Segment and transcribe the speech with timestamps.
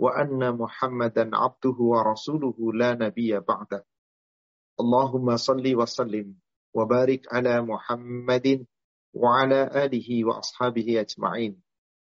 [0.00, 3.84] وأن محمدا عبده ورسوله لا نبي بعده.
[4.80, 6.40] اللهم صل وسلم
[6.72, 8.66] وبارك على محمد
[9.12, 11.60] وعلى آله وأصحابه أجمعين.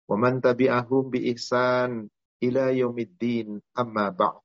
[0.10, 2.10] ومن تبعهم بإحسان
[2.44, 4.42] إلى يوم الدين أما بعد.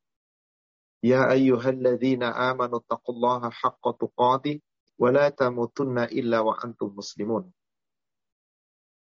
[1.06, 4.60] يا أيها الذين آمنوا اتقوا الله حق تقاته
[4.98, 7.52] ولا تموتن إلا وأنتم مسلمون.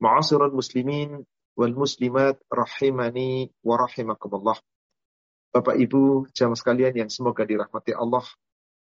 [0.02, 1.26] معاصر المسلمين
[1.58, 4.62] wal muslimat rahimani wa rahimakumullah.
[5.50, 8.22] Bapak Ibu jamaah sekalian yang semoga dirahmati Allah,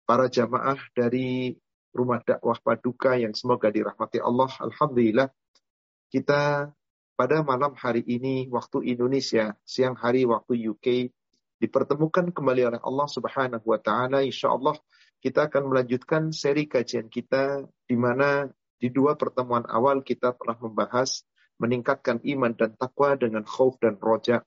[0.05, 1.57] para jamaah dari
[1.89, 5.33] rumah dakwah paduka yang semoga dirahmati Allah, alhamdulillah
[6.13, 6.69] kita
[7.17, 11.09] pada malam hari ini waktu Indonesia, siang hari waktu UK
[11.61, 14.73] dipertemukan kembali oleh Allah Subhanahu wa taala insyaallah
[15.21, 18.49] kita akan melanjutkan seri kajian kita di mana
[18.81, 21.21] di dua pertemuan awal kita telah membahas
[21.61, 24.41] meningkatkan iman dan takwa dengan khauf dan roja.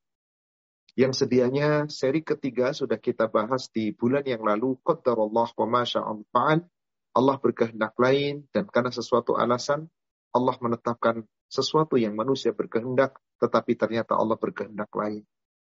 [0.98, 4.75] Yang sedianya seri ketiga sudah kita bahas di bulan yang lalu.
[4.83, 6.23] Qaddarullah wa masya'al
[7.15, 9.87] Allah berkehendak lain dan karena sesuatu alasan
[10.35, 15.23] Allah menetapkan sesuatu yang manusia berkehendak tetapi ternyata Allah berkehendak lain.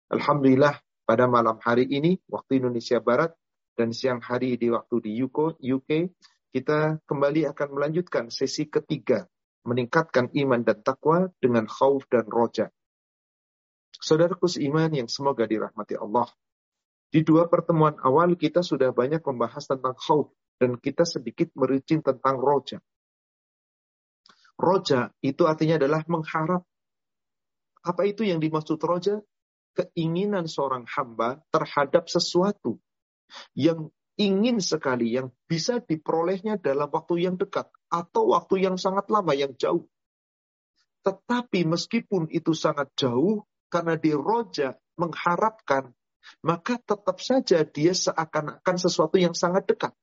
[0.09, 3.37] Alhamdulillah pada malam hari ini waktu Indonesia Barat
[3.77, 5.89] dan siang hari di waktu di UK
[6.49, 9.29] kita kembali akan melanjutkan sesi ketiga
[9.65, 12.69] meningkatkan iman dan takwa dengan khauf dan roja.
[13.97, 16.29] Saudaraku seiman yang semoga dirahmati Allah.
[17.09, 20.29] Di dua pertemuan awal kita sudah banyak membahas tentang khauf
[20.61, 22.77] dan kita sedikit merinci tentang roja.
[24.55, 26.63] Roja itu artinya adalah mengharap.
[27.83, 29.19] Apa itu yang dimaksud roja?
[29.75, 32.79] Keinginan seorang hamba terhadap sesuatu
[33.51, 39.31] yang ingin sekali, yang bisa diperolehnya dalam waktu yang dekat atau waktu yang sangat lama,
[39.33, 39.85] yang jauh.
[41.05, 45.93] Tetapi meskipun itu sangat jauh, karena di roja mengharapkan,
[46.41, 49.93] maka tetap saja dia seakan-akan sesuatu yang sangat dekat.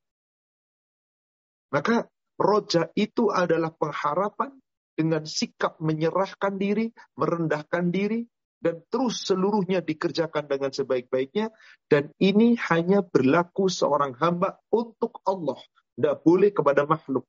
[1.72, 2.06] Maka
[2.36, 4.52] roja itu adalah pengharapan
[4.92, 8.28] dengan sikap menyerahkan diri, merendahkan diri,
[8.62, 11.50] dan terus seluruhnya dikerjakan dengan sebaik-baiknya.
[11.88, 15.58] Dan ini hanya berlaku seorang hamba untuk Allah.
[15.96, 17.26] Tidak boleh kepada makhluk.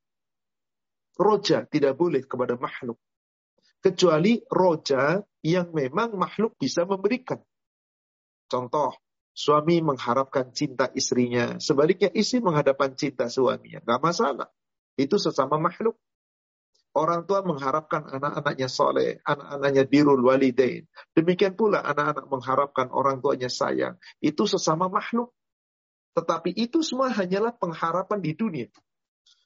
[1.14, 2.98] Roja tidak boleh kepada makhluk.
[3.78, 7.38] Kecuali roja yang memang makhluk bisa memberikan.
[8.48, 8.96] Contoh,
[9.34, 11.60] suami mengharapkan cinta istrinya.
[11.60, 13.84] Sebaliknya istri menghadapkan cinta suaminya.
[13.84, 14.48] Gak masalah.
[14.96, 15.98] Itu sesama makhluk.
[16.94, 20.86] Orang tua mengharapkan anak-anaknya soleh, anak-anaknya birul walidain.
[21.10, 23.98] Demikian pula anak-anak mengharapkan orang tuanya sayang.
[24.22, 25.34] Itu sesama makhluk.
[26.14, 28.70] Tetapi itu semua hanyalah pengharapan di dunia.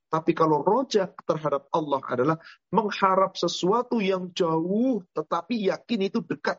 [0.09, 2.37] Tapi kalau rojak terhadap Allah adalah
[2.73, 6.57] mengharap sesuatu yang jauh, tetapi yakin itu dekat.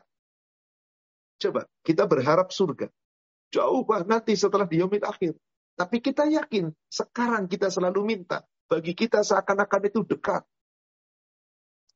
[1.42, 2.86] Coba, kita berharap surga.
[3.50, 5.34] Jauh banget nanti setelah di akhir.
[5.74, 8.46] Tapi kita yakin, sekarang kita selalu minta.
[8.70, 10.46] Bagi kita seakan-akan itu dekat.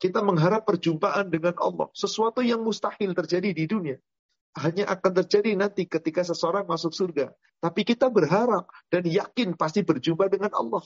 [0.03, 1.87] Kita mengharap perjumpaan dengan Allah.
[1.95, 3.97] Sesuatu yang mustahil terjadi di dunia.
[4.59, 7.31] Hanya akan terjadi nanti ketika seseorang masuk surga.
[7.63, 10.83] Tapi kita berharap dan yakin pasti berjumpa dengan Allah.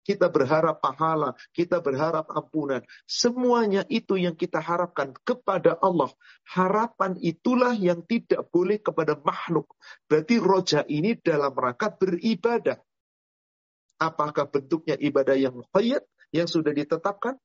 [0.00, 2.80] Kita berharap pahala, kita berharap ampunan.
[3.04, 6.08] Semuanya itu yang kita harapkan kepada Allah.
[6.48, 9.68] Harapan itulah yang tidak boleh kepada makhluk.
[10.08, 12.80] Berarti roja ini dalam rangka beribadah.
[14.00, 16.00] Apakah bentuknya ibadah yang muqayyad,
[16.32, 17.36] yang sudah ditetapkan?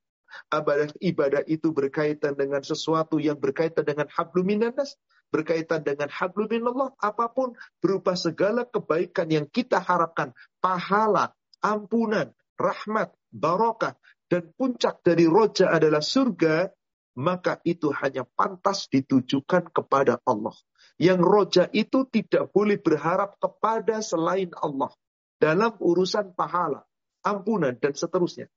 [0.47, 4.95] Ibadah, ibadah itu berkaitan dengan sesuatu yang berkaitan dengan habluminanas,
[5.27, 10.31] berkaitan dengan habluminallah, apa pun berupa segala kebaikan yang kita harapkan,
[10.63, 13.95] pahala, ampunan, rahmat, barokah,
[14.31, 16.71] dan puncak dari roja adalah surga,
[17.15, 20.55] maka itu hanya pantas ditujukan kepada Allah.
[20.95, 24.91] Yang roja itu tidak boleh berharap kepada selain Allah
[25.39, 26.87] dalam urusan pahala,
[27.23, 28.47] ampunan, dan seterusnya.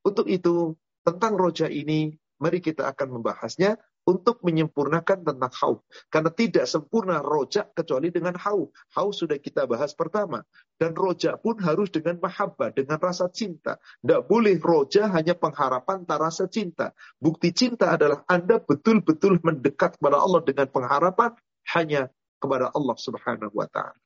[0.00, 3.76] Untuk itu, tentang roja ini, mari kita akan membahasnya
[4.06, 5.80] untuk menyempurnakan tentang haus.
[6.08, 8.72] Karena tidak sempurna rojak kecuali dengan haus.
[8.96, 10.44] Haus sudah kita bahas pertama.
[10.80, 13.76] Dan rojak pun harus dengan mahabbah, dengan rasa cinta.
[14.00, 16.96] Tidak boleh rojak hanya pengharapan tak rasa cinta.
[17.20, 21.36] Bukti cinta adalah Anda betul-betul mendekat kepada Allah dengan pengharapan,
[21.76, 22.08] hanya
[22.40, 24.00] kepada Allah Subhanahu wa taala.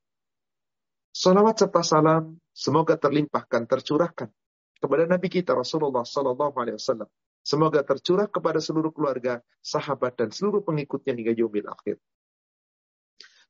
[1.14, 4.34] Salawat serta salam semoga terlimpahkan, tercurahkan
[4.82, 7.06] kepada Nabi kita Rasulullah sallallahu alaihi wasallam.
[7.44, 12.00] Semoga tercurah kepada seluruh keluarga, sahabat dan seluruh pengikutnya hingga yaumil akhir.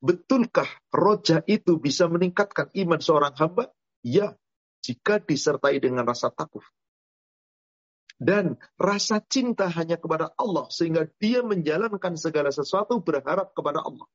[0.02, 3.70] Betulkah roja itu bisa meningkatkan iman seorang hamba?
[4.02, 4.34] Ya,
[4.82, 6.66] jika disertai dengan rasa takut.
[8.18, 14.06] Dan rasa cinta hanya kepada Allah sehingga dia menjalankan segala sesuatu berharap kepada Allah.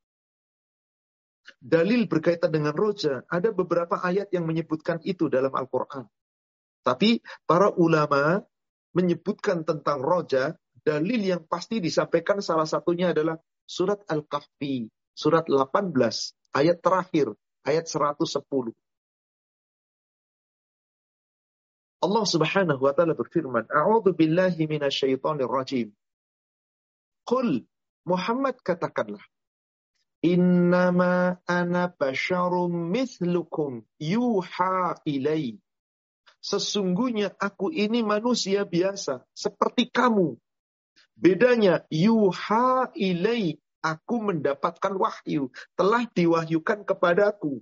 [1.57, 6.05] Dalil berkaitan dengan roja, ada beberapa ayat yang menyebutkan itu dalam Al-Quran.
[6.85, 8.43] Tapi para ulama
[8.95, 13.37] menyebutkan tentang roja, dalil yang pasti disampaikan salah satunya adalah
[13.69, 14.89] surat Al-Kahfi
[15.19, 15.91] surat 18
[16.55, 17.35] ayat terakhir,
[17.67, 18.71] ayat 110.
[21.99, 25.91] Allah Subhanahu wa taala berfirman, "A'udzu billahi minasyaitonir rajim."
[27.27, 27.67] Qul
[28.07, 29.19] Muhammad katakanlah,
[30.23, 35.59] "Innama ana basyarum mithlukum yuha ilai."
[36.39, 40.39] Sesungguhnya aku ini manusia biasa seperti kamu.
[41.19, 47.59] Bedanya yuha ilai aku mendapatkan wahyu, telah diwahyukan kepadaku.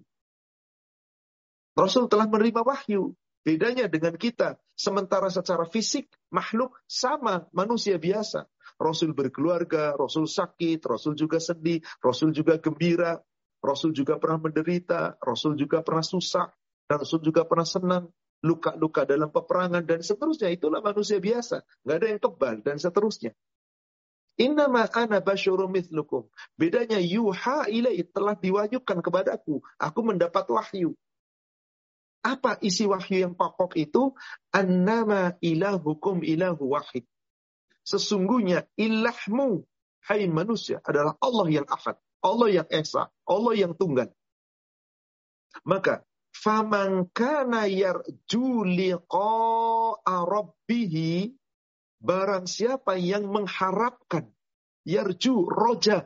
[1.77, 3.13] Rasul telah menerima wahyu.
[3.45, 8.43] Bedanya dengan kita, sementara secara fisik makhluk sama manusia biasa.
[8.75, 13.23] Rasul berkeluarga, Rasul sakit, Rasul juga sedih, Rasul juga gembira,
[13.63, 16.51] Rasul juga pernah menderita, Rasul juga pernah susah,
[16.91, 18.11] dan Rasul juga pernah senang,
[18.43, 20.53] luka-luka dalam peperangan, dan seterusnya.
[20.53, 21.65] Itulah manusia biasa.
[21.85, 23.31] Nggak ada yang kebal, dan seterusnya.
[24.37, 26.29] Innama ana basyarum mithlukum.
[26.53, 29.65] Bedanya yuha ilai telah diwahyukan kepadaku.
[29.81, 30.93] Aku mendapat wahyu.
[32.21, 34.13] Apa isi wahyu yang pokok itu?
[34.53, 37.09] Annama ilahukum ilahu wahid.
[37.81, 39.65] Sesungguhnya ilahmu,
[40.05, 41.97] hai manusia, adalah Allah yang ahad.
[42.21, 43.09] Allah yang esa.
[43.25, 44.11] Allah yang tunggal.
[45.65, 51.37] Maka, faman kana yarju liqa'a rabbihi
[51.97, 54.29] Barang siapa yang mengharapkan,
[54.85, 56.05] yarju, roja,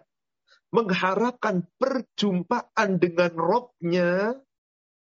[0.71, 4.39] mengharapkan perjumpaan dengan Robnya,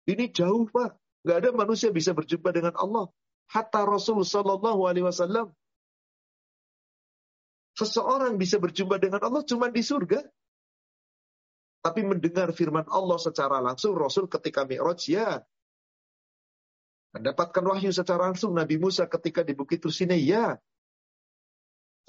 [0.07, 0.95] ini jauh Pak.
[1.27, 3.11] Gak ada manusia bisa berjumpa dengan Allah.
[3.51, 5.51] Hatta Rasul Sallallahu Alaihi Wasallam.
[7.75, 10.23] Seseorang bisa berjumpa dengan Allah cuma di surga.
[11.79, 15.39] Tapi mendengar firman Allah secara langsung, Rasul ketika Mi'raj, ya.
[17.15, 20.59] Mendapatkan wahyu secara langsung Nabi Musa ketika di Bukit Tursine, ya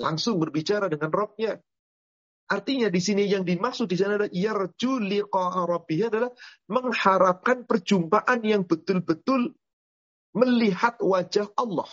[0.01, 1.61] langsung berbicara dengan Robnya.
[2.51, 4.99] Artinya di sini yang dimaksud di sana adalah yarju
[6.03, 6.35] adalah
[6.67, 9.55] mengharapkan perjumpaan yang betul-betul
[10.35, 11.87] melihat wajah Allah.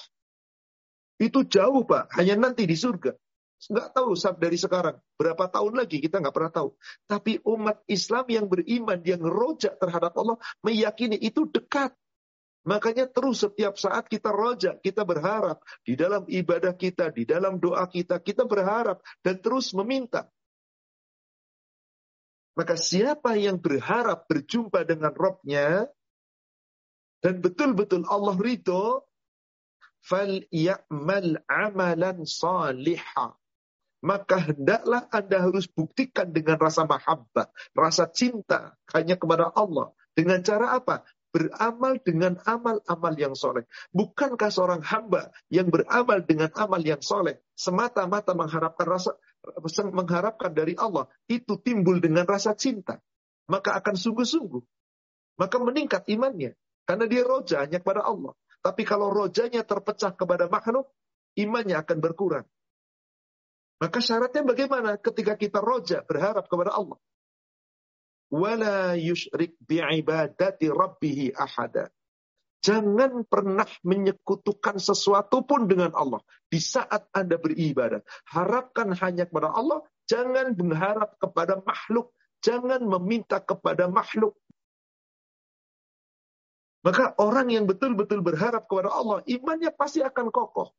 [1.21, 3.13] Itu jauh Pak, hanya nanti di surga.
[3.57, 6.69] Nggak tahu dari sekarang, berapa tahun lagi kita nggak pernah tahu.
[7.09, 11.97] Tapi umat Islam yang beriman, yang rojak terhadap Allah, meyakini itu dekat.
[12.67, 17.87] Makanya terus setiap saat kita rojak, kita berharap di dalam ibadah kita, di dalam doa
[17.89, 20.29] kita, kita berharap dan terus meminta.
[22.53, 25.85] Maka siapa yang berharap berjumpa dengan Robnya
[27.21, 29.05] dan betul-betul Allah ridho,
[30.03, 33.33] fal ya'mal amalan salihah.
[34.05, 39.93] Maka hendaklah Anda harus buktikan dengan rasa mahabbah, rasa cinta hanya kepada Allah.
[40.13, 41.05] Dengan cara apa?
[41.37, 43.67] beramal dengan amal-amal yang soleh.
[43.93, 49.11] Bukankah seorang hamba yang beramal dengan amal yang soleh semata-mata mengharapkan rasa
[49.93, 52.99] mengharapkan dari Allah itu timbul dengan rasa cinta,
[53.47, 54.63] maka akan sungguh-sungguh,
[55.39, 58.33] maka meningkat imannya karena dia roja hanya kepada Allah.
[58.59, 60.89] Tapi kalau rojanya terpecah kepada makhluk,
[61.37, 62.47] imannya akan berkurang.
[63.77, 66.97] Maka syaratnya bagaimana ketika kita roja berharap kepada Allah?
[68.31, 71.87] wala yusyrik bi'ibadati rabbihi ahada.
[72.57, 76.19] Jangan pernah menyekutukan sesuatu pun dengan Allah
[76.51, 78.03] di saat Anda beribadah.
[78.27, 82.11] Harapkan hanya kepada Allah, jangan mengharap kepada makhluk,
[82.43, 84.35] jangan meminta kepada makhluk.
[86.83, 90.73] Maka orang yang betul-betul berharap kepada Allah, imannya pasti akan kokoh.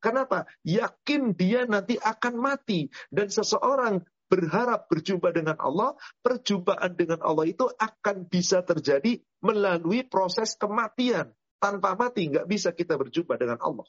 [0.00, 0.44] Kenapa?
[0.62, 2.88] Yakin dia nanti akan mati.
[3.08, 10.54] Dan seseorang berharap berjumpa dengan Allah, perjumpaan dengan Allah itu akan bisa terjadi melalui proses
[10.58, 11.32] kematian.
[11.56, 13.88] Tanpa mati nggak bisa kita berjumpa dengan Allah.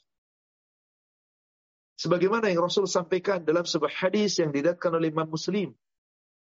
[1.97, 5.73] Sebagaimana yang Rasul sampaikan dalam sebuah hadis yang didatkan oleh Imam Muslim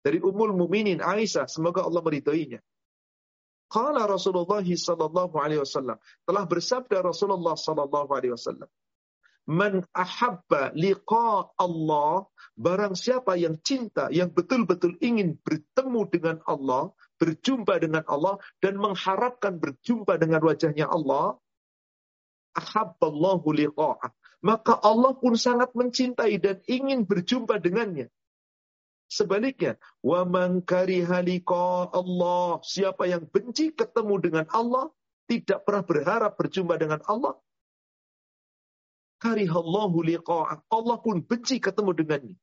[0.05, 2.61] dari Ummul Muminin Aisyah, semoga Allah meridhoinya.
[3.67, 8.71] Qala Rasulullah sallallahu alaihi wasallam telah bersabda Rasulullah sallallahu alaihi wasallam
[9.47, 12.27] Man ahabba liqa Allah,
[12.59, 16.91] barang siapa yang cinta, yang betul-betul ingin bertemu dengan Allah,
[17.23, 21.39] berjumpa dengan Allah, dan mengharapkan berjumpa dengan wajahnya Allah,
[22.59, 24.11] ahabballahu liqa'ah.
[24.43, 28.11] Maka Allah pun sangat mencintai dan ingin berjumpa dengannya.
[29.07, 34.91] Sebaliknya, wa man Allah, siapa yang benci ketemu dengan Allah,
[35.31, 37.39] tidak pernah berharap berjumpa dengan Allah,
[39.23, 40.65] karihallahu liqa'ah.
[40.69, 42.37] Allah pun benci ketemu dengannya.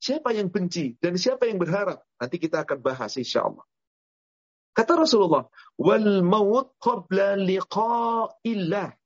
[0.00, 2.00] Siapa yang benci dan siapa yang berharap?
[2.16, 3.68] Nanti kita akan bahas insya Allah.
[4.72, 5.44] Kata Rasulullah,
[5.76, 8.96] wal maut qabla liqa'illah.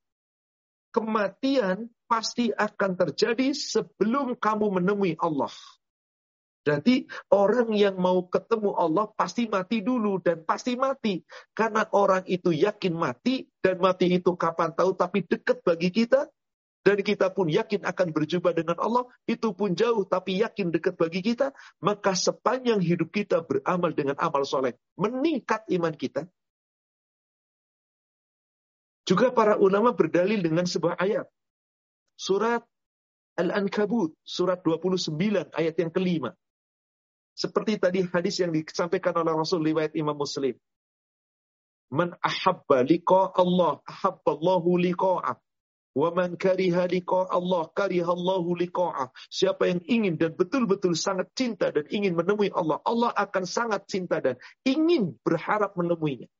[0.95, 5.51] Kematian pasti akan terjadi sebelum kamu menemui Allah.
[6.65, 11.21] Jadi orang yang mau ketemu Allah pasti mati dulu dan pasti mati.
[11.53, 16.25] Karena orang itu yakin mati dan mati itu kapan tahu tapi dekat bagi kita.
[16.85, 19.05] Dan kita pun yakin akan berjumpa dengan Allah.
[19.29, 21.53] Itu pun jauh tapi yakin dekat bagi kita.
[21.85, 24.73] Maka sepanjang hidup kita beramal dengan amal soleh.
[24.97, 26.25] Meningkat iman kita.
[29.05, 31.29] Juga para ulama berdalil dengan sebuah ayat.
[32.17, 32.65] Surat
[33.37, 35.13] Al-Ankabut, surat 29,
[35.53, 36.33] ayat yang kelima.
[37.35, 40.55] Seperti tadi hadis yang disampaikan oleh Rasul riwayat Imam Muslim.
[41.91, 45.35] Man ahabba liqa Allah, ahabba Allahu liqa'ah.
[45.95, 46.87] Wa man kariha
[47.31, 49.11] Allah, kariha Allahu liqa'ah.
[49.27, 54.23] Siapa yang ingin dan betul-betul sangat cinta dan ingin menemui Allah, Allah akan sangat cinta
[54.23, 56.31] dan ingin berharap menemuinya.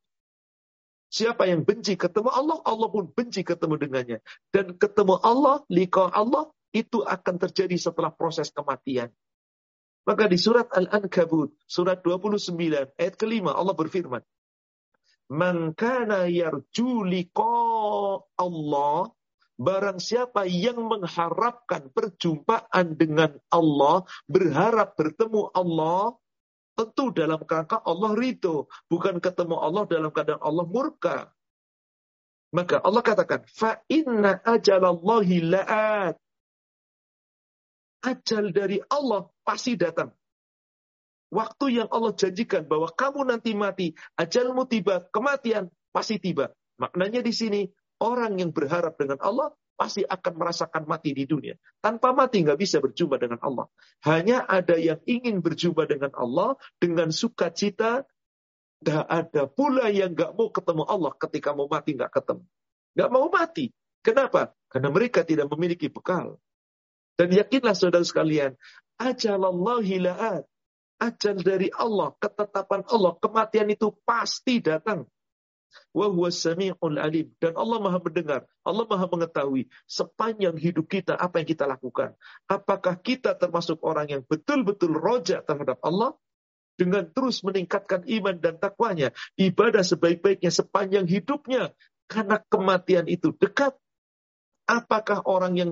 [1.11, 4.19] Siapa yang benci ketemu Allah, Allah pun benci ketemu dengannya.
[4.51, 9.11] Dan ketemu Allah, liqa Allah, itu akan terjadi setelah proses kematian.
[10.05, 12.53] Maka di surat Al-Ankabut, surat 29,
[12.93, 14.21] ayat kelima, Allah berfirman,
[15.33, 17.01] Man kana yarju
[18.37, 19.09] Allah,
[19.57, 26.13] barang siapa yang mengharapkan perjumpaan dengan Allah, berharap bertemu Allah,
[26.77, 31.17] tentu dalam kerangka Allah ridho, bukan ketemu Allah dalam keadaan Allah murka.
[32.53, 36.21] Maka Allah katakan, fa inna ajalallahi la'at
[38.05, 40.13] ajal dari Allah pasti datang.
[41.33, 46.53] Waktu yang Allah janjikan bahwa kamu nanti mati, ajalmu tiba, kematian pasti tiba.
[46.77, 47.61] Maknanya di sini,
[47.97, 51.57] orang yang berharap dengan Allah pasti akan merasakan mati di dunia.
[51.83, 53.67] Tanpa mati nggak bisa berjumpa dengan Allah.
[54.07, 58.07] Hanya ada yang ingin berjumpa dengan Allah dengan sukacita.
[58.85, 62.43] Gak ada pula yang nggak mau ketemu Allah ketika mau mati nggak ketemu.
[62.93, 63.65] Nggak mau mati.
[64.05, 64.53] Kenapa?
[64.69, 66.37] Karena mereka tidak memiliki bekal.
[67.15, 68.59] Dan yakinlah saudara sekalian,
[68.99, 70.43] ajalallahi la'at.
[70.95, 75.03] Ajal dari Allah, ketetapan Allah, kematian itu pasti datang.
[75.95, 77.35] Alim.
[77.39, 82.15] Dan Allah maha mendengar, Allah maha mengetahui sepanjang hidup kita apa yang kita lakukan.
[82.47, 86.15] Apakah kita termasuk orang yang betul-betul rojak terhadap Allah?
[86.75, 89.15] Dengan terus meningkatkan iman dan takwanya.
[89.39, 91.71] Ibadah sebaik-baiknya sepanjang hidupnya.
[92.11, 93.79] Karena kematian itu dekat.
[94.67, 95.71] Apakah orang yang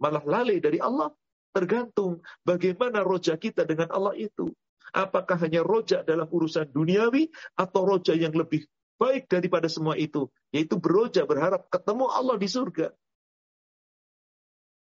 [0.00, 1.12] malah lalai dari Allah.
[1.50, 4.50] Tergantung bagaimana roja kita dengan Allah itu.
[4.90, 8.66] Apakah hanya roja dalam urusan duniawi atau roja yang lebih
[8.98, 10.26] baik daripada semua itu.
[10.50, 12.88] Yaitu beroja berharap ketemu Allah di surga.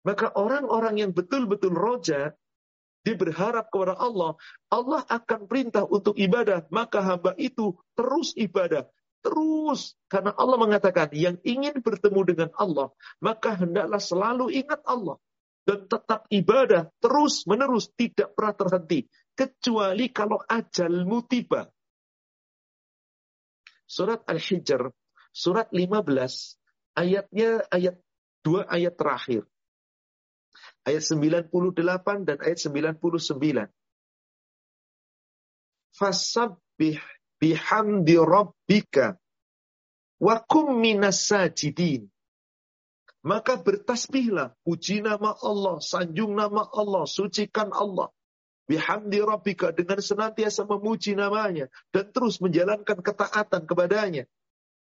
[0.03, 2.35] Maka orang-orang yang betul-betul roja,
[3.03, 4.35] dia berharap kepada Allah,
[4.71, 8.87] Allah akan perintah untuk ibadah, maka hamba itu terus ibadah,
[9.23, 12.91] Terus, karena Allah mengatakan, yang ingin bertemu dengan Allah,
[13.23, 15.15] maka hendaklah selalu ingat Allah.
[15.63, 19.07] Dan tetap ibadah terus menerus, tidak pernah terhenti.
[19.31, 21.71] Kecuali kalau ajalmu tiba.
[23.87, 24.91] Surat Al-Hijr,
[25.31, 26.59] surat 15,
[26.99, 27.95] ayatnya ayat
[28.43, 29.47] dua ayat terakhir.
[30.83, 33.71] Ayat 98 dan ayat 99.
[35.95, 36.99] Fasabbih
[37.43, 39.19] bihamdi rabbika
[40.23, 42.07] wa kum minas sajidin.
[43.23, 48.11] Maka bertasbihlah, puji nama Allah, sanjung nama Allah, sucikan Allah.
[48.67, 54.23] Bihamdi rabbika dengan senantiasa memuji namanya dan terus menjalankan ketaatan kepadanya.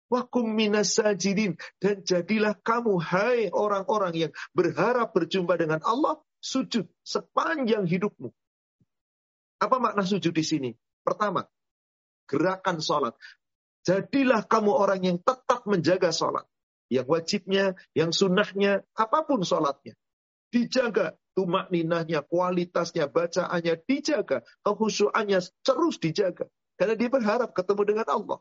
[0.08, 7.84] Wakum minas sajidin dan jadilah kamu hai orang-orang yang berharap berjumpa dengan Allah sujud sepanjang
[7.84, 8.32] hidupmu.
[9.60, 10.70] Apa makna sujud di sini?
[11.04, 11.44] Pertama,
[12.26, 13.14] gerakan sholat.
[13.86, 16.44] Jadilah kamu orang yang tetap menjaga sholat.
[16.86, 17.64] Yang wajibnya,
[17.94, 19.94] yang sunnahnya, apa pun sholatnya.
[20.50, 24.42] Dijaga tumak ninahnya, kualitasnya, bacaannya dijaga.
[24.62, 26.46] Kehusuannya terus dijaga.
[26.76, 28.38] Karena dia berharap ketemu dengan Allah.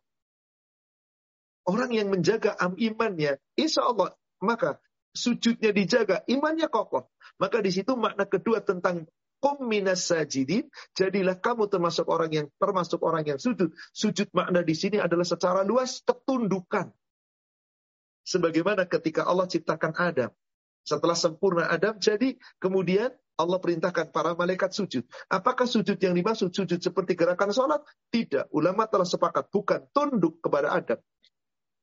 [1.66, 4.78] Orang yang menjaga am imannya, insya Allah maka
[5.18, 7.10] sujudnya dijaga, imannya kokoh.
[7.42, 9.10] Maka di situ makna kedua tentang
[9.46, 10.66] kum minas sajidin,
[10.98, 13.70] jadilah kamu termasuk orang yang termasuk orang yang sujud.
[13.94, 16.90] Sujud makna di sini adalah secara luas ketundukan.
[18.26, 20.34] Sebagaimana ketika Allah ciptakan Adam.
[20.82, 25.06] Setelah sempurna Adam, jadi kemudian Allah perintahkan para malaikat sujud.
[25.30, 27.86] Apakah sujud yang dimaksud sujud seperti gerakan sholat?
[28.10, 28.50] Tidak.
[28.50, 29.54] Ulama telah sepakat.
[29.54, 30.98] Bukan tunduk kepada Adam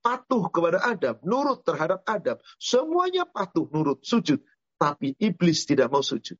[0.03, 2.37] patuh kepada Adam, nurut terhadap Adam.
[2.59, 4.43] Semuanya patuh, nurut, sujud.
[4.77, 6.37] Tapi iblis tidak mau sujud.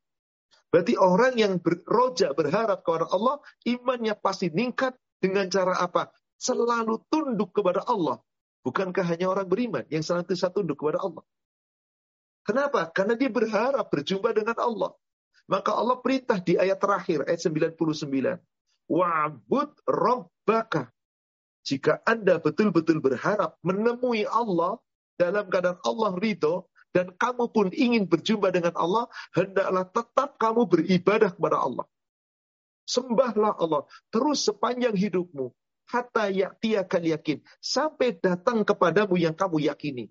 [0.73, 6.09] Berarti orang yang beroja berharap kepada Allah, imannya pasti meningkat dengan cara apa?
[6.41, 8.19] Selalu tunduk kepada Allah.
[8.65, 11.21] Bukankah hanya orang beriman yang selalu tunduk kepada Allah?
[12.43, 12.89] Kenapa?
[12.91, 14.97] Karena dia berharap berjumpa dengan Allah.
[15.47, 18.41] Maka Allah perintah di ayat terakhir, ayat 99.
[18.89, 20.91] Wa'bud rabbaka
[21.63, 24.83] jika Anda betul-betul berharap menemui Allah
[25.15, 31.33] dalam keadaan Allah ridho, dan kamu pun ingin berjumpa dengan Allah, hendaklah tetap kamu beribadah
[31.33, 31.89] kepada Allah.
[32.85, 35.51] Sembahlah Allah terus sepanjang hidupmu.
[35.89, 37.45] Hatta yaktiakal yakin.
[37.59, 40.09] Sampai datang kepadamu yang kamu yakini.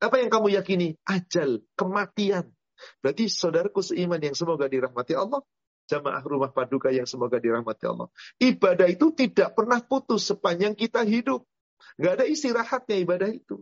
[0.00, 0.96] Apa yang kamu yakini?
[1.04, 2.48] Ajal, kematian.
[3.04, 5.44] Berarti saudaraku seiman yang semoga dirahmati Allah,
[5.84, 8.08] jamaah rumah paduka yang semoga dirahmati Allah.
[8.40, 11.44] Ibadah itu tidak pernah putus sepanjang kita hidup.
[12.00, 13.60] Gak ada istirahatnya ibadah itu.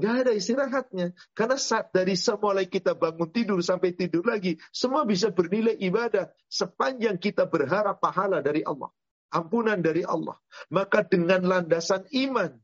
[0.00, 1.12] Gak ada istirahatnya.
[1.36, 7.20] Karena saat dari semulai kita bangun tidur sampai tidur lagi, semua bisa bernilai ibadah sepanjang
[7.20, 8.88] kita berharap pahala dari Allah.
[9.30, 10.40] Ampunan dari Allah.
[10.72, 12.56] Maka dengan landasan iman,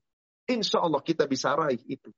[0.49, 2.09] insya Allah kita bisa raih itu.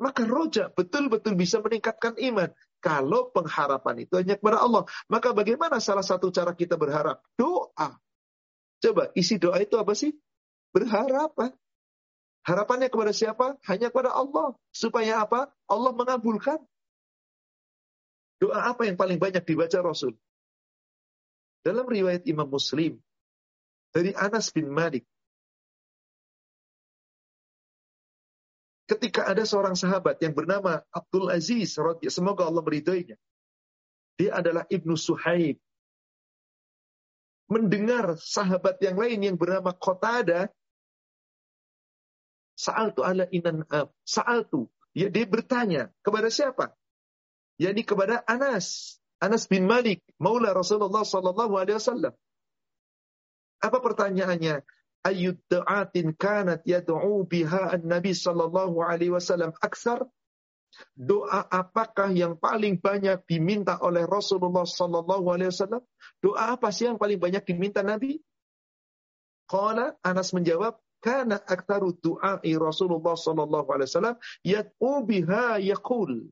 [0.00, 2.48] Maka roja betul-betul bisa meningkatkan iman.
[2.80, 4.88] Kalau pengharapan itu hanya kepada Allah.
[5.12, 7.20] Maka bagaimana salah satu cara kita berharap?
[7.36, 8.00] Doa.
[8.80, 10.16] Coba isi doa itu apa sih?
[10.72, 11.36] Berharap.
[12.44, 13.60] Harapannya kepada siapa?
[13.68, 14.56] Hanya kepada Allah.
[14.72, 15.52] Supaya apa?
[15.68, 16.58] Allah mengabulkan.
[18.40, 20.16] Doa apa yang paling banyak dibaca Rasul?
[21.60, 22.96] Dalam riwayat Imam Muslim.
[23.92, 25.04] Dari Anas bin Malik.
[28.90, 31.78] ketika ada seorang sahabat yang bernama Abdul Aziz,
[32.10, 33.14] semoga Allah meridhoinya.
[34.18, 35.62] Dia adalah Ibnu Suhaib.
[37.46, 40.50] Mendengar sahabat yang lain yang bernama Qatada,
[42.60, 43.64] Sa'altu ala inan
[44.04, 44.68] Sa'altu.
[44.92, 46.76] Ya, dia bertanya kepada siapa?
[47.56, 48.98] Yani kepada Anas.
[49.20, 52.12] Anas bin Malik, Maula Rasulullah sallallahu alaihi wasallam.
[53.60, 54.64] Apa pertanyaannya?
[55.00, 60.04] ayyud da'atin kanat yad'u biha an-nabi sallallahu alaihi wasallam aksar
[60.94, 65.82] Doa apakah yang paling banyak diminta oleh Rasulullah sallallahu alaihi wasallam?
[66.22, 68.22] Doa apa sih yang paling banyak diminta Nabi?
[69.50, 76.28] Qala Anas menjawab, kana aktsaru du'ai Rasulullah sallallahu alaihi wasallam yad'u biha yaqul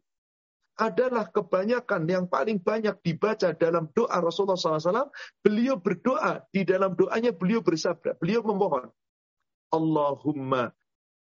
[0.78, 5.11] adalah kebanyakan yang paling banyak dibaca dalam doa Rasulullah SAW.
[5.42, 8.87] Beliau berdoa, di dalam doanya beliau bersabda, beliau memohon.
[9.74, 10.70] Allahumma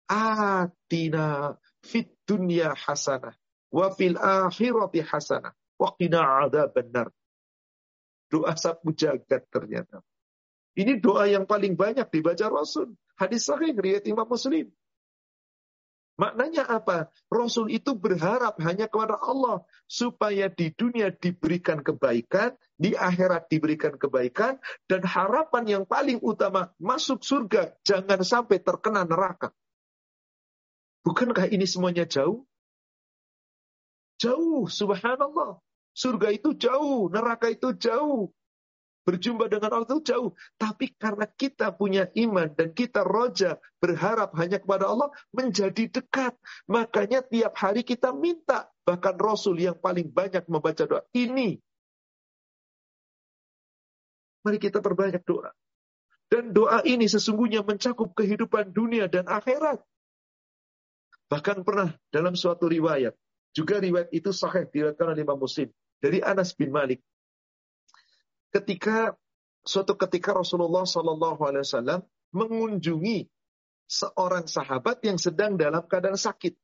[0.09, 3.37] atina fit dunya hasanah
[3.71, 7.13] wa fil akhirati hasanah wa qina benar.
[8.33, 10.01] Doa sapu jagat ternyata.
[10.73, 12.97] Ini doa yang paling banyak dibaca Rasul.
[13.21, 14.73] Hadis sahih riwayat Imam Muslim.
[16.21, 17.09] Maknanya apa?
[17.33, 24.61] Rasul itu berharap hanya kepada Allah supaya di dunia diberikan kebaikan, di akhirat diberikan kebaikan,
[24.87, 29.57] dan harapan yang paling utama masuk surga jangan sampai terkena neraka.
[31.03, 32.47] Bukankah ini semuanya jauh?
[34.23, 35.59] Jauh, subhanallah.
[35.91, 38.31] Surga itu jauh, neraka itu jauh.
[39.03, 40.31] Berjumpa dengan Allah itu jauh.
[40.55, 46.39] Tapi karena kita punya iman dan kita roja berharap hanya kepada Allah menjadi dekat.
[46.71, 48.71] Makanya tiap hari kita minta.
[48.87, 51.03] Bahkan Rasul yang paling banyak membaca doa.
[51.11, 51.59] Ini.
[54.47, 55.51] Mari kita perbanyak doa.
[56.31, 59.83] Dan doa ini sesungguhnya mencakup kehidupan dunia dan akhirat.
[61.27, 63.19] Bahkan pernah dalam suatu riwayat.
[63.53, 65.69] Juga riwayat itu sahih diriwayatkan oleh Imam Muslim.
[66.01, 67.05] Dari Anas bin Malik
[68.53, 69.17] ketika
[69.65, 72.01] suatu ketika Rasulullah Shallallahu Alaihi Wasallam
[72.37, 73.27] mengunjungi
[73.89, 76.57] seorang sahabat yang sedang dalam keadaan sakit.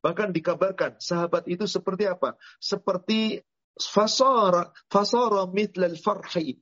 [0.00, 2.34] Bahkan dikabarkan sahabat itu seperti apa?
[2.56, 3.38] Seperti
[3.76, 6.56] fasara fasara mitlal farhi.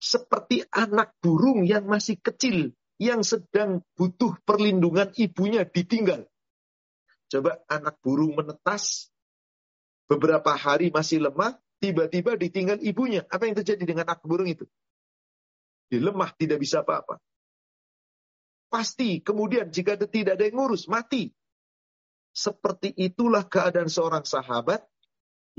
[0.00, 6.28] Seperti anak burung yang masih kecil yang sedang butuh perlindungan ibunya ditinggal.
[7.30, 9.08] Coba anak burung menetas
[10.10, 13.24] beberapa hari masih lemah, tiba-tiba ditinggal ibunya.
[13.26, 14.68] Apa yang terjadi dengan anak burung itu?
[15.90, 17.18] Dia lemah, tidak bisa apa-apa.
[18.70, 21.34] Pasti kemudian jika tidak ada yang ngurus, mati.
[22.30, 24.86] Seperti itulah keadaan seorang sahabat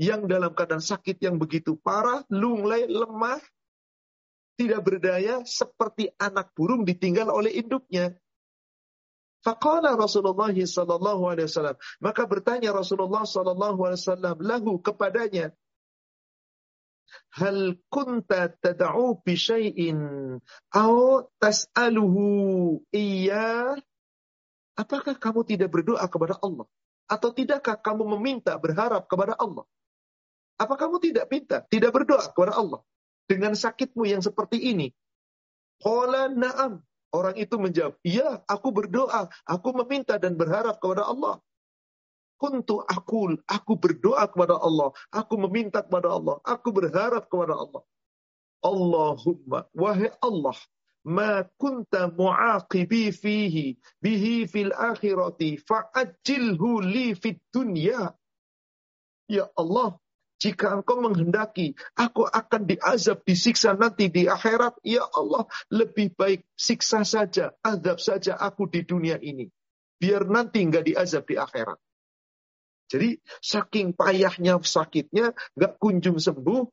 [0.00, 3.36] yang dalam keadaan sakit yang begitu parah, lunglai, lemah,
[4.56, 8.16] tidak berdaya, seperti anak burung ditinggal oleh induknya.
[9.42, 11.76] Faqala Rasulullah sallallahu alaihi wasallam.
[11.98, 15.50] Maka bertanya Rasulullah sallallahu alaihi wasallam lahu kepadanya,
[17.32, 19.98] Hal kunta tad'u bi syai'in
[20.72, 20.94] aw
[21.40, 23.76] tas'aluhu iya?
[24.76, 26.64] Apakah kamu tidak berdoa kepada Allah?
[27.08, 29.68] Atau tidakkah kamu meminta, berharap kepada Allah?
[30.56, 32.80] Apa kamu tidak minta, tidak berdoa kepada Allah?
[33.28, 34.92] Dengan sakitmu yang seperti ini.
[35.80, 36.80] Qala na'am.
[37.12, 41.44] Orang itu menjawab, iya aku berdoa, aku meminta dan berharap kepada Allah.
[42.42, 47.86] Kuntu akul, aku berdoa kepada Allah, aku meminta kepada Allah, aku berharap kepada Allah.
[48.66, 50.58] Allahumma, wahai Allah,
[51.06, 58.10] ma kunta muaqibi fihi bihi fil akhirati fa'ajilhu li fid dunya.
[59.30, 60.02] Ya Allah,
[60.42, 64.82] jika engkau menghendaki, aku akan diazab, disiksa nanti di akhirat.
[64.82, 69.46] Ya Allah, lebih baik siksa saja, azab saja aku di dunia ini.
[70.02, 71.78] Biar nanti nggak diazab di akhirat.
[72.92, 76.68] Jadi saking payahnya sakitnya, nggak kunjung sembuh,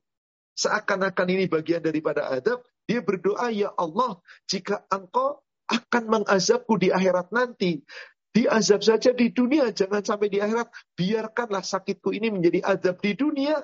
[0.59, 4.19] seakan-akan ini bagian daripada adab, dia berdoa, ya Allah,
[4.51, 5.39] jika engkau
[5.71, 7.79] akan mengazabku di akhirat nanti,
[8.29, 10.69] Diazab saja di dunia, jangan sampai di akhirat.
[10.93, 13.57] Biarkanlah sakitku ini menjadi azab di dunia.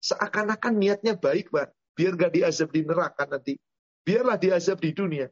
[0.00, 1.68] Seakan-akan niatnya baik, Pak.
[1.94, 3.60] Biar gak diazab di neraka nanti.
[4.08, 5.28] Biarlah diazab di dunia.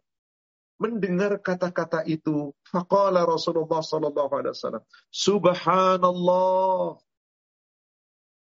[0.83, 4.83] Mendengar kata-kata itu, faqala Rasulullah sallallahu alaihi wasallam,
[5.15, 6.99] Subhanallah.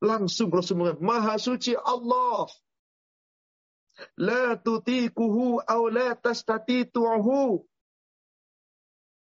[0.00, 2.48] Langsung Rasulullah, Maha suci Allah.
[4.16, 7.60] La tutikuhu aw la tastatitu'hu.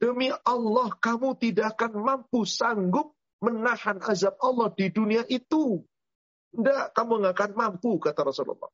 [0.01, 3.13] Demi Allah, kamu tidak akan mampu sanggup
[3.45, 5.85] menahan azab Allah di dunia itu.
[6.57, 8.73] Tidak, kamu nggak akan mampu, kata Rasulullah.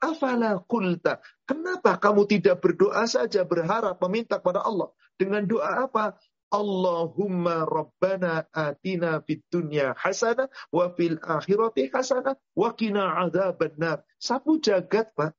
[0.00, 1.24] Afala kulta.
[1.48, 4.92] Kenapa kamu tidak berdoa saja, berharap, meminta kepada Allah?
[5.16, 6.20] Dengan doa apa?
[6.46, 14.06] Allahumma rabbana atina fid dunya hasanah wa fil akhirati hasanah wa qina adzabannar.
[14.22, 15.34] Sapu jagat, Pak.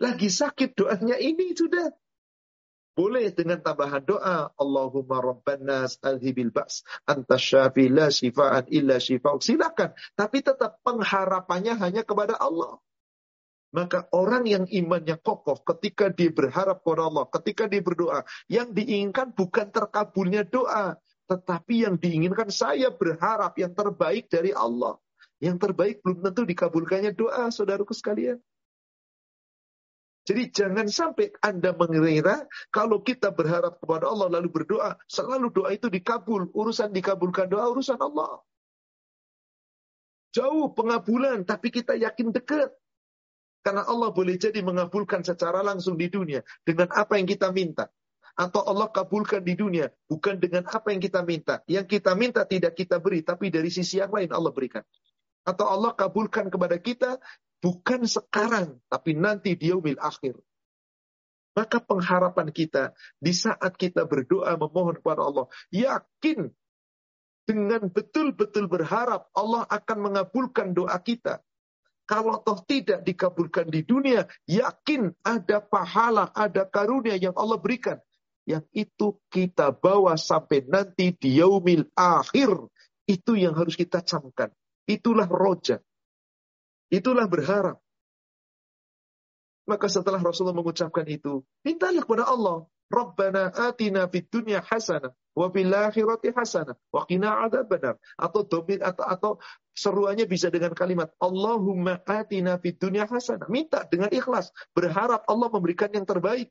[0.00, 1.92] Lagi sakit doanya ini sudah.
[2.96, 4.50] Boleh dengan tambahan doa.
[4.58, 6.82] Allahumma rabban nas alhibil ba's.
[7.06, 9.44] Anta syafi la syifa'an illa syifa'uk.
[9.44, 9.94] Silakan.
[10.18, 12.82] Tapi tetap pengharapannya hanya kepada Allah.
[13.70, 19.30] Maka orang yang imannya kokoh ketika dia berharap kepada Allah, ketika dia berdoa, yang diinginkan
[19.30, 20.98] bukan terkabulnya doa,
[21.30, 24.98] tetapi yang diinginkan saya berharap yang terbaik dari Allah.
[25.38, 28.42] Yang terbaik belum tentu dikabulkannya doa, saudaraku sekalian.
[30.26, 35.88] Jadi jangan sampai Anda mengira kalau kita berharap kepada Allah lalu berdoa, selalu doa itu
[35.88, 36.50] dikabul.
[36.52, 38.42] Urusan dikabulkan doa, urusan Allah.
[40.30, 42.70] Jauh pengabulan, tapi kita yakin dekat.
[43.60, 47.92] Karena Allah boleh jadi mengabulkan secara langsung di dunia dengan apa yang kita minta.
[48.38, 51.60] Atau Allah kabulkan di dunia bukan dengan apa yang kita minta.
[51.68, 54.80] Yang kita minta tidak kita beri, tapi dari sisi yang lain Allah berikan.
[55.44, 57.20] Atau Allah kabulkan kepada kita
[57.60, 60.40] Bukan sekarang, tapi nanti di yaumil akhir.
[61.52, 66.48] Maka pengharapan kita di saat kita berdoa memohon kepada Allah, yakin
[67.44, 71.44] dengan betul-betul berharap Allah akan mengabulkan doa kita.
[72.10, 78.02] Kalau toh tidak dikabulkan di dunia, yakin ada pahala, ada karunia yang Allah berikan.
[78.42, 82.50] Yang itu kita bawa sampai nanti di yaumil akhir.
[83.06, 84.50] Itu yang harus kita camkan.
[84.90, 85.78] Itulah roja.
[86.90, 87.78] Itulah berharap.
[89.70, 92.66] Maka setelah Rasulullah mengucapkan itu, mintalah kepada Allah.
[92.90, 97.96] Rabbana atina fid dunya hasanah wa fil akhirati hasanah wa qina adzabannar.
[98.18, 99.32] Atau domir atau atau
[99.74, 103.46] seruannya bisa dengan kalimat Allahumma atina fid dunya hasanah.
[103.48, 106.50] Minta dengan ikhlas, berharap Allah memberikan yang terbaik.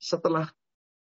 [0.00, 0.50] Setelah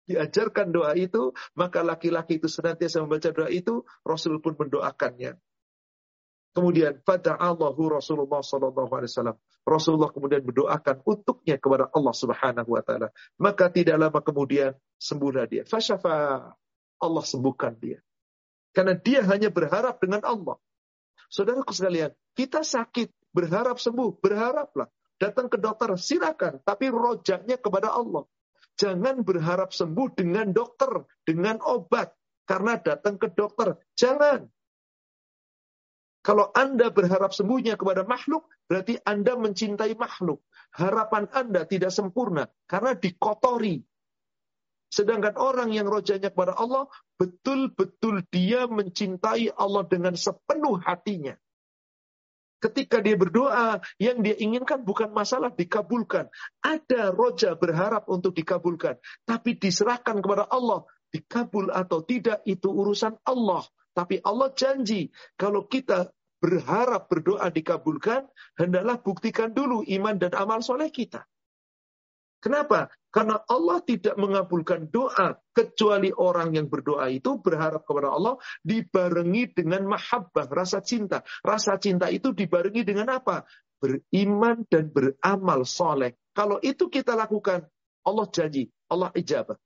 [0.07, 5.35] diajarkan doa itu, maka laki-laki itu senantiasa membaca doa itu, Rasul pun mendoakannya.
[6.55, 9.37] Kemudian pada Allahu Rasulullah sallallahu alaihi wasallam.
[9.67, 13.13] Rasulullah kemudian berdoakan untuknya kepada Allah Subhanahu wa taala.
[13.37, 15.63] Maka tidak lama kemudian sembuhlah dia.
[15.69, 16.49] Fasyafa
[17.01, 17.99] Allah sembuhkan dia.
[18.73, 20.57] Karena dia hanya berharap dengan Allah.
[21.27, 24.87] Saudaraku sekalian, kita sakit, berharap sembuh, berharaplah.
[25.17, 26.61] Datang ke dokter, silakan.
[26.61, 28.23] Tapi rojaknya kepada Allah.
[28.77, 30.93] Jangan berharap sembuh dengan dokter,
[31.25, 32.13] dengan obat.
[32.45, 33.75] Karena datang ke dokter.
[33.97, 34.45] Jangan.
[36.21, 40.43] Kalau Anda berharap sembuhnya kepada makhluk, berarti Anda mencintai makhluk.
[40.75, 43.81] Harapan Anda tidak sempurna karena dikotori.
[44.87, 46.87] Sedangkan orang yang rojanya kepada Allah,
[47.19, 51.35] betul-betul dia mencintai Allah dengan sepenuh hatinya.
[52.57, 56.25] Ketika dia berdoa, yang dia inginkan bukan masalah dikabulkan.
[56.65, 58.97] Ada roja berharap untuk dikabulkan.
[59.29, 60.81] Tapi diserahkan kepada Allah.
[61.13, 63.61] Dikabul atau tidak, itu urusan Allah.
[63.93, 66.09] Tapi Allah janji, kalau kita
[66.41, 68.25] berharap berdoa dikabulkan,
[68.57, 71.25] hendaklah buktikan dulu iman dan amal soleh kita.
[72.37, 72.93] Kenapa?
[73.09, 79.89] Karena Allah tidak mengabulkan doa kecuali orang yang berdoa itu berharap kepada Allah dibarengi dengan
[79.89, 81.25] mahabbah, rasa cinta.
[81.41, 83.41] Rasa cinta itu dibarengi dengan apa?
[83.81, 86.13] Beriman dan beramal soleh.
[86.37, 87.65] Kalau itu kita lakukan,
[88.05, 89.57] Allah janji, Allah ijabah.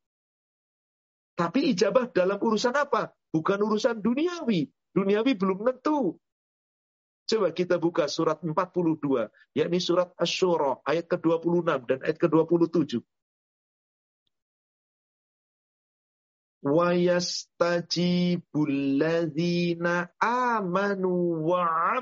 [1.35, 3.11] Tapi ijabah dalam urusan apa?
[3.35, 4.67] Bukan urusan duniawi.
[4.95, 6.19] Duniawi belum tentu.
[7.29, 12.99] Coba kita buka surat 42, yakni surat Ash-Shura, ayat ke-26 dan ayat ke-27.
[16.61, 21.97] Wa yastajibul ladzina amanu wa.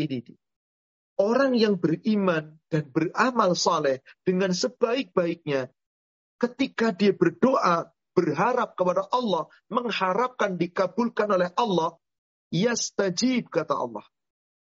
[0.00, 0.40] Ini dia.
[1.20, 5.68] Orang yang beriman dan beramal saleh dengan sebaik-baiknya,
[6.40, 12.00] ketika dia berdoa, berharap kepada Allah, mengharapkan dikabulkan oleh Allah,
[12.50, 14.04] yastajib kata Allah.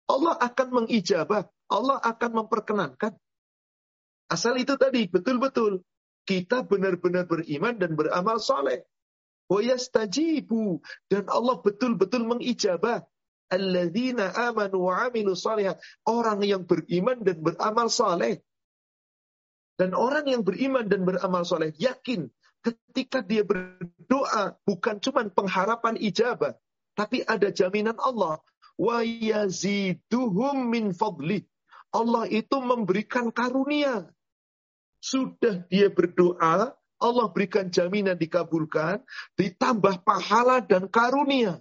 [0.09, 3.17] Allah akan mengijabah, Allah akan memperkenankan.
[4.29, 5.85] Asal itu tadi betul-betul
[6.25, 8.85] kita benar-benar beriman dan beramal soleh.
[9.49, 10.81] Wa yastajibu
[11.13, 13.05] dan Allah betul-betul mengijabah
[13.53, 15.13] alladzina amanu wa.
[16.09, 18.41] Orang yang beriman dan beramal soleh.
[19.77, 22.29] Dan orang yang beriman dan beramal soleh yakin
[22.63, 26.55] ketika dia berdoa bukan cuma pengharapan ijabah,
[26.93, 28.41] tapi ada jaminan Allah.
[28.77, 31.45] Wa yaziduhum min fadli.
[31.93, 34.09] Allah itu memberikan karunia.
[35.03, 39.03] Sudah dia berdoa, Allah berikan jaminan dikabulkan,
[39.37, 41.61] ditambah pahala dan karunia.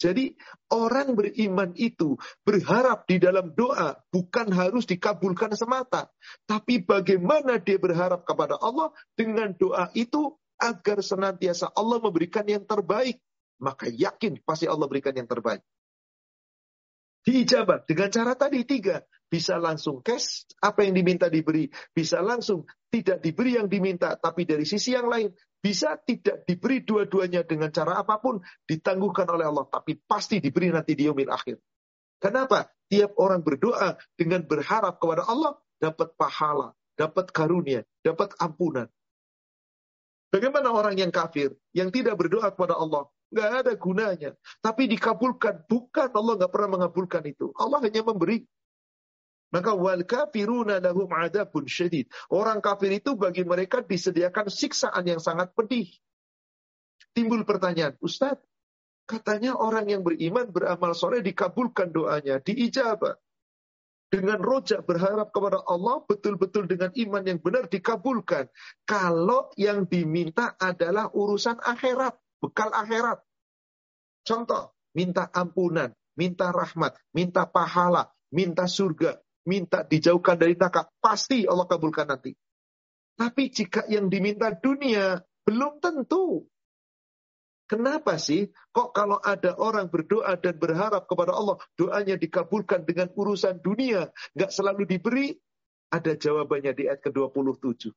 [0.00, 0.32] Jadi
[0.72, 6.08] orang beriman itu berharap di dalam doa bukan harus dikabulkan semata.
[6.48, 13.20] Tapi bagaimana dia berharap kepada Allah dengan doa itu agar senantiasa Allah memberikan yang terbaik
[13.60, 15.60] maka yakin pasti Allah berikan yang terbaik.
[17.20, 19.04] Diijabat dengan cara tadi tiga.
[19.30, 21.70] Bisa langsung cash, apa yang diminta diberi.
[21.94, 25.30] Bisa langsung tidak diberi yang diminta, tapi dari sisi yang lain.
[25.60, 29.70] Bisa tidak diberi dua-duanya dengan cara apa pun, ditangguhkan oleh Allah.
[29.70, 31.62] Tapi pasti diberi nanti di yaumil akhir.
[32.18, 32.74] Kenapa?
[32.90, 38.90] Tiap orang berdoa dengan berharap kepada Allah, dapat pahala, dapat karunia, dapat ampunan.
[40.34, 44.30] Bagaimana orang yang kafir, yang tidak berdoa kepada Allah, nggak ada gunanya.
[44.60, 45.64] Tapi dikabulkan.
[45.70, 47.54] Bukan Allah nggak pernah mengabulkan itu.
[47.56, 48.42] Allah hanya memberi.
[49.50, 52.06] Maka wal kafiruna lahum adabun syedid.
[52.30, 55.90] Orang kafir itu bagi mereka disediakan siksaan yang sangat pedih.
[57.10, 58.38] Timbul pertanyaan, Ustaz,
[59.02, 63.18] katanya orang yang beriman beramal soleh dikabulkan doanya, diijabah.
[64.10, 68.50] Dengan rojak berharap kepada Allah betul-betul dengan iman yang benar dikabulkan.
[68.82, 73.20] Kalau yang diminta adalah urusan akhirat bekal akhirat.
[74.24, 81.68] Contoh, minta ampunan, minta rahmat, minta pahala, minta surga, minta dijauhkan dari neraka, pasti Allah
[81.68, 82.34] kabulkan nanti.
[83.16, 86.48] Tapi jika yang diminta dunia, belum tentu.
[87.70, 88.50] Kenapa sih?
[88.74, 94.50] Kok kalau ada orang berdoa dan berharap kepada Allah, doanya dikabulkan dengan urusan dunia, nggak
[94.50, 95.30] selalu diberi?
[95.90, 97.94] Ada jawabannya di ayat ke-27.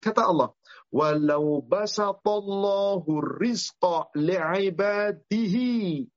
[0.00, 0.56] Kata Allah,
[0.88, 6.08] walau basatallahu rizqa li'ibadihi.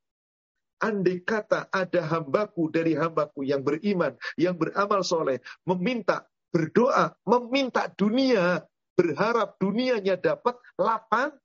[0.79, 8.63] Andai kata ada hambaku dari hambaku yang beriman, yang beramal soleh, meminta, berdoa, meminta dunia,
[8.95, 11.35] berharap dunianya dapat lapang.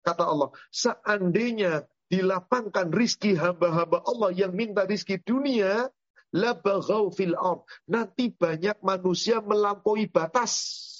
[0.00, 5.92] Kata Allah, seandainya dilapangkan rizki hamba-hamba Allah yang minta rizki dunia,
[6.32, 7.36] labaghaw fil.
[7.88, 10.95] Nanti banyak manusia melampaui batas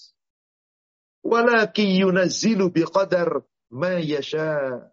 [1.27, 3.43] Walaki yunazzilu biqadar
[3.75, 4.87] ma yasha.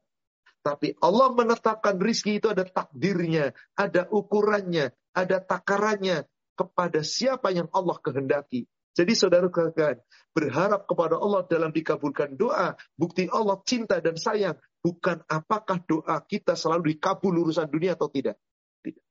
[0.64, 6.24] Tapi Allah menetapkan rizki itu ada takdirnya, ada ukurannya, ada takarannya
[6.56, 8.66] kepada siapa yang Allah kehendaki.
[8.94, 10.00] Jadi saudara katakan,
[10.38, 16.54] berharap kepada Allah dalam dikabulkan doa, bukti Allah cinta dan sayang, bukan apakah doa kita
[16.54, 18.38] selalu dikabul urusan dunia atau tidak.
[18.86, 19.04] Tidak.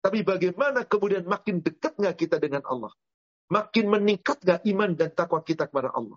[0.00, 2.90] Tapi bagaimana kemudian makin dekat nggak kita dengan Allah?
[3.50, 6.16] Makin meningkat gak iman dan takwa kita kepada Allah?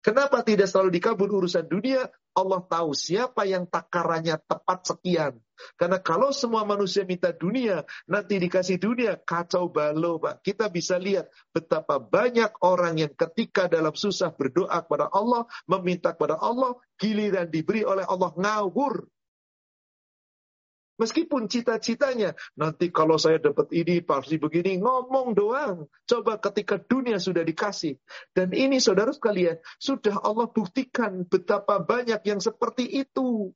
[0.00, 2.06] Kenapa tidak selalu dikabul urusan dunia?
[2.36, 5.34] Allah tahu siapa yang takarannya tepat sekian.
[5.74, 10.44] Karena kalau semua manusia minta dunia, nanti dikasih dunia, kacau balau Pak.
[10.46, 16.38] Kita bisa lihat betapa banyak orang yang ketika dalam susah berdoa kepada Allah, meminta kepada
[16.38, 19.10] Allah, giliran diberi oleh Allah ngawur.
[20.96, 25.84] Meskipun cita-citanya, nanti kalau saya dapat ini, pasti begini, ngomong doang.
[26.08, 28.00] Coba ketika dunia sudah dikasih.
[28.32, 33.52] Dan ini saudara sekalian, sudah Allah buktikan betapa banyak yang seperti itu.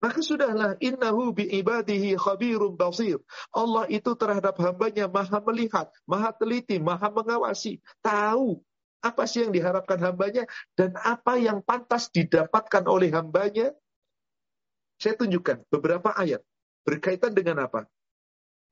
[0.00, 3.20] Maka sudahlah, innahu bi ibadihi khabirum basir.
[3.52, 7.80] Allah itu terhadap hambanya maha melihat, maha teliti, maha mengawasi.
[8.04, 8.60] Tahu
[9.04, 13.76] apa sih yang diharapkan hambanya dan apa yang pantas didapatkan oleh hambanya
[15.04, 16.40] saya tunjukkan beberapa ayat
[16.88, 17.84] berkaitan dengan apa?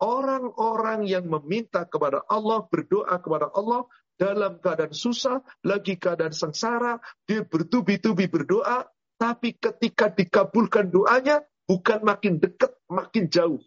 [0.01, 3.85] Orang-orang yang meminta kepada Allah, berdoa kepada Allah
[4.17, 6.97] dalam keadaan susah, lagi keadaan sengsara,
[7.29, 8.89] dia bertubi-tubi berdoa,
[9.21, 13.61] tapi ketika dikabulkan doanya, bukan makin dekat, makin jauh.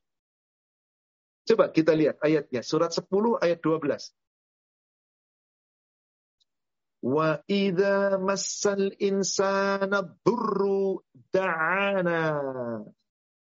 [1.45, 3.05] Coba kita lihat ayatnya, surat 10
[3.45, 4.09] ayat 12.
[7.05, 12.21] Wa idza massal insana dhurru da'ana.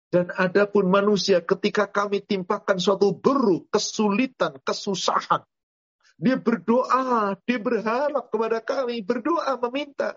[0.09, 5.45] Dan adapun manusia ketika kami timpakan suatu beru, kesulitan, kesusahan.
[6.17, 10.17] Dia berdoa, dia berharap kepada kami, berdoa meminta.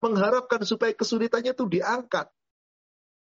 [0.00, 2.32] Mengharapkan supaya kesulitannya itu diangkat.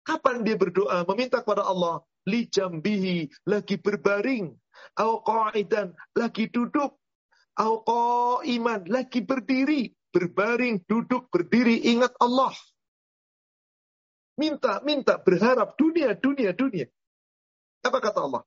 [0.06, 2.06] Kapan dia berdoa, meminta kepada Allah?
[2.24, 4.54] Li jambihi, lagi berbaring.
[4.96, 6.99] Au qa'idan, lagi duduk
[7.58, 12.54] iman lagi berdiri, berbaring, duduk, berdiri, ingat Allah.
[14.40, 16.88] Minta, minta, berharap dunia, dunia, dunia.
[17.84, 18.42] Apa kata Allah?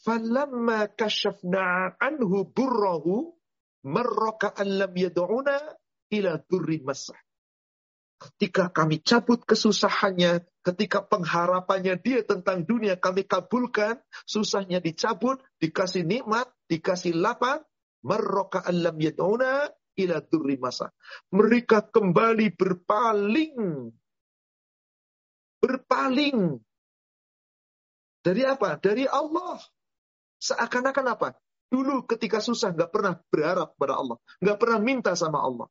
[0.00, 3.36] Falamma kashafna anhu burrahu
[3.84, 5.56] marraka lam yad'una
[6.12, 7.16] ila durri masah.
[8.20, 13.96] Ketika kami cabut kesusahannya, ketika pengharapannya dia tentang dunia kami kabulkan,
[14.28, 17.64] susahnya dicabut, dikasih nikmat, dikasih lapang,
[18.06, 19.68] Marroka alam yad'una
[20.00, 20.88] ila durri masa.
[21.32, 23.56] Mereka kembali berpaling.
[25.60, 26.38] Berpaling.
[28.20, 28.80] Dari apa?
[28.80, 29.60] Dari Allah.
[30.40, 31.28] Seakan-akan apa?
[31.70, 34.16] Dulu ketika susah nggak pernah berharap pada Allah.
[34.40, 35.68] nggak pernah minta sama Allah.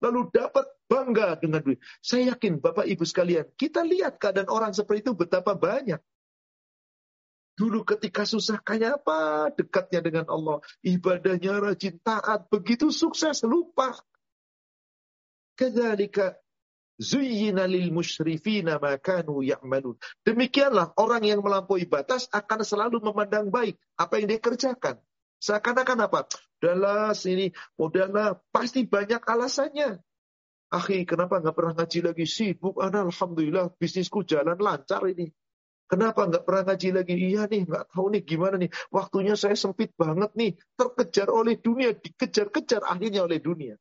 [0.00, 1.80] Lalu dapat bangga dengan duit.
[2.04, 5.98] Saya yakin Bapak Ibu sekalian, kita lihat keadaan orang seperti itu betapa banyak.
[7.54, 10.58] Dulu ketika susah kayak apa dekatnya dengan Allah.
[10.82, 12.50] Ibadahnya rajin taat.
[12.50, 13.94] Begitu sukses lupa.
[15.54, 16.34] Kadzalika
[16.98, 19.94] zuyyina lil musyrifina ma kanu ya'malun.
[20.26, 24.98] Demikianlah orang yang melampaui batas akan selalu memandang baik apa yang dia kerjakan.
[25.38, 26.20] Seakan-akan apa?
[26.58, 30.00] Udahlah sini, udahlah pasti banyak alasannya.
[30.72, 32.24] Akhi, kenapa nggak pernah ngaji lagi?
[32.26, 35.28] Sibuk, alhamdulillah bisnisku jalan lancar ini.
[35.84, 37.14] Kenapa nggak pernah ngaji lagi?
[37.14, 38.70] Iya nih, nggak tahu nih gimana nih.
[38.88, 40.56] Waktunya saya sempit banget nih.
[40.80, 43.76] Terkejar oleh dunia, dikejar-kejar akhirnya oleh dunia.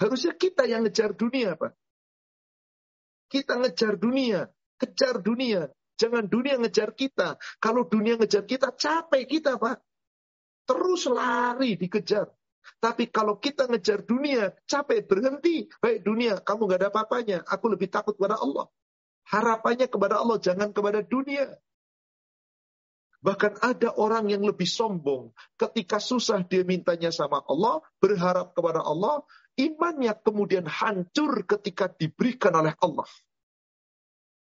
[0.00, 1.72] Harusnya kita yang ngejar dunia, Pak.
[3.28, 4.48] Kita ngejar dunia,
[4.80, 5.68] kejar dunia.
[5.96, 7.40] Jangan dunia ngejar kita.
[7.56, 9.80] Kalau dunia ngejar kita, capek kita, Pak.
[10.68, 12.28] Terus lari dikejar.
[12.76, 15.64] Tapi kalau kita ngejar dunia, capek berhenti.
[15.80, 17.38] Baik dunia, kamu nggak ada apa-apanya.
[17.48, 18.68] Aku lebih takut pada Allah.
[19.26, 21.58] Harapannya kepada Allah, jangan kepada dunia.
[23.26, 25.34] Bahkan ada orang yang lebih sombong.
[25.58, 29.26] Ketika susah dia mintanya sama Allah, berharap kepada Allah,
[29.58, 33.08] imannya kemudian hancur ketika diberikan oleh Allah.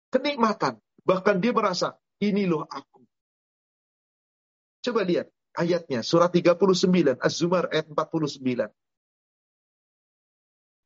[0.10, 0.82] Kenikmatan.
[1.06, 3.06] Bahkan dia merasa, ini loh aku.
[4.82, 8.74] Coba lihat ayatnya, surat 39, Az-Zumar ayat 49.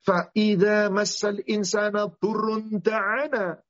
[0.04, 3.64] Fa'idha masal insana turun da'ana.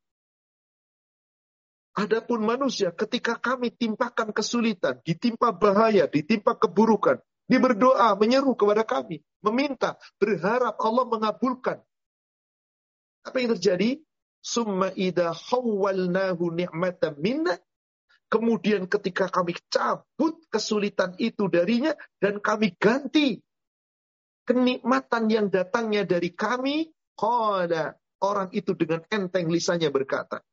[1.98, 7.18] Adapun manusia ketika kami timpakan kesulitan, ditimpa bahaya, ditimpa keburukan,
[7.50, 11.82] dia berdoa, menyeru kepada kami, meminta, berharap Allah mengabulkan.
[13.26, 13.98] Apa yang terjadi?
[14.38, 17.58] Summa idha khawwalnahu ni'matan minna.
[18.30, 23.42] Kemudian ketika kami cabut kesulitan itu darinya dan kami ganti
[24.46, 30.44] kenikmatan yang datangnya dari kami, qala orang itu dengan enteng lisannya berkata,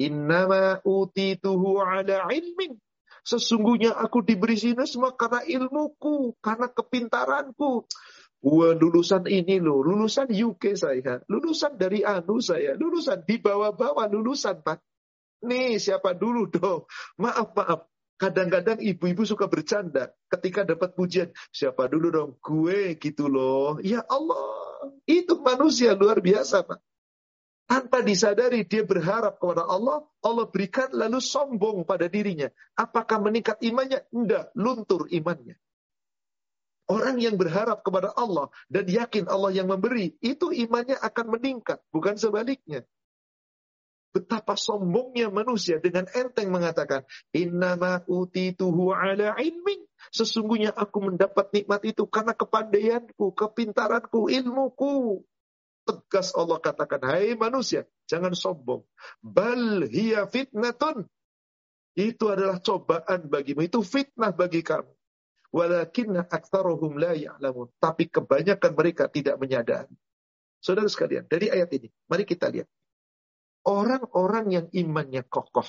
[0.00, 2.74] Innama utituhu ala ilmin.
[3.24, 7.88] Sesungguhnya aku diberi sini semua karena ilmuku, karena kepintaranku.
[8.44, 14.60] Gua lulusan ini loh, lulusan UK saya, lulusan dari anu saya, lulusan di bawah-bawah lulusan
[14.60, 14.84] Pak.
[15.48, 16.84] Nih siapa dulu dong?
[17.16, 17.88] Maaf, maaf.
[18.20, 21.32] Kadang-kadang ibu-ibu suka bercanda ketika dapat pujian.
[21.50, 22.30] Siapa dulu dong?
[22.44, 23.80] Gue gitu loh.
[23.80, 26.78] Ya Allah, itu manusia luar biasa Pak.
[27.64, 32.52] Tanpa disadari dia berharap kepada Allah, Allah berikan lalu sombong pada dirinya.
[32.76, 34.04] Apakah meningkat imannya?
[34.12, 35.56] Enggak, luntur imannya.
[36.84, 42.20] Orang yang berharap kepada Allah dan yakin Allah yang memberi, itu imannya akan meningkat, bukan
[42.20, 42.84] sebaliknya.
[44.12, 47.02] Betapa sombongnya manusia dengan enteng mengatakan,
[47.32, 49.82] Innama utituhu ala ilmin.
[50.12, 55.24] Sesungguhnya aku mendapat nikmat itu karena kepandaianku, kepintaranku, ilmuku.
[55.84, 58.88] Tegas Allah katakan, hai manusia, jangan sombong.
[59.20, 61.04] Bal hiya fitnatun.
[61.94, 64.90] Itu adalah cobaan bagimu, itu fitnah bagi kamu.
[65.54, 67.70] Walakinna aktsaruhum la ya'lamun.
[67.78, 69.94] Tapi kebanyakan mereka tidak menyadari.
[70.58, 72.66] Saudara sekalian, dari ayat ini, mari kita lihat.
[73.68, 75.68] Orang-orang yang imannya kokoh,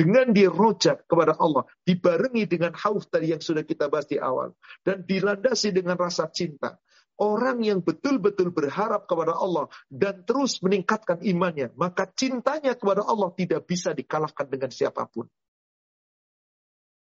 [0.00, 5.04] dengan dirojak kepada Allah, dibarengi dengan haus tadi yang sudah kita bahas di awal, dan
[5.04, 6.80] dilandasi dengan rasa cinta.
[7.20, 13.68] Orang yang betul-betul berharap kepada Allah dan terus meningkatkan imannya, maka cintanya kepada Allah tidak
[13.68, 15.28] bisa dikalahkan dengan siapa pun.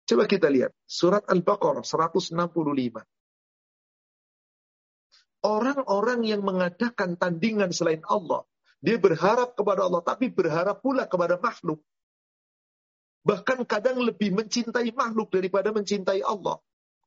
[0.03, 2.35] Coba kita lihat surat Al-Baqarah 165.
[5.39, 8.43] Orang-orang yang mengadakan tandingan selain Allah,
[8.83, 11.79] dia berharap kepada Allah tapi berharap pula kepada makhluk.
[13.23, 16.59] Bahkan kadang lebih mencintai makhluk daripada mencintai Allah.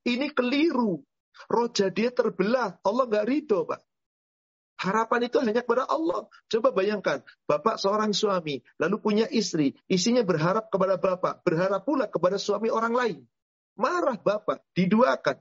[0.08, 1.04] Ini keliru.
[1.48, 2.78] Roja dia terbelah.
[2.84, 3.80] Allah nggak ridho, Pak.
[4.82, 6.26] Harapan itu hanya kepada Allah.
[6.50, 12.34] Coba bayangkan, bapak seorang suami, lalu punya istri, isinya berharap kepada bapak, berharap pula kepada
[12.34, 13.18] suami orang lain.
[13.78, 15.38] Marah bapak, diduakan.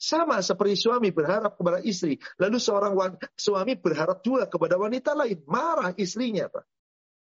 [0.00, 2.94] Sama seperti suami berharap kepada istri, lalu seorang
[3.36, 5.42] suami berharap juga kepada wanita lain.
[5.50, 6.64] Marah istrinya, Pak.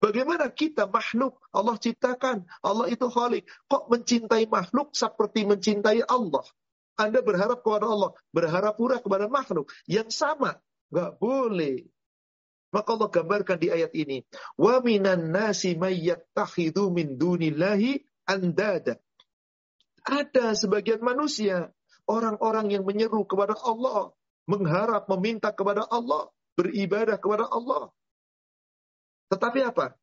[0.01, 3.45] Bagaimana kita makhluk Allah ciptakan, Allah itu khalik.
[3.69, 6.41] Kok mencintai makhluk seperti mencintai Allah?
[7.08, 10.62] Anda berharap kepada Allah, berharap pula kepada makhluk yang sama.
[10.91, 11.88] Gak boleh.
[12.72, 14.24] Maka Allah gambarkan di ayat ini.
[14.56, 18.99] Wa minan nasi mayyattakhidhu min dunillahi andada.
[20.08, 21.70] Ada sebagian manusia,
[22.10, 24.16] orang-orang yang menyeru kepada Allah,
[24.49, 27.93] mengharap, meminta kepada Allah, beribadah kepada Allah.
[29.30, 30.01] Tetapi apa?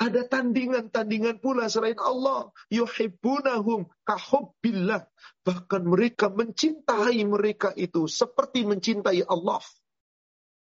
[0.00, 2.48] Ada tandingan-tandingan pula selain Allah.
[2.72, 5.04] Yuhibbunahum kahubbillah.
[5.44, 9.60] Bahkan mereka mencintai mereka itu seperti mencintai Allah.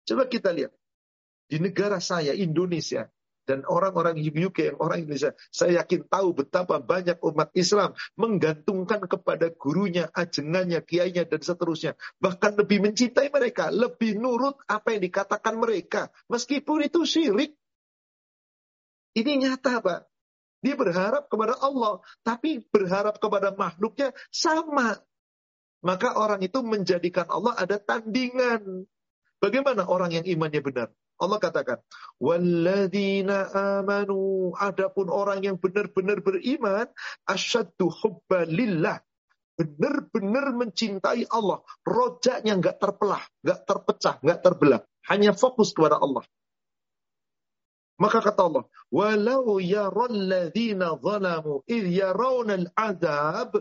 [0.02, 0.74] Coba kita lihat.
[1.46, 3.06] Di negara saya, Indonesia.
[3.46, 5.32] Dan orang-orang UK, yang orang Indonesia.
[5.54, 11.94] Saya yakin tahu betapa banyak umat Islam menggantungkan kepada gurunya, ajengannya, kiainya, dan seterusnya.
[12.18, 13.70] Bahkan lebih mencintai mereka.
[13.70, 16.10] Lebih nurut apa yang dikatakan mereka.
[16.26, 17.54] Meskipun itu syirik.
[19.18, 20.06] Ini nyata, Pak.
[20.62, 24.98] Dia berharap kepada Allah, tapi berharap kepada makhluknya sama.
[25.82, 28.86] Maka orang itu menjadikan Allah ada tandingan.
[29.38, 30.88] Bagaimana orang yang imannya benar?
[31.18, 31.78] Allah katakan,
[32.18, 36.86] "Walladzina amanu." Adapun orang yang benar-benar beriman,
[37.26, 39.02] asyaddu hubba lillah.
[39.58, 41.62] Benar-benar mencintai Allah.
[41.82, 44.82] Rojaknya nggak terpelah, nggak terpecah, nggak terbelah.
[45.10, 46.22] Hanya fokus kepada Allah.
[47.98, 53.58] Maka kata Allah, walau yaralladzina zalamu idh yarawna al-azab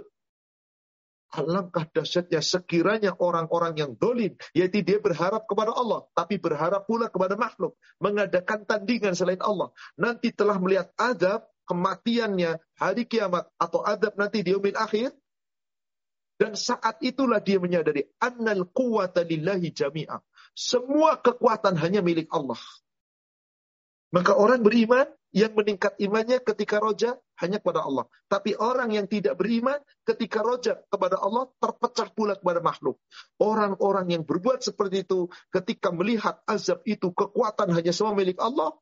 [1.27, 7.35] Alangkah dahsyatnya sekiranya orang-orang yang dolim, yaitu dia berharap kepada Allah, tapi berharap pula kepada
[7.35, 9.75] makhluk, mengadakan tandingan selain Allah.
[9.99, 15.11] Nanti telah melihat adab, kematiannya, hari kiamat, atau adab nanti di umil akhir,
[16.39, 20.23] dan saat itulah dia menyadari, annal quwata lillahi jami'ah.
[20.55, 22.61] Semua kekuatan hanya milik Allah.
[24.15, 25.03] Maka orang beriman
[25.35, 28.07] yang meningkat imannya ketika roja hanya kepada Allah.
[28.31, 29.77] Tapi orang yang tidak beriman
[30.07, 32.97] ketika roja kepada Allah terpecah pula kepada makhluk.
[33.37, 38.73] Orang-orang yang berbuat seperti itu ketika melihat azab itu kekuatan hanya semua milik Allah.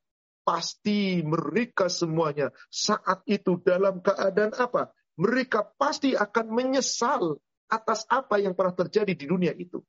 [0.45, 4.93] Pasti mereka semuanya saat itu dalam keadaan apa?
[5.17, 9.82] Mereka pasti akan menyesal atas apa yang pernah terjadi di dunia itu.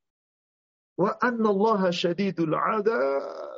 [0.96, 3.55] Wa annallaha syadidul adab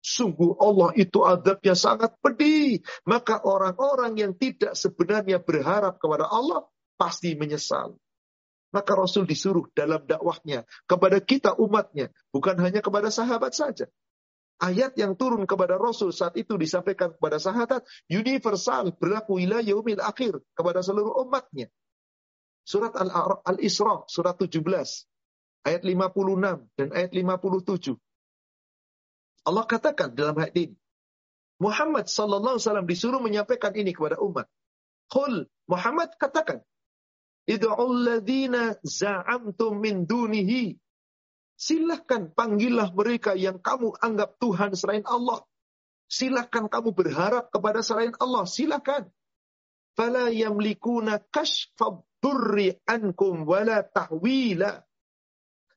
[0.00, 2.80] Sungguh Allah itu adabnya sangat pedih.
[3.04, 6.64] Maka orang-orang yang tidak sebenarnya berharap kepada Allah
[6.96, 8.00] pasti menyesal.
[8.70, 12.08] Maka Rasul disuruh dalam dakwahnya kepada kita umatnya.
[12.32, 13.90] Bukan hanya kepada sahabat saja.
[14.60, 17.80] Ayat yang turun kepada Rasul saat itu disampaikan kepada sahabat
[18.12, 21.72] universal berlaku ila yaumil akhir kepada seluruh umatnya.
[22.60, 22.92] Surat
[23.48, 24.60] Al-Isra, surat 17,
[25.64, 27.96] ayat 56 dan ayat 57.
[29.44, 30.76] Allah katakan dalam ayat ini.
[31.60, 34.48] Muhammad sallallahu alaihi wasallam disuruh menyampaikan ini kepada umat.
[35.12, 36.64] Qul, Muhammad katakan,
[37.50, 40.78] Id'ul ladhina za'amtum min dunihi.
[41.60, 45.44] Silahkan panggillah mereka yang kamu anggap Tuhan selain Allah.
[46.08, 48.48] Silahkan kamu berharap kepada selain Allah.
[48.48, 49.04] Silahkan.
[49.98, 54.80] Fala yamlikuna kashfab durri ankum wala tahwila.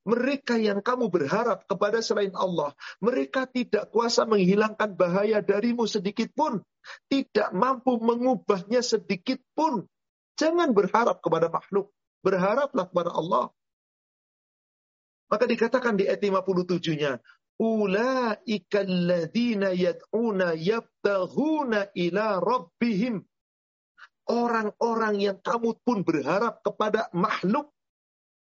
[0.04, 6.60] Mereka yang kamu berharap kepada selain Allah, mereka tidak kuasa menghilangkan bahaya darimu sedikit pun,
[7.08, 9.88] tidak mampu mengubahnya sedikit pun.
[10.36, 13.46] Jangan berharap kepada makhluk, berharaplah kepada Allah.
[15.32, 17.24] Maka dikatakan di ayat 57-nya,
[17.64, 18.84] Ulaika
[19.72, 23.24] yad'una yabtaghuna ila rabbihim.
[24.24, 27.73] Orang-orang yang kamu pun berharap kepada makhluk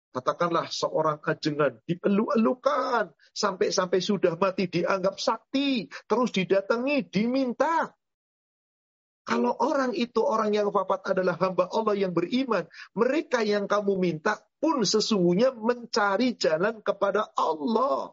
[0.10, 7.94] Katakanlah seorang ajengan dielu-elukan sampai-sampai sudah mati dianggap sakti, terus didatangi, diminta.
[9.22, 12.66] Kalau orang itu orang yang wafat adalah hamba Allah yang beriman,
[12.98, 18.10] mereka yang kamu minta pun sesungguhnya mencari jalan kepada Allah.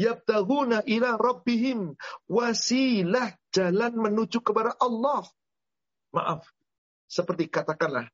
[0.00, 1.92] Yabtahuna ila rabbihim
[2.32, 5.28] wasilah jalan menuju kepada Allah.
[6.16, 6.48] Maaf,
[7.04, 8.08] seperti katakanlah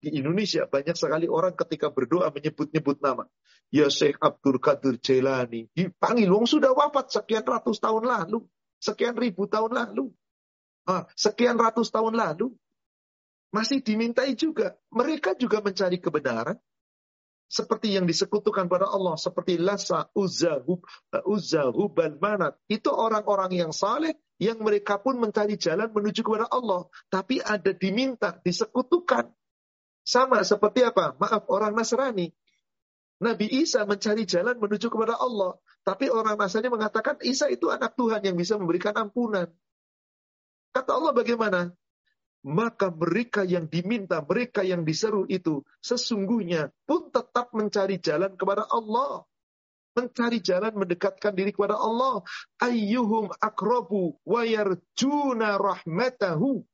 [0.00, 3.28] di Indonesia banyak sekali orang ketika berdoa menyebut-nyebut nama.
[3.68, 5.68] Ya Syekh Abdul Qadir Jailani.
[5.76, 8.42] Dipanggil, wong sudah wafat sekian ratus tahun lalu.
[8.80, 10.08] Sekian ribu tahun lalu.
[10.88, 12.56] Ah, sekian ratus tahun lalu.
[13.52, 14.74] Masih dimintai juga.
[14.88, 16.56] Mereka juga mencari kebenaran.
[17.50, 19.20] Seperti yang disekutukan pada Allah.
[19.20, 20.86] Seperti Lasa, Uzza, Hub,
[21.28, 22.56] Uzza Hubal, Manat.
[22.70, 26.88] Itu orang-orang yang saleh yang mereka pun mencari jalan menuju kepada Allah.
[27.12, 29.28] Tapi ada diminta, disekutukan.
[30.10, 31.14] Sama seperti apa?
[31.22, 32.34] Maaf, orang Nasrani.
[33.22, 35.54] Nabi Isa mencari jalan menuju kepada Allah.
[35.86, 39.46] Tapi orang Nasrani mengatakan Isa itu anak Tuhan yang bisa memberikan ampunan.
[40.74, 41.70] Kata Allah bagaimana?
[42.42, 49.22] Maka mereka yang diminta, mereka yang diseru itu, sesungguhnya pun tetap mencari jalan kepada Allah.
[49.94, 52.24] Mencari jalan mendekatkan diri kepada Allah.
[52.58, 56.66] Ayyuhum akrobu wa yarjuna rahmatahu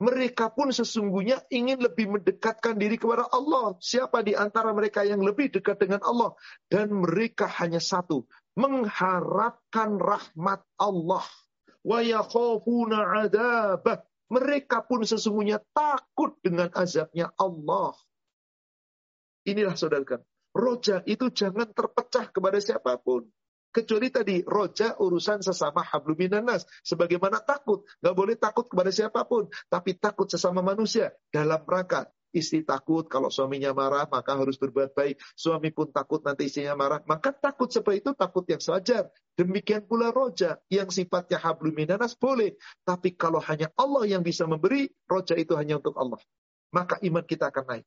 [0.00, 3.76] mereka pun sesungguhnya ingin lebih mendekatkan diri kepada Allah.
[3.84, 6.32] Siapa di antara mereka yang lebih dekat dengan Allah?
[6.72, 8.24] Dan mereka hanya satu,
[8.56, 11.24] mengharapkan rahmat Allah.
[14.30, 17.92] Mereka pun sesungguhnya takut dengan azabnya Allah.
[19.44, 20.16] Inilah saudara.
[20.56, 23.28] Roja itu jangan terpecah kepada siapa pun.
[23.70, 26.66] Kecuali tadi roja urusan sesama habluminan nas.
[26.82, 27.86] Sebagaimana takut.
[28.02, 29.46] Gak boleh takut kepada siapa pun.
[29.70, 31.14] Tapi takut sesama manusia.
[31.30, 35.18] Dalam rangka istri takut kalau suaminya marah maka harus berbuat baik.
[35.34, 37.02] Suami pun takut nanti istrinya marah.
[37.06, 39.10] Maka takut seperti itu takut yang sewajar.
[39.38, 42.58] Demikian pula roja yang sifatnya habluminanas boleh.
[42.82, 46.18] Tapi kalau hanya Allah yang bisa memberi, roja itu hanya untuk Allah.
[46.70, 47.86] Maka iman kita akan naik.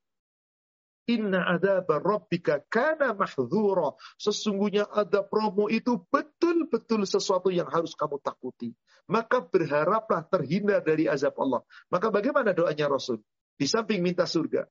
[1.03, 3.91] Inna adaba rabbika kana mahdzura.
[4.15, 8.71] Sesungguhnya ada promo itu betul-betul sesuatu yang harus kamu takuti.
[9.11, 11.59] Maka berharaplah terhindar dari azab Allah.
[11.91, 13.19] Maka bagaimana doanya Rasul?
[13.59, 14.63] Di samping minta surga.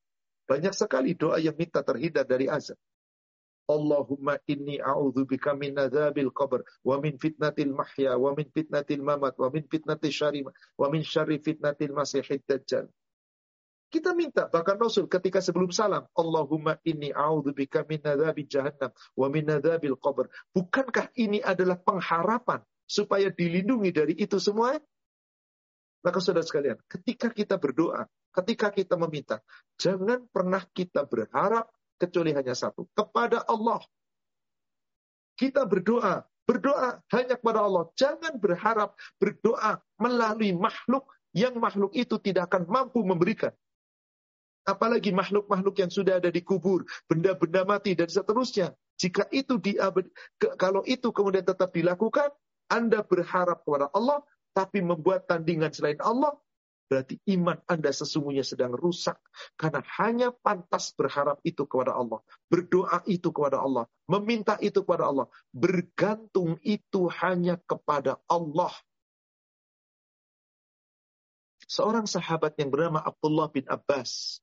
[0.48, 2.80] Banyak sekali doa yang minta terhindar dari azab.
[3.68, 9.48] Allahumma inni a'udzubika min adzabil qabr wa min fitnatil mahya wa min fitnatil mamat wa
[9.54, 12.90] min fitnatil syarima wa min syarri fitnatil masihid dajjal.
[13.92, 19.44] Kita minta bahkan Rasul ketika sebelum salam, Allahumma inni a'udzubika min adzabi jahannam wa min
[19.52, 20.32] adzabil qabr.
[20.56, 24.80] Bukankah ini adalah pengharapan supaya dilindungi dari itu semua?
[26.00, 29.44] Maka saudara sekalian, ketika kita berdoa, ketika kita meminta,
[29.76, 31.68] jangan pernah kita berharap
[32.00, 33.84] kecuali hanya satu, kepada Allah.
[35.36, 37.92] Kita berdoa, berdoa hanya kepada Allah.
[37.92, 43.52] Jangan berharap berdoa melalui makhluk yang makhluk itu tidak akan mampu memberikan.
[44.62, 48.70] Apalagi makhluk-makhluk yang sudah ada di kubur, benda-benda mati dan seterusnya.
[48.94, 49.74] Jika itu di
[50.38, 52.30] kalau itu kemudian tetap dilakukan,
[52.70, 54.22] Anda berharap kepada Allah,
[54.54, 56.38] tapi membuat tandingan selain Allah,
[56.86, 59.18] berarti iman Anda sesungguhnya sedang rusak.
[59.58, 62.22] Karena hanya pantas berharap itu kepada Allah.
[62.46, 63.90] Berdoa itu kepada Allah.
[64.06, 65.26] Meminta itu kepada Allah.
[65.50, 68.70] Bergantung itu hanya kepada Allah.
[71.66, 74.38] Seorang sahabat yang bernama Abdullah bin Abbas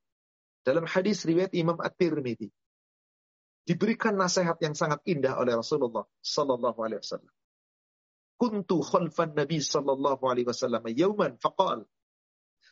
[0.63, 2.51] dalam hadis riwayat Imam At-Tirmidzi
[3.69, 7.33] diberikan nasihat yang sangat indah oleh Rasulullah sallallahu alaihi wasallam.
[8.39, 11.85] Kuntu khalfan Nabi sallallahu alaihi wasallam yauman faqal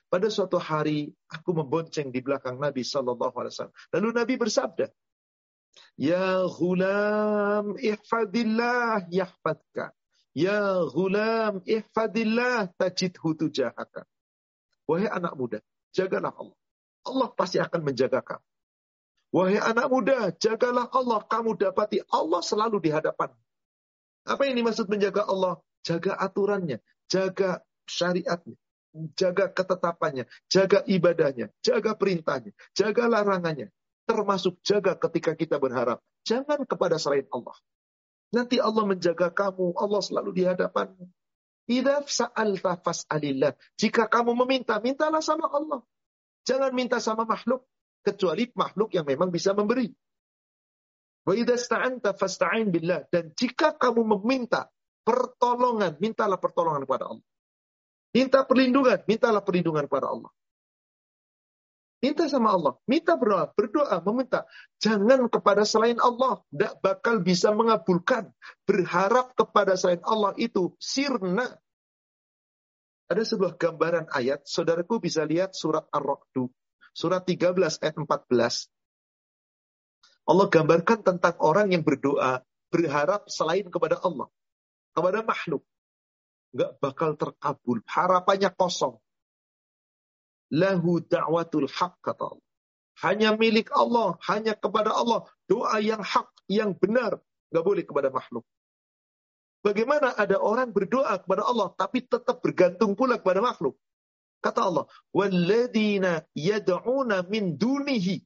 [0.07, 3.77] pada suatu hari aku membonceng di belakang Nabi sallallahu alaihi wasallam.
[3.93, 4.87] Lalu Nabi bersabda,
[5.99, 9.91] "Ya ghulam ihfadillah yahfadka.
[10.31, 14.07] Ya ghulam ihfadillah tajidhu tujahaka."
[14.87, 15.59] Wahai anak muda,
[15.91, 16.57] jagalah Allah.
[17.07, 18.45] Allah pasti akan menjaga kamu.
[19.31, 21.19] Wahai anak muda, jagalah Allah.
[21.23, 23.31] Kamu dapati Allah selalu di hadapan.
[24.27, 25.59] Apa ini maksud menjaga Allah?
[25.83, 28.59] Jaga aturannya, jaga syariatnya,
[29.15, 33.71] jaga ketetapannya, jaga ibadahnya, jaga perintahnya, jaga larangannya.
[34.07, 35.99] Termasuk jaga ketika kita berharap.
[36.27, 37.55] Jangan kepada selain Allah.
[38.31, 41.07] Nanti Allah menjaga kamu, Allah selalu di hadapanmu.
[43.75, 45.83] Jika kamu meminta, mintalah sama Allah.
[46.47, 47.67] Jangan minta sama makhluk
[47.99, 49.91] kecuali makhluk yang memang bisa memberi.
[51.27, 54.71] Billah dan jika kamu meminta
[55.03, 57.27] pertolongan, mintalah pertolongan kepada Allah.
[58.15, 60.31] Minta perlindungan, mintalah perlindungan kepada Allah.
[61.97, 64.45] Minta sama Allah, minta berdoa, berdoa, meminta.
[64.79, 68.29] Jangan kepada selain Allah, tidak bakal bisa mengabulkan.
[68.63, 71.57] Berharap kepada selain Allah itu sirna.
[73.07, 76.51] Ada sebuah gambaran ayat, saudaraku bisa lihat surat Ar-Ra'du,
[76.91, 78.67] surat 13 ayat 14.
[80.27, 84.27] Allah gambarkan tentang orang yang berdoa, berharap selain kepada Allah,
[84.91, 85.63] kepada makhluk.
[86.51, 88.99] Nggak bakal terkabul, harapannya kosong
[90.53, 92.47] lahu da'watul haq kata Allah.
[92.97, 95.27] Hanya milik Allah, hanya kepada Allah.
[95.45, 97.21] Doa yang hak, yang benar.
[97.53, 98.41] Nggak boleh kepada makhluk.
[99.65, 103.75] Bagaimana ada orang berdoa kepada Allah tapi tetap bergantung pula kepada makhluk?
[104.37, 108.21] Kata Allah, "Walladzina yad'una min dunihi."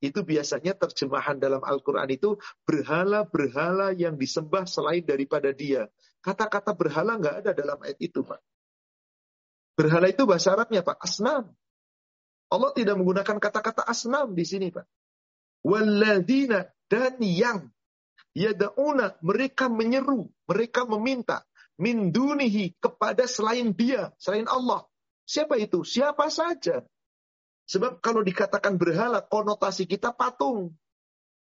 [0.00, 2.36] Itu biasanya terjemahan dalam Al-Qur'an itu
[2.68, 5.88] berhala-berhala yang disembah selain daripada Dia.
[6.20, 8.40] Kata-kata berhala nggak ada dalam ayat itu, Pak.
[9.76, 11.52] Berhala itu bahasa Arabnya, Pak, asnam.
[12.48, 14.84] Allah tidak menggunakan kata-kata asnam di sini, Pak.
[15.64, 17.72] Walladzina dan yang
[18.36, 21.48] yada'una mereka menyeru, mereka meminta
[21.80, 24.84] min dunihi kepada selain dia, selain Allah.
[25.24, 25.82] Siapa itu?
[25.82, 26.84] Siapa saja.
[27.66, 30.76] Sebab kalau dikatakan berhala, konotasi kita patung.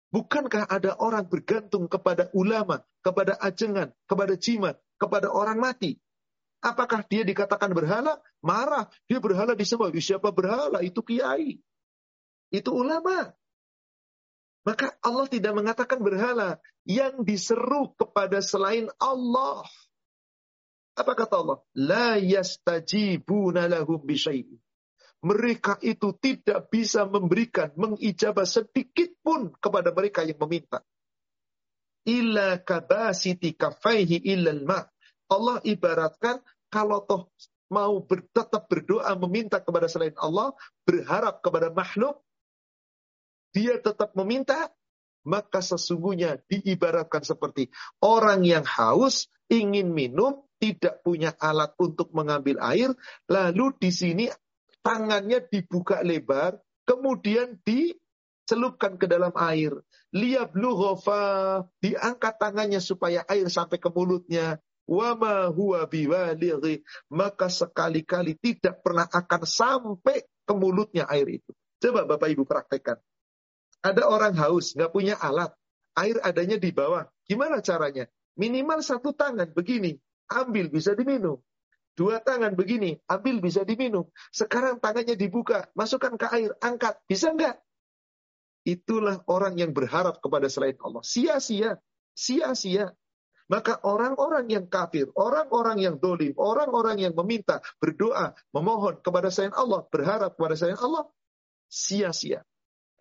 [0.10, 6.02] Bukankah ada orang bergantung kepada ulama, kepada ajengan, kepada jimat, kepada orang mati?
[6.66, 8.18] Apakah dia dikatakan berhala?
[8.42, 8.90] Marah.
[9.06, 9.94] Dia berhala disebut.
[10.02, 10.82] Siapa berhala?
[10.82, 11.62] Itu kiai.
[12.50, 13.32] Itu ulama.
[14.68, 16.60] Maka Allah tidak mengatakan berhala.
[16.84, 19.64] Yang diseru kepada selain Allah.
[21.00, 21.60] Apa kata Allah?
[21.78, 24.60] La yastajibuna lahum bisyai'in.
[25.20, 30.80] Mereka itu tidak bisa memberikan, mengijabah sedikit pun kepada mereka yang meminta.
[32.08, 34.88] Illa kabasiti kafaihi illal ma'
[35.30, 36.40] Allah ibaratkan
[36.72, 37.30] kalau toh
[37.70, 40.58] mau ber, tetap berdoa meminta kepada selain Allah,
[40.88, 42.26] berharap kepada makhluk,
[43.54, 44.72] dia tetap meminta,
[45.28, 47.70] maka sesungguhnya diibaratkan seperti
[48.02, 52.92] orang yang haus ingin minum, tidak punya alat untuk mengambil air,
[53.32, 54.26] lalu di sini
[54.84, 59.74] tangannya dibuka lebar, kemudian dicelupkan ke dalam air.
[60.10, 64.58] Liablughofa, diangkat tangannya supaya air sampai ke mulutnya
[64.90, 66.82] wama huwa biwalighi
[67.14, 71.54] maka sekali-kali tidak pernah akan sampai ke mulutnya air itu.
[71.78, 72.98] Coba Bapak Ibu praktekkan.
[73.80, 75.56] Ada orang haus, nggak punya alat.
[75.96, 77.08] Air adanya di bawah.
[77.28, 78.08] Gimana caranya?
[78.40, 80.00] Minimal satu tangan begini.
[80.32, 81.40] Ambil bisa diminum.
[81.96, 82.96] Dua tangan begini.
[83.12, 84.08] Ambil bisa diminum.
[84.32, 85.68] Sekarang tangannya dibuka.
[85.76, 86.56] Masukkan ke air.
[86.64, 87.04] Angkat.
[87.04, 87.60] Bisa nggak?
[88.64, 91.04] Itulah orang yang berharap kepada selain Allah.
[91.04, 91.80] Sia-sia.
[92.16, 92.96] Sia-sia.
[93.50, 99.90] Maka orang-orang yang kafir, orang-orang yang dolim, orang-orang yang meminta, berdoa, memohon kepada selain Allah,
[99.90, 101.10] berharap kepada selain Allah,
[101.66, 102.46] sia-sia.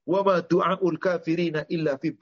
[0.09, 2.17] Wa du'aul kafirina illa fi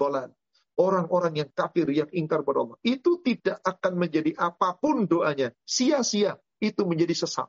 [0.76, 2.76] Orang-orang yang kafir, yang ingkar pada Allah.
[2.84, 5.54] Itu tidak akan menjadi apa pun doanya.
[5.64, 6.36] Sia-sia.
[6.60, 7.48] Itu menjadi sesat.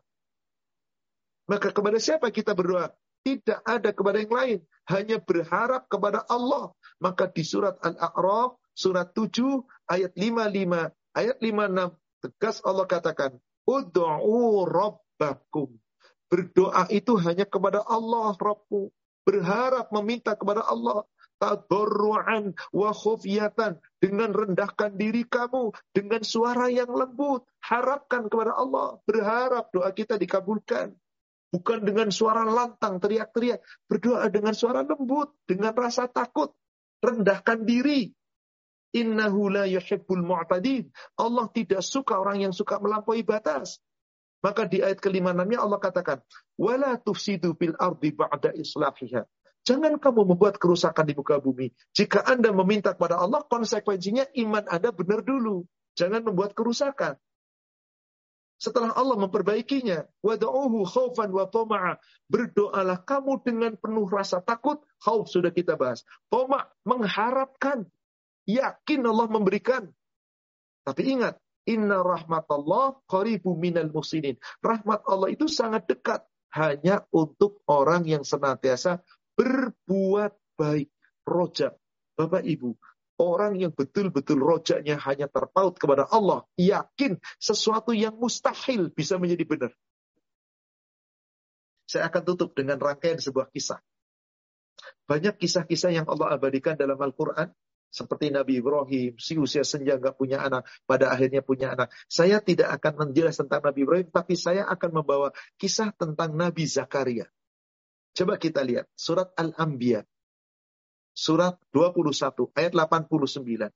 [1.52, 2.96] Maka kepada siapa kita berdoa?
[3.28, 4.60] Tidak ada kepada yang lain.
[4.88, 6.72] Hanya berharap kepada Allah.
[7.04, 13.32] Maka di surat Al-A'raf surat 7 ayat 55 ayat 56 tegas Allah katakan
[13.66, 15.74] ud'u rabbakum
[16.30, 18.94] berdoa itu hanya kepada Allah Rabbmu
[19.28, 21.04] berharap meminta kepada Allah
[21.38, 27.44] tadarruan wa khufyatan dengan rendahkan diri kamu dengan suara yang lembut.
[27.60, 30.96] Harapkan kepada Allah berharap doa kita dikabulkan.
[31.48, 33.60] Bukan dengan suara lantang teriak-teriak.
[33.88, 36.56] Berdoa dengan suara lembut dengan rasa takut.
[37.04, 38.12] Rendahkan diri.
[38.96, 40.88] Innahu la yuhibbul mu'tadin.
[41.20, 43.84] Allah tidak suka orang yang suka melampaui batas.
[44.46, 46.22] Maka di ayat kelima enamnya Allah katakan,
[46.56, 49.26] wala tufsidu fil ardi ba'da islahiha.
[49.68, 51.74] Jangan kamu membuat kerusakan di muka bumi.
[51.92, 55.68] Jika Anda meminta kepada Allah, konsekuensinya iman Anda benar dulu.
[56.00, 57.20] Jangan membuat kerusakan.
[58.58, 62.02] Setelah Allah memperbaikinya, wad'uhu khaufan wa tama'a.
[62.26, 66.02] Berdoalah kamu dengan penuh rasa takut, khauf sudah kita bahas.
[66.32, 67.86] Tama' mengharapkan,
[68.50, 69.92] yakin Allah memberikan.
[70.88, 74.40] Tapi ingat, inna rahmatallah qaribu minal musinin.
[74.64, 76.24] Rahmat Allah itu sangat dekat
[76.56, 79.04] hanya untuk orang yang senantiasa
[79.36, 80.90] berbuat baik.
[81.28, 81.76] Rojak.
[82.18, 82.74] Bapak Ibu,
[83.20, 89.72] orang yang betul-betul rojaknya hanya terpaut kepada Allah, yakin sesuatu yang mustahil bisa menjadi benar.
[91.88, 93.84] Saya akan tutup dengan rangkaian sebuah kisah.
[95.08, 97.52] Banyak kisah-kisah yang Allah abadikan dalam Al-Quran.
[97.88, 101.90] Seperti Nabi Ibrahim, si usia senja nggak punya anak, pada akhirnya punya anak.
[102.12, 107.32] Saya tidak akan menjelas tentang Nabi Ibrahim, tapi saya akan membawa kisah tentang Nabi Zakaria.
[108.14, 110.04] Coba kita lihat, surat Al-Anbiya
[111.18, 113.74] surat 21 ayat 89.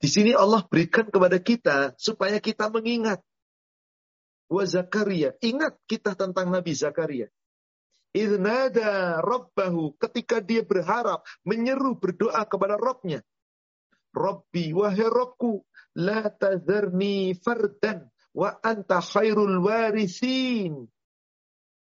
[0.00, 3.20] Di sini Allah berikan kepada kita supaya kita mengingat.
[4.48, 5.36] Wa Zakaria.
[5.44, 7.28] Ingat kita tentang Nabi Zakaria.
[8.16, 10.00] Idnada Rabbahu.
[10.00, 13.20] Ketika dia berharap, menyeru berdoa kepada Rabbnya.
[14.16, 15.60] Rabbi, wahai Rabbku,
[16.00, 20.88] la tazarni fardan wa anta khairul warithin.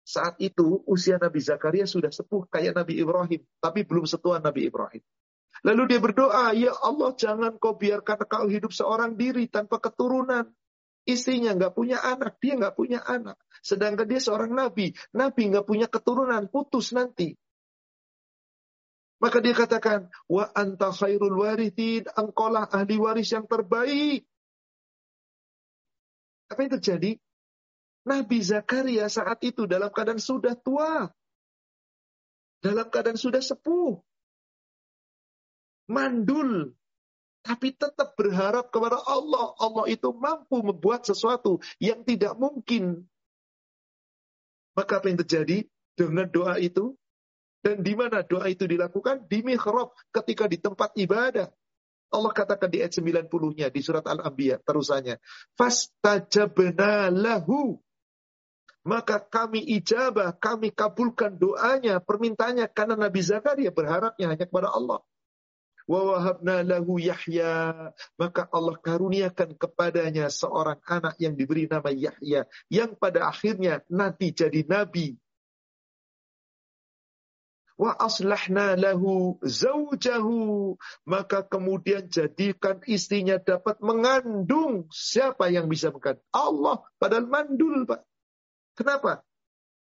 [0.03, 5.03] Saat itu usia Nabi Zakaria sudah sepuh kayak Nabi Ibrahim, tapi belum setua Nabi Ibrahim.
[5.63, 10.51] Lalu dia berdoa, ya Allah jangan kau biarkan kau hidup seorang diri tanpa keturunan.
[11.03, 13.39] Istrinya nggak punya anak, dia nggak punya anak.
[13.63, 17.39] Sedangkan dia seorang nabi, nabi nggak punya keturunan, putus nanti.
[19.23, 24.27] Maka dia katakan, wa anta khairul warithin, engkaulah ahli waris yang terbaik.
[26.51, 27.11] Apa yang terjadi?
[28.03, 31.07] Nabi Zakaria saat itu dalam keadaan sudah tua.
[32.59, 33.95] Dalam keadaan sudah sepuh.
[35.87, 36.75] Mandul.
[37.47, 39.55] Tapi tetap berharap kepada Allah.
[39.55, 43.07] Allah itu mampu membuat sesuatu yang tidak mungkin.
[44.73, 46.97] Maka apa yang terjadi dengan doa itu?
[47.63, 49.23] Dan di mana doa itu dilakukan?
[49.29, 51.47] Di mihrab ketika di tempat ibadah.
[52.13, 55.17] Allah katakan di ayat 90-nya di surat Al-Anbiya terusannya.
[55.57, 57.81] Fastajabna lahu
[58.83, 64.99] maka kami ijabah, kami kabulkan doanya, permintaannya karena Nabi Zakaria berharapnya hanya kepada Allah.
[65.83, 72.95] Wa wahabna lahu Yahya, maka Allah karuniakan kepadanya seorang anak yang diberi nama Yahya, yang
[72.95, 75.19] pada akhirnya nanti jadi nabi.
[77.73, 80.77] Wa aslahna lahu zaujahu,
[81.09, 84.87] maka kemudian jadikan istrinya dapat mengandung.
[84.93, 86.23] Siapa yang bisa mengandung?
[86.31, 88.05] Allah, padahal mandul, Pak.
[88.77, 89.25] Kenapa?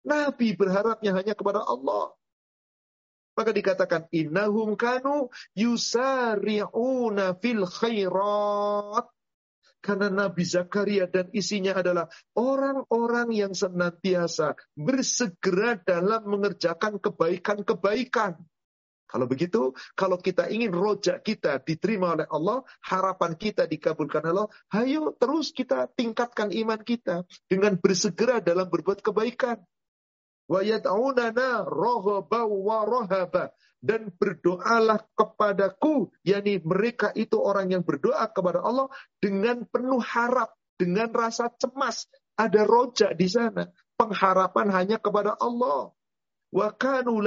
[0.07, 2.15] Nabi berharapnya hanya kepada Allah.
[3.33, 9.07] Maka dikatakan innahum kanu yusari'una fil khairat.
[9.83, 12.07] Karena Nabi Zakaria dan isinya adalah
[12.39, 18.39] orang-orang yang senantiasa bersegera dalam mengerjakan kebaikan-kebaikan.
[19.13, 25.13] Kalau begitu, kalau kita ingin rojak kita diterima oleh Allah, harapan kita dikabulkan Allah, ayo
[25.13, 29.61] terus kita tingkatkan iman kita dengan bersegera dalam berbuat kebaikan.
[30.49, 30.61] Wa.
[33.83, 38.87] Dan berdoalah kepadaku, yakni mereka itu orang yang berdoa kepada Allah
[39.19, 42.07] dengan penuh harap, dengan rasa cemas.
[42.39, 43.67] Ada rojak di sana.
[43.99, 45.91] Pengharapan hanya kepada Allah.
[46.53, 47.19] Wa kanu.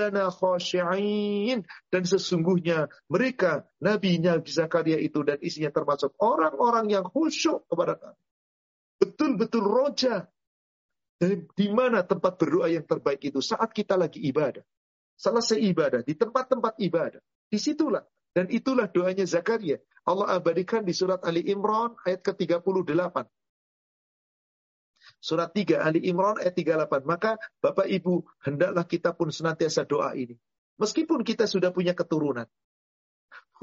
[1.91, 8.19] Dan sesungguhnya mereka, Nabi Nabi Zakaria itu dan isinya termasuk orang-orang yang khusyuk kepada kami.
[8.95, 10.31] Betul-betul roja.
[11.15, 13.39] Dan di mana tempat berdoa yang terbaik itu?
[13.39, 14.63] Saat kita lagi ibadah.
[15.15, 17.23] Selesai ibadah, di tempat-tempat ibadah.
[17.47, 18.03] Di situlah.
[18.35, 19.79] Dan itulah doanya Zakaria.
[20.03, 23.15] Allah abadikan di surat Ali Imran ayat ke-38.
[25.23, 27.07] Surat 3 Ali Imran ayat 38.
[27.07, 30.35] Maka Bapak Ibu, hendaklah kita pun senantiasa doa ini.
[30.75, 32.45] Meskipun kita sudah punya keturunan.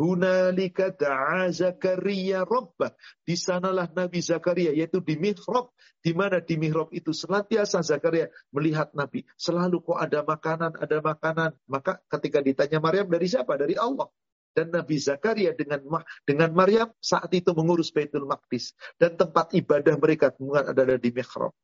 [0.00, 2.96] Hunalika da'a Zakaria Rabbah.
[3.24, 5.72] Di sanalah Nabi Zakaria, yaitu di mihrab.
[6.02, 9.22] Di mana di mihrab itu senantiasa Zakaria melihat Nabi.
[9.36, 11.50] Selalu kok ada makanan, ada makanan.
[11.68, 13.54] Maka ketika ditanya Maryam, dari siapa?
[13.60, 14.08] Dari Allah
[14.52, 15.80] dan Nabi Zakaria dengan
[16.28, 21.56] dengan Maryam saat itu mengurus Baitul Maqdis dan tempat ibadah mereka adalah di mihrab.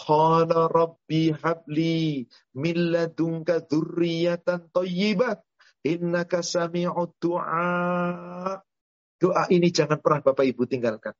[0.00, 2.24] Qala rabbi habli
[2.56, 3.60] min ladunka
[5.86, 8.58] innaka sami'ud du'a.
[9.20, 11.12] Doa ini jangan pernah Bapak Ibu tinggalkan.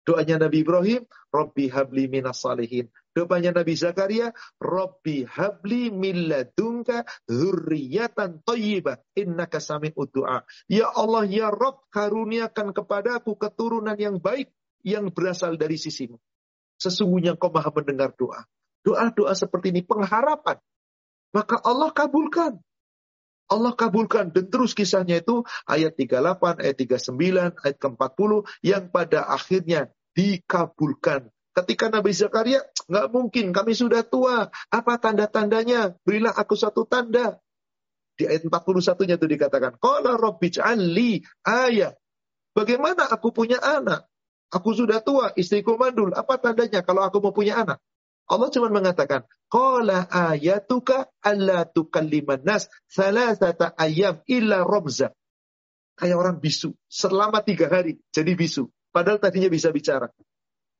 [0.00, 2.88] Doanya Nabi Ibrahim, Rabbi habli minas salihin.
[3.12, 10.46] Doanya Nabi Zakaria, Rabbi habli min ladunka dzurriyyatan thayyibah innaka sami'ud du'a.
[10.70, 14.50] Ya Allah, ya Rabb, karuniakan kepadaku keturunan yang baik.
[14.80, 16.16] yang berasal dari sisimu.
[16.80, 18.48] Sesungguhnya kau maha mendengar doa.
[18.80, 20.56] Doa-doa seperti ini pengharapan.
[21.36, 22.56] Maka Allah kabulkan.
[23.50, 24.30] Allah kabulkan.
[24.30, 28.30] Dan terus kisahnya itu ayat 38, ayat 39, ayat ke-40
[28.62, 31.28] yang pada akhirnya dikabulkan.
[31.50, 34.48] Ketika Nabi Zakaria, nggak mungkin, kami sudah tua.
[34.70, 35.98] Apa tanda-tandanya?
[36.06, 37.42] Berilah aku satu tanda.
[38.14, 41.98] Di ayat 41-nya itu dikatakan, Qala rabbi'j'al li ayat.
[42.54, 44.06] Bagaimana aku punya anak?
[44.50, 46.14] Aku sudah tua, istriku mandul.
[46.14, 47.82] Apa tandanya kalau aku mau punya anak?
[48.30, 55.10] Allah cuma mengatakan, Qala ayatuka alla tukalliman nas salasata ayam illa robza.
[55.98, 56.70] Kayak orang bisu.
[56.86, 58.70] Selama tiga hari jadi bisu.
[58.94, 60.14] Padahal tadinya bisa bicara.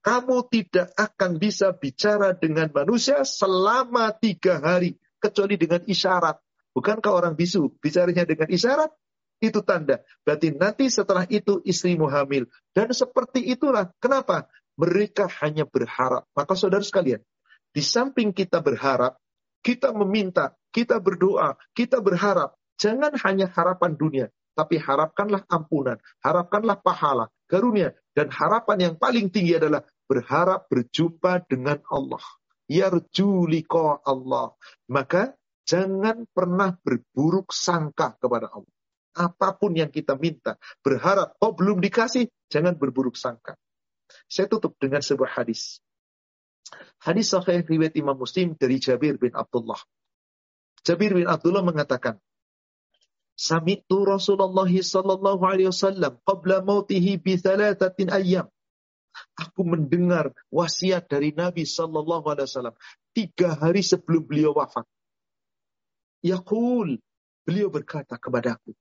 [0.01, 4.95] Kamu tidak akan bisa bicara dengan manusia selama tiga hari.
[5.21, 6.41] Kecuali dengan isyarat.
[6.73, 8.89] Bukankah orang bisu bicaranya dengan isyarat?
[9.43, 10.01] Itu tanda.
[10.25, 12.49] Berarti nanti setelah itu istrimu hamil.
[12.73, 13.93] Dan seperti itulah.
[14.01, 14.49] Kenapa?
[14.81, 16.25] Mereka hanya berharap.
[16.33, 17.21] Maka saudara sekalian,
[17.71, 19.19] di samping kita berharap,
[19.63, 22.57] kita meminta, kita berdoa, kita berharap.
[22.81, 29.61] Jangan hanya harapan dunia, tapi harapkanlah ampunan, harapkanlah pahala, karunia, dan harapan yang paling tinggi
[29.61, 32.25] adalah berharap berjumpa dengan Allah.
[32.71, 33.51] Yarju
[34.07, 34.55] Allah.
[34.87, 35.35] Maka
[35.67, 38.75] jangan pernah berburuk sangka kepada Allah.
[39.11, 40.55] Apa pun yang kita minta,
[40.87, 43.59] berharap, oh belum dikasih, jangan berburuk sangka.
[44.31, 45.83] Saya tutup dengan sebuah hadis.
[47.01, 49.81] Hadis sahih riwayat Imam Muslim dari Jabir bin Abdullah.
[50.85, 52.21] Jabir bin Abdullah mengatakan,
[53.41, 58.53] Sami'tu Rasulullah sallallahu alaihi wasallam qabla mautihi bi thalathatin ayyam.
[59.41, 62.77] Aku mendengar wasiat dari Nabi sallallahu alaihi wasallam
[63.17, 64.85] tiga hari sebelum beliau wafat.
[66.21, 67.01] Yaqul,
[67.49, 68.77] beliau berkata kepadaku,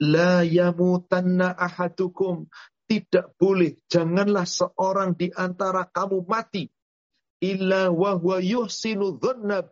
[0.00, 2.48] La yamutanna ahadukum.
[2.90, 6.66] Tidak boleh, janganlah seorang di antara kamu mati.
[7.40, 9.64] Illa wahwa yuhsinu dhanna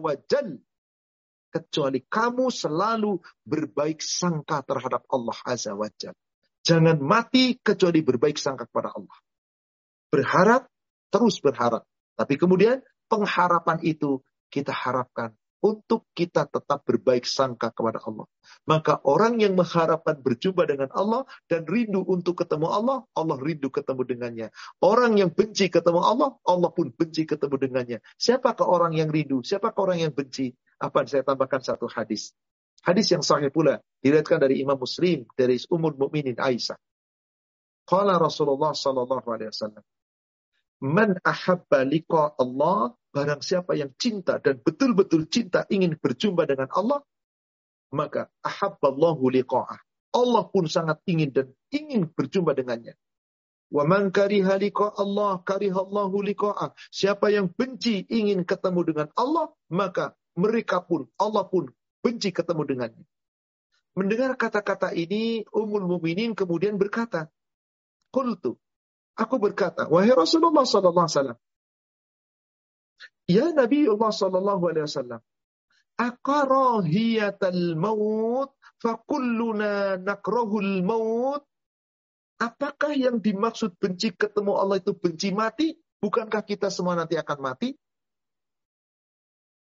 [0.00, 0.14] wa.
[1.48, 6.12] Kecuali kamu selalu berbaik sangka terhadap Allah azza wa jal.
[6.60, 9.18] Jangan mati kecuali berbaik sangka kepada Allah.
[10.12, 10.68] Berharap,
[11.08, 11.88] terus berharap.
[12.16, 14.20] Tapi kemudian pengharapan itu
[14.52, 18.26] kita harapkan untuk kita tetap berbaik sangka kepada Allah.
[18.64, 24.02] Maka orang yang mengharapkan berjumpa dengan Allah dan rindu untuk ketemu Allah, Allah rindu ketemu
[24.06, 24.48] dengannya.
[24.78, 27.98] Orang yang benci ketemu Allah, Allah pun benci ketemu dengannya.
[28.16, 29.42] Siapakah orang yang rindu?
[29.42, 30.54] Siapakah orang yang benci?
[30.78, 32.30] Apa saya tambahkan satu hadis.
[32.86, 36.78] Hadis yang sahih pula diriwayatkan dari Imam Muslim dari Ummul Mukminin Aisyah.
[37.88, 39.82] Qala Rasulullah sallallahu alaihi wasallam,
[40.80, 47.00] "Man ahabba liqa Allah Barang siapa yang cinta dan betul-betul cinta ingin berjumpa dengan Allah,
[47.88, 49.80] maka ahabballahu liqa'ah.
[50.12, 52.94] Allah pun sangat ingin dan ingin berjumpa dengannya.
[53.72, 54.60] Wa man kariha
[55.00, 56.76] Allah karihallahu liqa'ah.
[56.92, 61.72] Siapa yang benci ingin ketemu dengan Allah, maka mereka pun Allah pun
[62.04, 63.04] benci ketemu dengannya.
[63.96, 67.32] Mendengar kata-kata ini, Ummul Mukminin kemudian berkata,
[68.12, 68.60] "Qultu,
[69.18, 71.38] aku berkata, wahai Rasulullah sallallahu alaihi wasallam,
[73.28, 75.20] Ya Nabi Allah sallallahu alaihi wasallam,
[76.00, 81.44] akarahiyatal maut fakulluna nakrahul maut.
[82.38, 85.74] Apakah yang dimaksud benci ketemu Allah itu benci mati?
[85.98, 87.74] Bukankah kita semua nanti akan mati?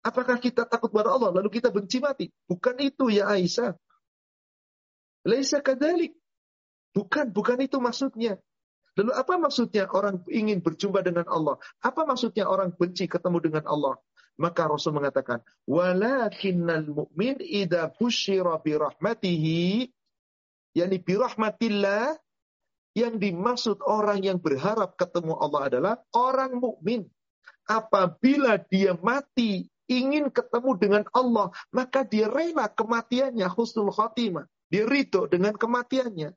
[0.05, 2.29] Apakah kita takut pada Allah lalu kita benci mati?
[2.45, 3.73] Bukan itu ya Aisyah.
[5.25, 6.13] Laisa kadalik.
[6.93, 8.37] Bukan, bukan itu maksudnya.
[8.99, 11.55] Lalu apa maksudnya orang ingin berjumpa dengan Allah?
[11.79, 13.95] Apa maksudnya orang benci ketemu dengan Allah?
[14.39, 15.39] Maka Rasul mengatakan,
[15.71, 19.87] "Walakinnal mu'min idza busyira bi rahmatihi"
[20.75, 22.19] yakni bi rahmatillah
[22.99, 27.07] yang dimaksud orang yang berharap ketemu Allah adalah orang mukmin.
[27.71, 34.47] Apabila dia mati ingin ketemu dengan Allah, maka dia rela kematiannya husnul khotimah.
[34.69, 36.35] Dia ridho dengan kematiannya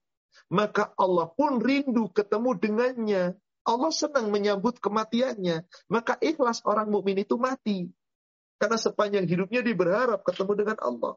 [0.51, 3.23] maka Allah pun rindu ketemu dengannya.
[3.63, 5.63] Allah senang menyambut kematiannya.
[5.87, 7.87] Maka ikhlas orang mukmin itu mati.
[8.59, 11.15] Karena sepanjang hidupnya dia berharap ketemu dengan Allah.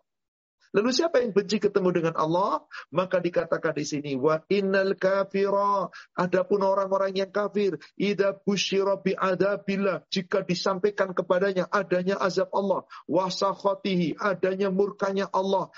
[0.75, 2.67] Lalu siapa yang benci ketemu dengan Allah?
[2.91, 5.87] Maka dikatakan di sini wa innal kafira.
[6.19, 13.31] Adapun orang-orang yang kafir, idza busyira bi adabillah, jika disampaikan kepadanya adanya azab Allah, wa
[13.31, 15.71] sakhatihi, adanya murkanya Allah,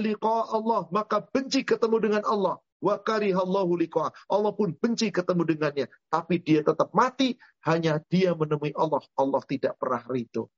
[0.00, 2.63] liqa Allah, maka benci ketemu dengan Allah.
[2.82, 3.74] Wa karihallahu.
[4.30, 9.02] Allah pun benci ketemu dengannya, tapi dia tetap mati hanya dia menemui Allah.
[9.18, 10.50] Allah tidak pernah ridho.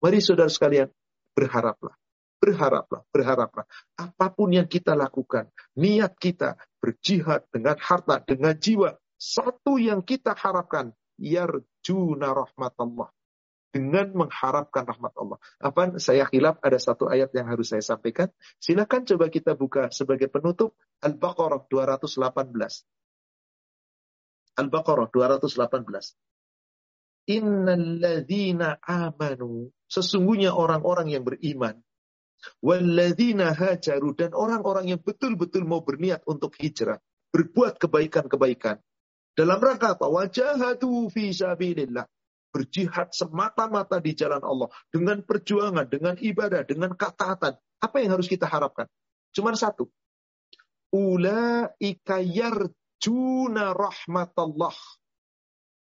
[0.00, 0.88] Mari saudara sekalian,
[1.36, 1.92] berharaplah
[2.40, 3.68] Berharaplah, berharaplah.
[4.00, 8.96] Apa pun yang kita lakukan, niat kita, berjihad dengan harta, dengan jiwa.
[9.20, 13.12] Satu yang kita harapkan, yarjuna rahmat Allah.
[13.70, 15.38] Dengan mengharapkan rahmat Allah.
[15.62, 18.26] Apa saya hilaf ada satu ayat yang harus saya sampaikan.
[18.58, 20.74] Silakan coba kita buka sebagai penutup
[21.06, 22.18] Al-Baqarah 218.
[24.58, 27.30] Al-Baqarah 218.
[27.30, 29.70] Innalladzina amanu.
[29.86, 31.78] Sesungguhnya orang-orang yang beriman.
[32.58, 34.18] Walladzina hajaru.
[34.18, 36.98] Dan orang-orang yang betul-betul mau berniat untuk hijrah.
[37.30, 38.82] Berbuat kebaikan-kebaikan.
[39.38, 40.10] Dalam rangka apa?
[40.10, 42.02] Wajahatu fi sabilillah.
[42.50, 44.68] Berjihad semata-mata di jalan Allah.
[44.90, 47.54] Dengan perjuangan, dengan ibadah, dengan ketaatan.
[47.80, 48.90] Apa yang harus kita harapkan?
[49.30, 49.86] Cuma satu.
[50.90, 54.76] Ula'ika yarjuna rahmatallah.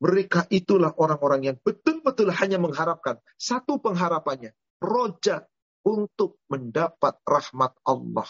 [0.04, 3.20] Mereka itulah orang-orang yang betul-betul hanya mengharapkan.
[3.36, 4.52] Satu pengharapannya.
[4.84, 5.48] Roja
[5.84, 8.28] untuk mendapat rahmat Allah.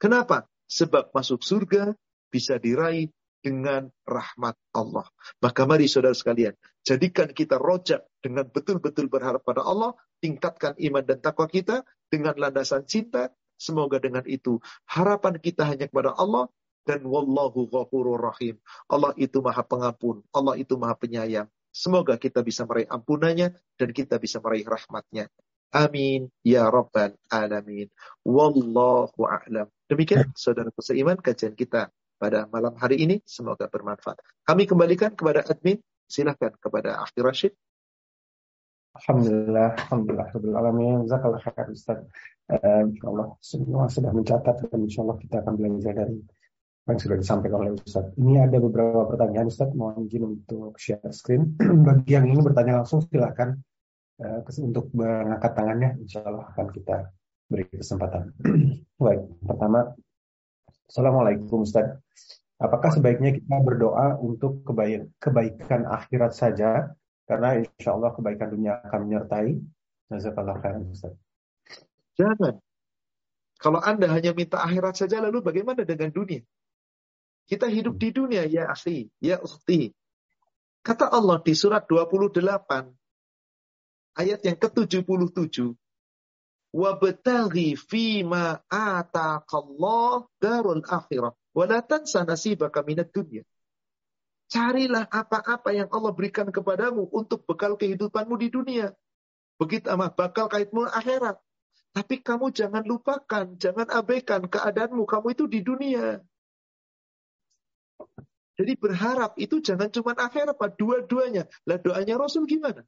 [0.00, 0.48] Kenapa?
[0.68, 1.92] Sebab masuk surga
[2.28, 3.12] bisa diraih
[3.44, 5.04] dengan rahmat Allah.
[5.44, 9.92] Maka mari saudara sekalian, jadikan kita rojak dengan betul-betul berharap pada Allah,
[10.24, 13.28] tingkatkan iman dan takwa kita dengan landasan cinta.
[13.54, 16.50] Semoga dengan itu harapan kita hanya kepada Allah
[16.88, 18.58] dan wallahu ghafurur rahim.
[18.88, 21.46] Allah itu maha pengampun, Allah itu maha penyayang.
[21.70, 25.28] Semoga kita bisa meraih ampunannya dan kita bisa meraih rahmatnya.
[25.74, 27.90] Amin ya rabbal alamin.
[28.22, 29.66] Wallahu a'lam.
[29.90, 31.90] Demikian saudara seiman kajian kita
[32.24, 33.20] pada malam hari ini.
[33.28, 34.24] Semoga bermanfaat.
[34.48, 35.76] Kami kembalikan kepada admin.
[36.08, 37.52] Silahkan kepada Akhir Rashid.
[38.94, 41.98] Alhamdulillah, Alhamdulillah, Alhamdulillah, Zakallah khair Ustaz.
[42.46, 46.20] Uh, Allah semua sudah mencatat dan insya Allah kita akan belajar dari
[46.84, 48.04] yang sudah disampaikan oleh Ustaz.
[48.20, 51.56] Ini ada beberapa pertanyaan Ustaz, mohon izin untuk share screen.
[51.88, 53.56] Bagi yang ingin bertanya langsung silahkan
[54.20, 56.96] uh, untuk mengangkat tangannya, insya Allah akan kita
[57.50, 58.30] beri kesempatan.
[59.04, 59.96] Baik, pertama
[60.88, 61.96] Assalamualaikum Ustaz.
[62.60, 64.62] Apakah sebaiknya kita berdoa untuk
[65.18, 66.92] kebaikan akhirat saja?
[67.24, 69.58] Karena insya Allah kebaikan dunia akan menyertai.
[70.12, 71.16] Jazakallah khairan Ustaz.
[72.14, 72.60] Jangan.
[73.58, 76.44] Kalau Anda hanya minta akhirat saja, lalu bagaimana dengan dunia?
[77.44, 79.92] Kita hidup di dunia, ya asli, ya ukhti.
[80.84, 82.44] Kata Allah di surat 28,
[84.20, 85.72] ayat yang ke-77,
[86.74, 93.46] wabtaghi fima ataqallah darul akhirah wa la tansa nasibaka minad dunya.
[94.50, 98.92] Carilah apa-apa yang Allah berikan kepadamu untuk bekal kehidupanmu di dunia.
[99.56, 101.38] Begitu amat bakal kaitmu akhirat.
[101.94, 106.18] Tapi kamu jangan lupakan, jangan abaikan keadaanmu kamu itu di dunia.
[108.54, 110.58] Jadi berharap itu jangan cuma akhirat.
[110.74, 111.46] Dua-duanya.
[111.66, 112.82] Lah doanya Rasul gimana?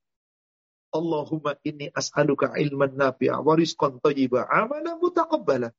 [0.96, 5.70] Allahumma inni as'aluka ilman nafi'a wa rizqan thayyiba amalan mutaqabbala.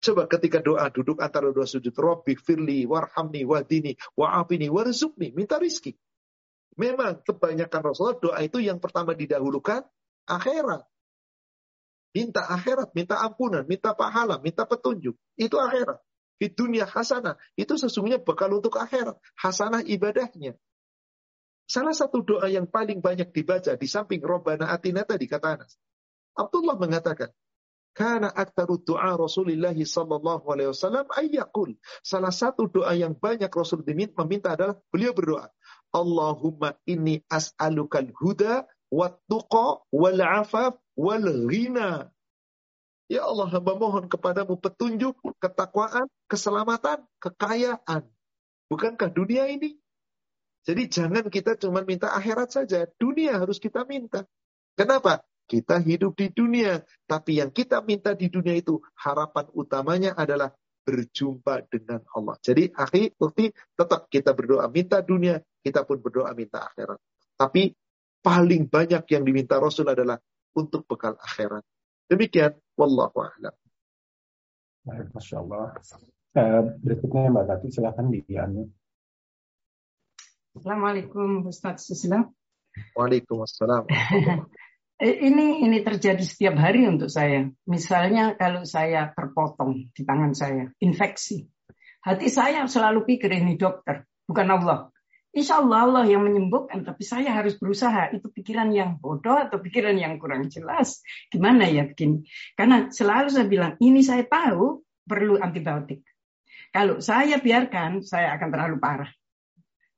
[0.00, 5.92] Coba ketika doa duduk antara dua sujud, Rabbi firli warhamni wadini wa'afini warzuqni, minta rizki.
[6.80, 9.84] Memang kebanyakan Rasulullah doa itu yang pertama didahulukan
[10.24, 10.88] akhirat.
[12.16, 15.14] Minta akhirat, minta ampunan, minta pahala, minta petunjuk.
[15.36, 16.00] Itu akhirat.
[16.40, 17.36] Di dunia hasanah.
[17.54, 19.20] Itu sesungguhnya bekal untuk akhirat.
[19.36, 20.56] Hasanah ibadahnya.
[21.70, 25.78] Salah satu doa yang paling banyak dibaca di samping Robbana Atina tadi kata Anas.
[26.34, 27.30] Abdullah mengatakan,
[27.94, 31.78] karena aktaru doa Rasulullah sallallahu alaihi wasallam ayyakul.
[32.02, 35.46] Salah satu doa yang banyak Rasul meminta adalah beliau berdoa,
[35.94, 42.10] Allahumma inni as'alukal huda wa tuqa wal afaf wal ghina.
[43.10, 48.06] Ya Allah, hamba mohon kepadamu petunjuk, ketakwaan, keselamatan, kekayaan.
[48.70, 49.79] Bukankah dunia ini
[50.60, 52.84] jadi jangan kita cuma minta akhirat saja.
[53.00, 54.28] Dunia harus kita minta.
[54.76, 55.24] Kenapa?
[55.48, 56.84] Kita hidup di dunia.
[57.08, 60.52] Tapi yang kita minta di dunia itu harapan utamanya adalah
[60.84, 62.36] berjumpa dengan Allah.
[62.44, 66.98] Jadi akhir bukti tetap kita berdoa minta dunia, kita pun berdoa minta akhirat.
[67.36, 67.72] Tapi
[68.20, 70.20] paling banyak yang diminta Rasul adalah
[70.56, 71.64] untuk bekal akhirat.
[72.10, 73.54] Demikian, wallahu a'lam.
[75.14, 75.78] Masya Allah.
[76.30, 78.22] Uh, berikutnya Mbak Tati, silahkan di
[80.50, 82.26] Assalamualaikum Ustaz Susila.
[82.98, 83.86] Waalaikumsalam.
[85.00, 87.48] Eh, ini ini terjadi setiap hari untuk saya.
[87.64, 91.48] Misalnya kalau saya terpotong di tangan saya, infeksi.
[92.04, 94.92] Hati saya selalu pikir ini dokter, bukan Allah.
[95.32, 98.12] Insya Allah Allah yang menyembuhkan, tapi saya harus berusaha.
[98.12, 101.00] Itu pikiran yang bodoh atau pikiran yang kurang jelas.
[101.32, 102.28] Gimana ya begini?
[102.52, 106.04] Karena selalu saya bilang, ini saya tahu perlu antibiotik.
[106.76, 109.08] Kalau saya biarkan, saya akan terlalu parah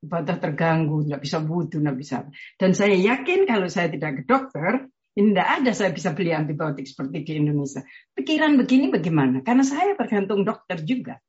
[0.02, 2.26] ibadah terganggu, nggak bisa wudhu, nggak bisa.
[2.58, 6.84] Dan saya yakin kalau saya tidak ke dokter, ini tidak ada saya bisa beli antibiotik
[6.90, 7.86] seperti di Indonesia.
[8.16, 9.46] Pikiran begini bagaimana?
[9.46, 11.22] Karena saya tergantung dokter juga.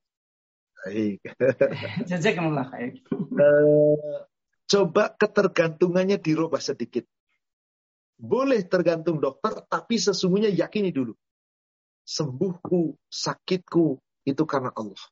[0.84, 1.22] Baik.
[2.10, 3.00] Jazakumullah khair.
[3.14, 4.26] Uh,
[4.68, 7.06] coba ketergantungannya dirubah sedikit.
[8.18, 11.14] Boleh tergantung dokter, tapi sesungguhnya yakini dulu.
[12.04, 15.04] Sembuhku, sakitku, itu karena Allah.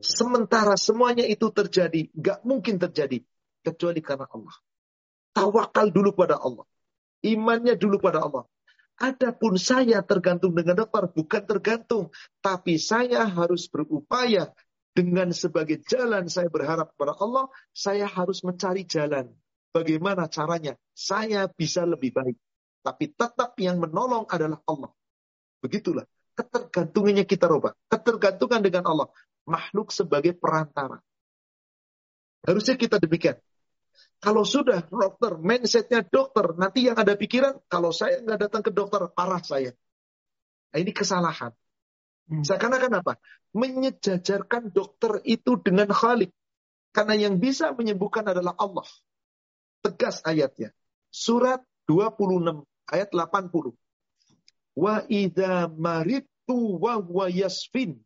[0.00, 3.20] Sementara semuanya itu terjadi, gak mungkin terjadi.
[3.60, 4.56] Kecuali karena Allah.
[5.36, 6.64] Tawakal dulu pada Allah.
[7.20, 8.48] Imannya dulu pada Allah.
[9.00, 12.04] Adapun saya tergantung dengan dokter, bukan tergantung.
[12.40, 14.52] Tapi saya harus berupaya
[14.96, 19.32] dengan sebagai jalan saya berharap kepada Allah, saya harus mencari jalan.
[19.70, 20.76] Bagaimana caranya?
[20.92, 22.36] Saya bisa lebih baik.
[22.80, 24.90] Tapi tetap yang menolong adalah Allah.
[25.60, 26.04] Begitulah.
[26.34, 27.76] Ketergantungannya kita robah.
[27.88, 29.08] Ketergantungan dengan Allah.
[29.48, 31.00] Makhluk sebagai perantara.
[32.44, 33.36] Harusnya kita demikian.
[34.20, 39.08] Kalau sudah dokter, mindsetnya dokter, nanti yang ada pikiran, kalau saya nggak datang ke dokter,
[39.12, 39.72] parah saya.
[40.70, 41.52] Nah, ini kesalahan.
[42.28, 42.44] Hmm.
[42.44, 43.12] Seakan-akan apa?
[43.56, 46.30] Menyejajarkan dokter itu dengan Khalik.
[46.90, 48.86] Karena yang bisa menyembuhkan adalah Allah.
[49.80, 50.74] Tegas ayatnya.
[51.08, 52.62] Surat 26
[52.92, 53.72] ayat 80.
[54.78, 57.98] Wa idza maritu wa yasfin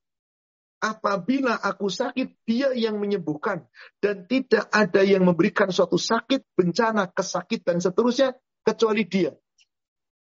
[0.84, 3.64] apabila aku sakit, dia yang menyembuhkan.
[3.96, 9.32] Dan tidak ada yang memberikan suatu sakit, bencana, kesakit, dan seterusnya, kecuali dia.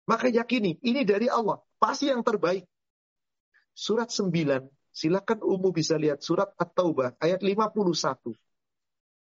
[0.08, 1.60] Maka yakini, ini dari Allah.
[1.76, 2.64] Pasti yang terbaik.
[3.76, 8.32] Surat 9, silakan umum bisa lihat surat At-Taubah, ayat 51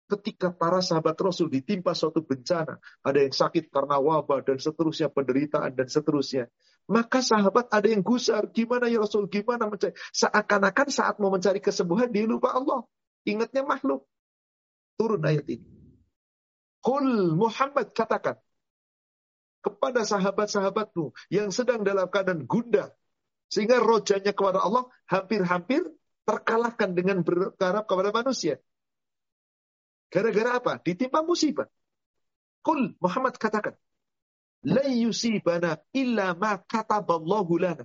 [0.04, 5.72] ketika para sahabat Rasul ditimpa suatu bencana, ada yang sakit karena wabah dan seterusnya, penderitaan
[5.72, 6.52] dan seterusnya.
[6.84, 9.96] Maka sahabat ada yang gusar, gimana ya Rasul, gimana mencari?
[10.12, 12.84] Seakan-akan saat mau mencari kesembuhan, dia lupa Allah.
[13.24, 14.04] Ingatnya makhluk.
[15.00, 15.64] Turun ayat ini.
[16.84, 18.36] Kul Muhammad katakan
[19.64, 22.92] kepada sahabat-sahabatmu yang sedang dalam keadaan gundah.
[23.48, 25.80] Sehingga rojanya kepada Allah hampir-hampir
[26.28, 28.60] terkalahkan dengan berharap kepada manusia.
[30.12, 30.72] Gara-gara apa?
[30.84, 31.68] Ditimpa musibah.
[32.60, 33.76] Kul Muhammad katakan,
[34.64, 37.84] La yusibana illa ma kataballahu lana.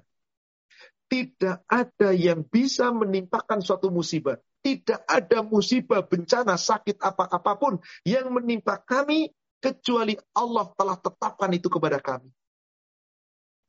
[1.09, 4.37] Tidak ada yang bisa menimpakan suatu musibah.
[4.59, 11.99] Tidak ada musibah, bencana, sakit apa-apapun yang menimpa kami kecuali Allah telah tetapkan itu kepada
[11.99, 12.29] kami.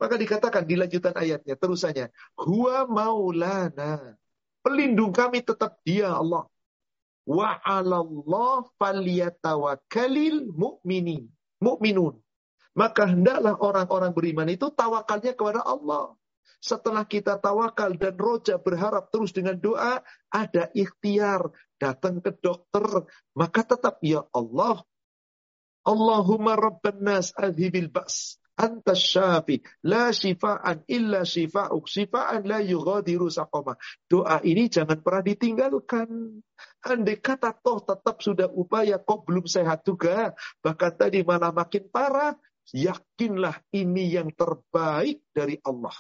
[0.01, 2.09] Maka dikatakan di lanjutan ayatnya terusannya,
[2.39, 4.17] huwa maulana.
[4.61, 6.45] Pelindung kami tetap dia Allah.
[7.25, 11.29] Wa 'alallah falyatawakkalil mu'minin.
[11.61, 12.17] Mu'minun.
[12.79, 16.15] Maka hendaklah orang-orang beriman itu tawakalnya kepada Allah.
[16.61, 21.49] Setelah kita tawakal dan roja berharap terus dengan doa, ada ikhtiar,
[21.81, 24.85] datang ke dokter, maka tetap ya Allah.
[25.89, 28.37] Allahumma rabban nas adhibil ba's.
[28.61, 29.65] Anta syafi.
[29.89, 31.89] La shifa'an illa shifa'uk.
[31.89, 33.81] Shifa'an la yughadiru saqama.
[34.05, 36.09] Doa ini jangan pernah ditinggalkan.
[36.85, 40.37] Andai kata toh tetap sudah upaya kok belum sehat juga.
[40.61, 42.37] Bahkan tadi malah makin parah
[42.75, 45.95] yakinlah ini yang terbaik dari Allah.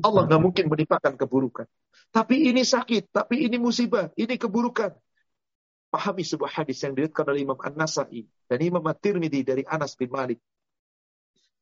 [0.00, 1.68] Allah nggak mungkin menimpakan keburukan.
[2.12, 4.92] Tapi ini sakit, tapi ini musibah, ini keburukan.
[5.92, 10.40] Pahami sebuah hadis yang diriwayatkan oleh Imam An-Nasai dan Imam At-Tirmidzi dari Anas bin Malik.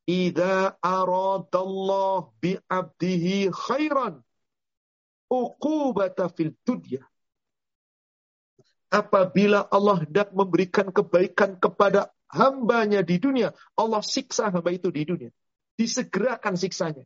[0.07, 4.23] Idza aradallah bi 'abdihi khairan
[5.31, 7.03] uqubata fil dunya.
[8.91, 15.31] Apabila Allah hendak memberikan kebaikan kepada hambanya di dunia, Allah siksa hamba itu di dunia.
[15.75, 17.05] Disegerakan siksanya.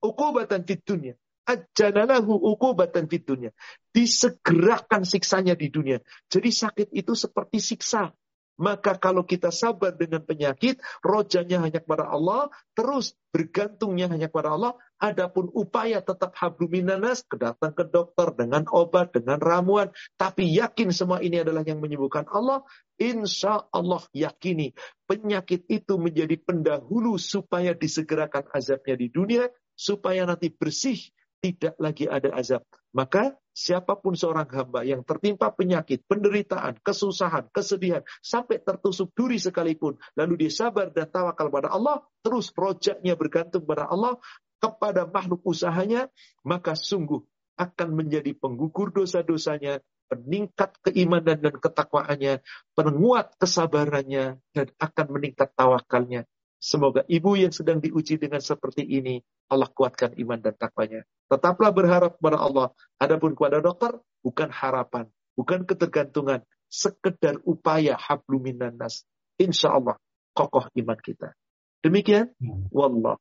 [0.00, 1.14] Ukubatan di dunia.
[1.46, 3.54] Ajanalahu ukubatan di dunia.
[3.94, 6.02] Disegerakan siksanya di dunia.
[6.26, 8.10] Jadi sakit itu seperti siksa.
[8.56, 14.72] Maka kalau kita sabar dengan penyakit, rojanya hanya kepada Allah, terus bergantungnya hanya kepada Allah,
[15.00, 21.40] adapun upaya tetap habluminanas, kedatang ke dokter dengan obat, dengan ramuan, tapi yakin semua ini
[21.40, 22.64] adalah yang menyembuhkan Allah,
[22.96, 24.72] insya Allah yakini
[25.04, 29.46] penyakit itu menjadi pendahulu supaya disegerakan azabnya di dunia,
[29.76, 30.98] supaya nanti bersih,
[31.40, 32.64] tidak lagi ada azab.
[32.96, 40.00] Maka siapa pun seorang hamba yang tertimpa penyakit, penderitaan, kesusahan, kesedihan, sampai tertusuk duri sekalipun,
[40.16, 44.16] lalu dia sabar dan tawakal pada Allah, terus projaknya bergantung pada Allah,
[44.58, 46.08] kepada makhluk usahanya,
[46.42, 47.22] maka sungguh
[47.56, 49.80] akan menjadi penggugur dosa-dosanya,
[50.12, 52.44] peningkat keimanan dan ketakwaannya,
[52.76, 56.28] penguat kesabarannya, dan akan meningkat tawakalnya.
[56.56, 59.20] Semoga ibu yang sedang diuji dengan seperti ini,
[59.52, 61.04] Allah kuatkan iman dan takwanya.
[61.28, 62.68] Tetaplah berharap kepada Allah.
[62.96, 63.92] Adapun kepada dokter,
[64.24, 65.06] bukan harapan,
[65.36, 69.04] bukan ketergantungan, sekedar upaya habluminan nas.
[69.36, 70.00] Insya Allah,
[70.32, 71.36] kokoh iman kita.
[71.84, 72.32] Demikian,
[72.72, 73.20] Wallah.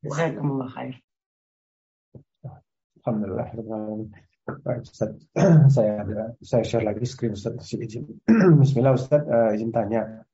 [3.06, 3.53] Alhamdulillah.
[4.82, 5.14] Ustaz.
[5.76, 7.53] saya ada, saya share lagi screen Ustaz.
[7.69, 8.10] Izin.
[8.61, 10.26] Bismillah Ustaz, uh, izin tanya.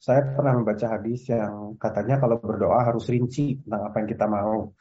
[0.00, 4.72] Saya pernah membaca hadis yang katanya kalau berdoa harus rinci tentang apa yang kita mau.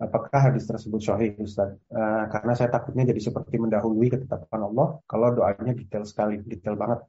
[0.00, 1.80] Apakah hadis tersebut sahih Ustaz?
[1.88, 7.08] Uh, karena saya takutnya jadi seperti mendahului ketetapan Allah kalau doanya detail sekali, detail banget.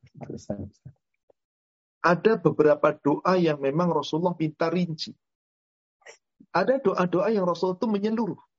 [2.03, 5.11] Ada beberapa doa yang memang Rasulullah minta rinci.
[6.55, 8.52] Ada doa-doa yang Rasul itu menyeluruh.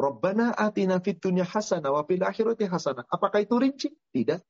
[0.00, 3.04] Rabbana atina fid dunya hasanah wa fil akhirati hasanah.
[3.04, 3.88] Apakah itu rinci?
[3.92, 4.40] Tidak.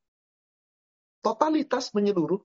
[1.27, 2.39] Totalitas menyeluruh.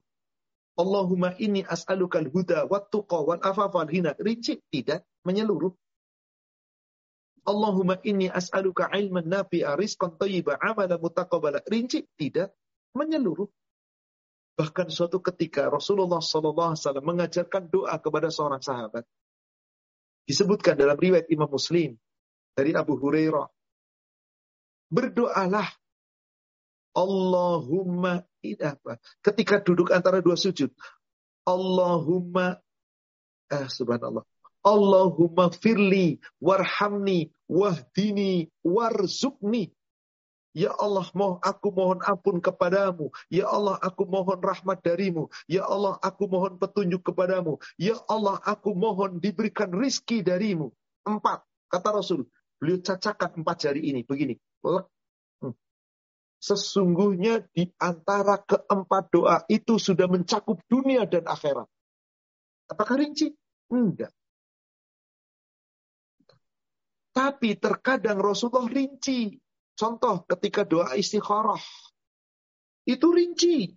[0.76, 4.18] Allahumma inni as'alukal huda wa tuqa wal afafa wal hina.
[4.18, 4.58] Rinci?
[4.74, 5.06] Tidak.
[5.22, 5.70] Menyeluruh.
[7.46, 11.62] Allahumma inni as'aluka ilman nafi'a rizqan thayyiba amalan mutaqabbala.
[11.70, 12.10] Rinci?
[12.18, 12.50] Tidak.
[12.98, 13.48] Menyeluruh.
[14.58, 16.74] Bahkan suatu ketika Rasulullah SAW
[17.06, 19.06] mengajarkan doa kepada seorang sahabat.
[20.26, 22.02] Disebutkan dalam riwayat Imam Muslim
[22.56, 23.48] dari Abu Hurairah.
[24.90, 25.70] Berdoalah.
[26.96, 28.24] Allahumma
[28.64, 28.94] apa?
[29.20, 30.72] Ketika duduk antara dua sujud.
[31.44, 32.64] Allahumma
[33.52, 34.24] eh, subhanallah.
[34.66, 39.76] Allahumma firli warhamni wahdini warzukni.
[40.56, 43.12] Ya Allah, mau aku mohon ampun kepadamu.
[43.28, 45.28] Ya Allah, aku mohon rahmat darimu.
[45.52, 47.60] Ya Allah, aku mohon petunjuk kepadamu.
[47.76, 50.72] Ya Allah, aku mohon diberikan rizki darimu.
[51.04, 52.24] Empat, kata Rasul.
[52.60, 54.02] Beliau cacakan empat jari ini.
[54.02, 54.36] Begini.
[54.64, 55.54] Hmm.
[56.40, 61.68] Sesungguhnya di antara keempat doa itu sudah mencakup dunia dan akhirat.
[62.72, 63.30] Apakah rinci?
[63.70, 64.14] Enggak.
[67.16, 69.40] Tapi terkadang Rasulullah rinci.
[69.76, 71.62] Contoh ketika doa istikharah.
[72.84, 73.72] Itu rinci.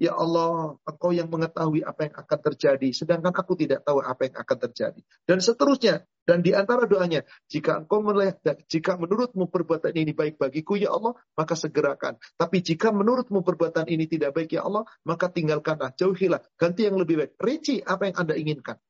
[0.00, 4.36] Ya Allah, engkau yang mengetahui apa yang akan terjadi, sedangkan aku tidak tahu apa yang
[4.40, 5.00] akan terjadi.
[5.28, 7.20] Dan seterusnya, dan di antara doanya,
[7.52, 12.16] jika engkau melihat, jika menurutmu perbuatan ini baik bagiku, ya Allah, maka segerakan.
[12.40, 17.20] Tapi jika menurutmu perbuatan ini tidak baik, ya Allah, maka tinggalkanlah, jauhilah, ganti yang lebih
[17.20, 17.32] baik.
[17.36, 18.80] Rinci apa yang Anda inginkan.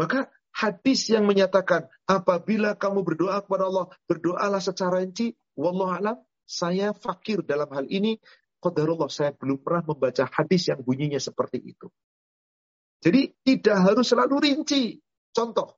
[0.00, 6.16] Maka hadis yang menyatakan, apabila kamu berdoa kepada Allah, berdoalah secara rinci, Wallahualam,
[6.48, 8.16] saya fakir dalam hal ini,
[8.60, 11.88] Qadarullah saya belum pernah membaca hadis yang bunyinya seperti itu.
[13.04, 14.98] Jadi tidak harus selalu rinci.
[15.30, 15.76] Contoh,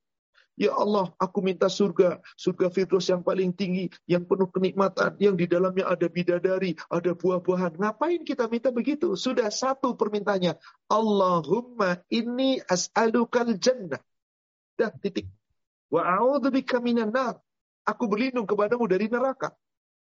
[0.59, 5.47] Ya Allah, aku minta surga, surga Firdaus yang paling tinggi, yang penuh kenikmatan, yang di
[5.47, 7.79] dalamnya ada bidadari, ada buah-buahan.
[7.79, 9.15] Ngapain kita minta begitu?
[9.15, 10.59] Sudah satu permintaannya.
[10.91, 14.03] Allahumma inni as'alukal jannah.
[14.75, 15.31] Dah titik.
[15.95, 17.39] Wa a'udzubika minan nar.
[17.87, 19.55] Aku berlindung kepadamu dari neraka.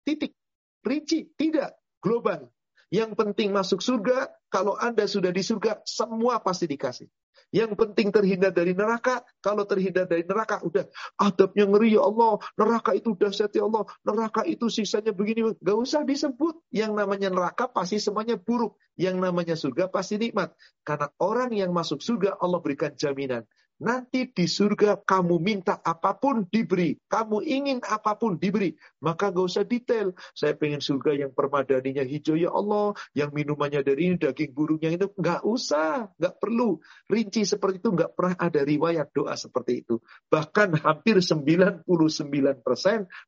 [0.04, 0.36] Titik.
[0.84, 1.80] Rinci, tidak.
[2.04, 2.52] Global.
[2.92, 7.08] Yang penting masuk surga, kalau Anda sudah di surga, semua pasti dikasih.
[7.52, 12.92] Yang penting terhindar dari neraka, kalau terhindar dari neraka, udah adabnya ngeri ya Allah, neraka
[12.92, 16.60] itu dahsyat ya Allah, neraka itu sisanya begini, gak usah disebut.
[16.68, 20.52] Yang namanya neraka pasti semuanya buruk, yang namanya surga pasti nikmat.
[20.84, 23.48] Karena orang yang masuk surga, Allah berikan jaminan.
[23.82, 26.94] Nanti di surga kamu minta apa pun diberi.
[26.94, 28.70] Kamu ingin apa pun diberi.
[29.02, 30.14] Maka gak usah detail.
[30.38, 32.94] Saya pengen surga yang permadaninya hijau ya Allah.
[33.10, 35.10] Yang minumannya dari ini daging burungnya itu.
[35.18, 36.14] Gak usah.
[36.14, 36.78] Gak perlu.
[37.10, 39.98] Rinci seperti itu gak pernah ada riwayat doa seperti itu.
[40.30, 41.82] Bahkan hampir 99%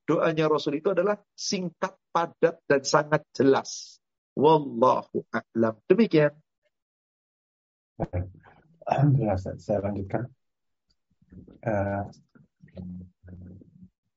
[0.06, 3.98] doanya Rasul itu adalah singkat, padat, dan sangat jelas.
[4.38, 5.82] Wallahu a'lam.
[5.90, 6.30] Demikian.
[8.86, 10.30] Alhamdulillah, saya lanjutkan.
[11.64, 12.04] Uh,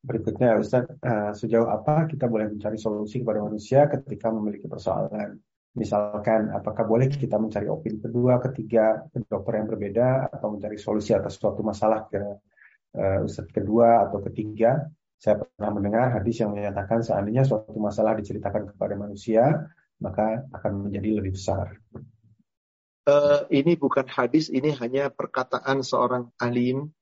[0.03, 5.39] berikutnya Ustaz, uh, sejauh apa kita boleh mencari solusi kepada manusia ketika memiliki persoalan?
[5.77, 11.13] Misalkan, apakah boleh kita mencari opini kedua, ketiga, ke dokter yang berbeda, atau mencari solusi
[11.13, 12.21] atas suatu masalah ke
[12.97, 14.89] uh, Ustaz kedua atau ketiga?
[15.17, 19.69] Saya pernah mendengar hadis yang menyatakan seandainya suatu masalah diceritakan kepada manusia,
[20.01, 21.77] maka akan menjadi lebih besar.
[23.07, 26.93] Uh, ini bukan hadis, ini hanya perkataan seorang alim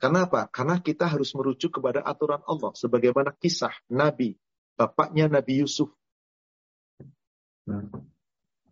[0.00, 0.48] Kenapa?
[0.48, 2.72] Karena kita harus merujuk kepada aturan Allah.
[2.72, 4.32] Sebagaimana kisah Nabi,
[4.72, 5.92] bapaknya Nabi Yusuf.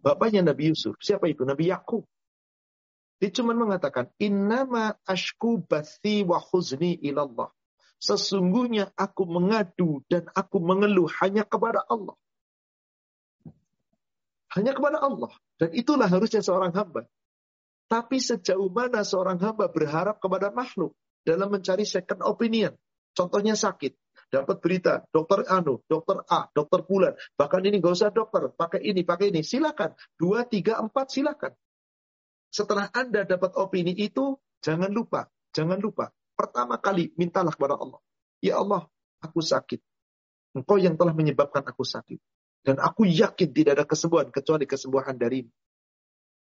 [0.00, 0.96] Bapaknya Nabi Yusuf.
[1.04, 1.44] Siapa itu?
[1.44, 2.08] Nabi Yakub.
[3.20, 7.52] Dia cuma mengatakan, Innama ashku bathi wa khuzni ilallah.
[8.00, 12.16] Sesungguhnya aku mengadu dan aku mengeluh hanya kepada Allah.
[14.56, 15.34] Hanya kepada Allah.
[15.60, 17.04] Dan itulah harusnya seorang hamba.
[17.90, 20.96] Tapi sejauh mana seorang hamba berharap kepada makhluk?
[21.28, 22.72] Dalam mencari second opinion.
[23.12, 23.92] Contohnya sakit,
[24.32, 29.04] dapat berita, dokter Anu, dokter A, dokter Bulan, bahkan ini gak usah dokter, pakai ini,
[29.04, 29.92] pakai ini, silakan.
[30.16, 31.52] Dua, tiga, empat, silakan.
[32.48, 36.08] Setelah Anda dapat opini itu, jangan lupa, jangan lupa.
[36.38, 37.98] pertama kali mintalah kepada Allah.
[38.38, 38.86] Ya Allah,
[39.18, 39.82] aku sakit.
[40.54, 42.22] Engkau yang telah menyebabkan aku sakit.
[42.62, 45.50] Dan aku yakin tidak ada kesembuhan kecuali kesembuhan darimu.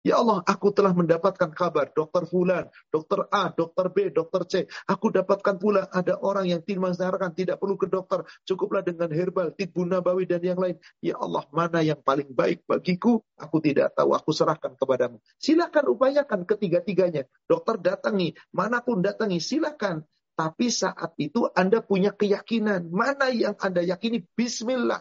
[0.04, 4.54] Ya Allah, aku telah mendapatkan kabar dokter Fulan, dokter A, dokter B, dokter C.
[4.84, 9.88] Aku dapatkan pula ada orang yang mengatakan tidak perlu ke dokter, cukuplah dengan herbal, tibu
[9.88, 10.76] nabawi dan yang lain.
[11.00, 13.24] Ya Allah, mana yang paling baik bagiku?
[13.40, 15.24] Aku tidak tahu, aku serahkan kepadamu.
[15.40, 17.24] Silakan upayakan ketiga-tiganya.
[17.48, 20.04] Dokter datangi, mana pun datangi, silakan.
[20.36, 22.92] Tapi saat itu Anda punya keyakinan.
[22.92, 24.20] Mana yang Anda yakini?
[24.36, 25.00] Bismillah.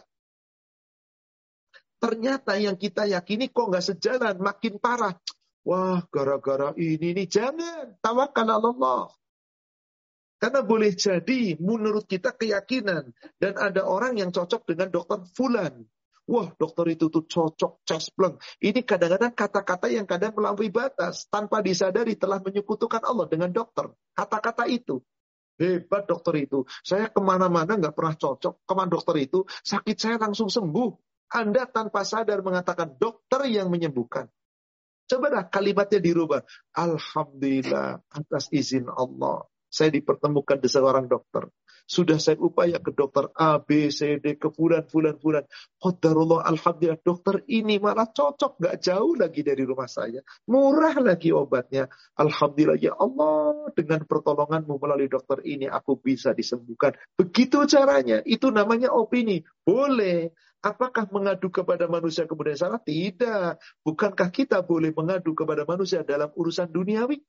[2.03, 5.15] Ternyata yang kita yakini kok nggak sejalan, makin parah.
[5.63, 9.07] Wah, gara-gara ini nih jangan tawakal Allah.
[10.35, 15.87] Karena boleh jadi menurut kita keyakinan dan ada orang yang cocok dengan dokter fulan.
[16.27, 18.35] Wah, dokter itu tuh cocok, cespleng.
[18.59, 23.87] Ini kadang-kadang kata-kata yang kadang melampaui batas tanpa disadari telah menyekutukan Allah dengan dokter.
[24.11, 24.99] Kata-kata itu.
[25.55, 26.67] Hebat dokter itu.
[26.83, 28.67] Saya ke mana-mana nggak pernah cocok.
[28.67, 31.12] Ke mana dokter itu, sakit saya langsung sembuh.
[31.33, 34.29] Anda tanpa sadar mengatakan dokter yang menyembuhkan.
[35.09, 36.45] Cobalah kalimatnya dirubah.
[36.77, 39.49] Alhamdulillah atas izin Allah.
[39.73, 41.49] Saya dipertemukan di seorang dokter.
[41.83, 45.43] Sudah saya upaya ke dokter A, B, C, D, ke bulan, bulan, bulan.
[45.81, 48.61] Qadarullah, Alhamdulillah, dokter ini malah cocok.
[48.61, 50.23] Gak jauh lagi dari rumah saya.
[50.47, 51.91] Murah lagi obatnya.
[52.15, 56.95] Alhamdulillah, ya Allah, dengan pertolonganmu melalui dokter ini, aku bisa disembuhkan.
[57.19, 58.23] Begitu caranya.
[58.23, 59.43] Itu namanya opini.
[59.67, 60.31] Boleh.
[60.63, 62.79] Apakah mengadu kepada manusia kemudian salah?
[62.79, 63.59] Tidak.
[63.83, 67.19] Bukankah kita boleh mengadu kepada manusia dalam urusan duniawi?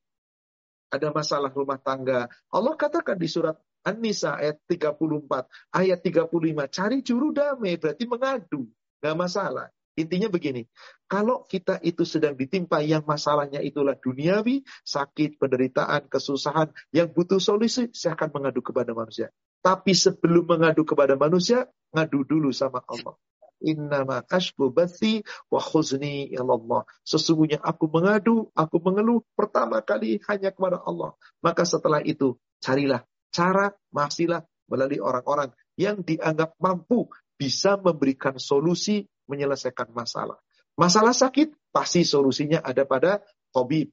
[0.94, 2.30] Ada masalah rumah tangga.
[2.54, 8.70] Allah katakan di surat An-Nisa ayat 34, ayat 35, cari juru damai, berarti mengadu.
[9.02, 9.74] Gak masalah.
[9.94, 10.66] Intinya begini,
[11.06, 17.90] kalau kita itu sedang ditimpa yang masalahnya itulah duniawi, sakit, penderitaan, kesusahan, yang butuh solusi,
[17.94, 19.30] saya akan mengadu kepada manusia.
[19.64, 21.64] Tapi sebelum mengadu kepada manusia,
[21.96, 23.16] ngadu dulu sama Allah.
[23.64, 26.84] Innama ashku bathi wa khuzni Allah.
[27.00, 31.16] Sesungguhnya aku mengadu, aku mengeluh pertama kali hanya kepada Allah.
[31.40, 35.50] Maka setelah itu, carilah cara, masihlah melalui orang-orang
[35.80, 40.38] yang dianggap mampu bisa memberikan solusi menyelesaikan masalah.
[40.78, 43.90] Masalah sakit, pasti solusinya ada pada tabib,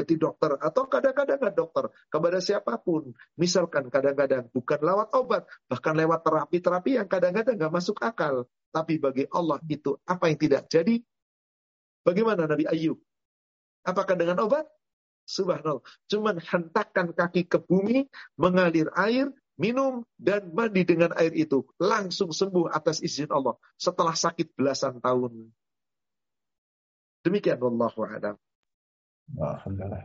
[0.00, 3.12] di dokter atau kadang-kadang dokter kepada siapa pun.
[3.36, 8.48] Misalkan kadang-kadang bukan lewat obat, bahkan lewat terapi-terapi yang kadang-kadang nggak masuk akal.
[8.72, 10.96] Tapi bagi Allah itu apa yang tidak jadi?
[12.08, 12.96] Bagaimana Nabi Ayub?
[13.84, 14.64] Apakah dengan obat?
[15.28, 15.84] Subhanallah.
[16.10, 18.08] Cuman hentakkan kaki ke bumi,
[18.40, 21.62] mengalir air, minum, dan mandi dengan air itu.
[21.78, 23.54] Langsung sembuh atas izin Allah.
[23.78, 25.52] Setelah sakit belasan tahun.
[27.22, 28.36] Demikian Allah wa'adam.
[29.38, 30.00] Alhamdulillah.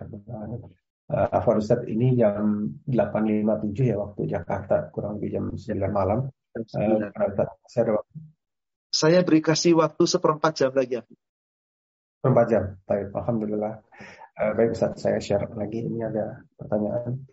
[1.08, 6.28] Uh, Afwan Ustaz, ini jam 8.57 ya waktu Jakarta, kurang lebih jam 9 malam.
[6.52, 6.64] Uh,
[7.64, 8.16] saya, ada waktu.
[8.92, 11.00] saya beri kasih waktu seperempat jam lagi.
[12.20, 13.16] Seperempat jam, baik.
[13.16, 13.74] Alhamdulillah.
[14.36, 15.88] Uh, baik Ustaz, saya share lagi.
[15.88, 17.24] Ini ada pertanyaan.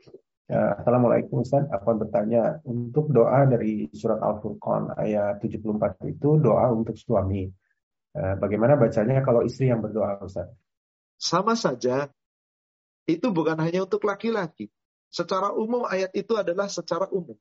[0.45, 6.95] Uh, Assalamualaikum Ustaz, Aku bertanya untuk doa dari surat Al-Furqan ayat 74 itu doa untuk
[6.95, 7.51] suami.
[8.15, 10.47] Uh, bagaimana bacanya kalau istri yang berdoa Ustaz?
[11.19, 12.11] Sama saja,
[13.05, 14.73] itu bukan hanya untuk laki-laki.
[15.13, 17.39] Secara umum ayat itu adalah secara umum.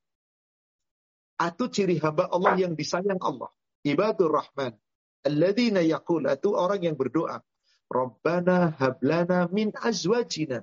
[1.42, 3.50] Itu ciri hamba Allah yang disayang Allah.
[3.82, 4.78] Ibadur Rahman.
[5.26, 6.30] Alladzina yaqul.
[6.30, 7.42] Itu orang yang berdoa.
[7.90, 10.62] Rabbana hablana min azwajina.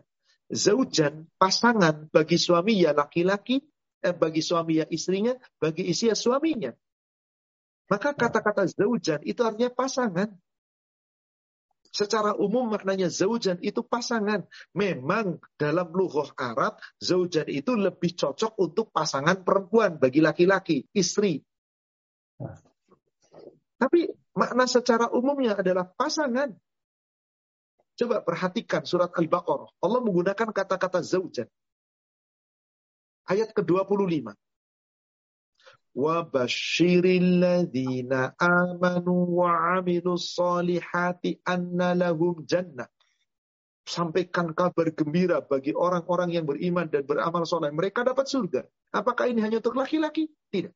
[0.51, 3.63] Zaujan, pasangan bagi suami ya laki-laki,
[4.03, 6.75] eh, bagi suami ya istrinya, bagi istri ya suaminya.
[7.87, 10.31] Maka kata-kata zaujan itu artinya pasangan.
[11.91, 14.47] Secara umum maknanya zaujan itu pasangan.
[14.79, 21.43] Memang dalam lughah Arab, zaujan itu lebih cocok untuk pasangan perempuan bagi laki-laki, istri.
[23.81, 24.07] Tapi
[24.39, 26.55] makna secara umumnya adalah pasangan.
[27.99, 29.77] Coba perhatikan surat Al-Baqarah.
[29.83, 31.51] Allah menggunakan kata-kata zaujan.
[33.27, 34.31] Ayat ke-25
[35.95, 41.95] wa basyiril ladzina amanu wa amilus solihati anna.
[43.91, 47.75] Sampaikan kabar gembira bagi orang-orang yang beriman dan beramal soleh.
[47.75, 48.63] Mereka dapat surga.
[48.95, 50.31] Apakah ini hanya untuk laki-laki?
[50.53, 50.71] Tidak.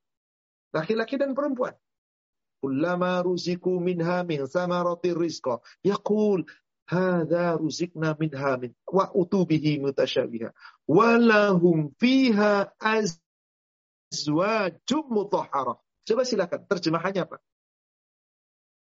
[0.74, 1.78] Laki-laki dan perempuan.
[2.59, 5.62] Kullama ruziku minha min samarati rizqa.
[5.86, 6.43] Yaqul,
[6.91, 10.51] hadha ruzikna minha min wa utubihi mutasyabiha.
[10.91, 13.20] Walahum fiha az
[14.15, 15.82] azwajum mutahharah.
[16.07, 17.43] Coba silakan terjemahannya apa?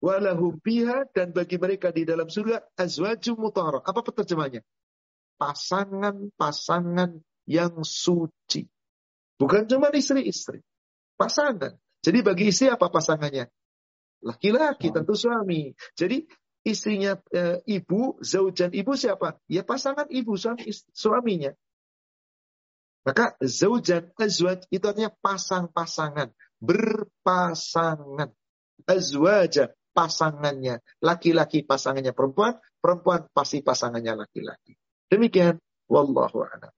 [0.02, 3.86] Walahum biha dan bagi mereka di dalam surga azwajum mutahharah.
[3.86, 4.66] Apa terjemahnya?
[5.38, 8.66] Pasangan-pasangan yang suci.
[9.40, 10.60] Bukan cuma istri-istri,
[11.16, 11.80] pasangan.
[12.04, 13.48] Jadi bagi istri apa pasangannya?
[14.20, 15.72] Laki-laki, tentu suami.
[15.96, 16.28] Jadi
[16.68, 19.40] istrinya e, ibu, zaujan ibu siapa?
[19.48, 21.56] Ya pasangan ibu, suami, suaminya.
[23.08, 26.36] Maka zaujan, azwaj itu artinya pasang-pasangan.
[26.60, 28.30] Berpasangan.
[28.84, 30.84] Azwaja, pasangannya.
[31.04, 34.76] Laki-laki pasangannya perempuan, perempuan pasti pasangannya laki-laki.
[35.10, 35.58] Demikian.
[35.90, 36.74] Wallahu a'lam.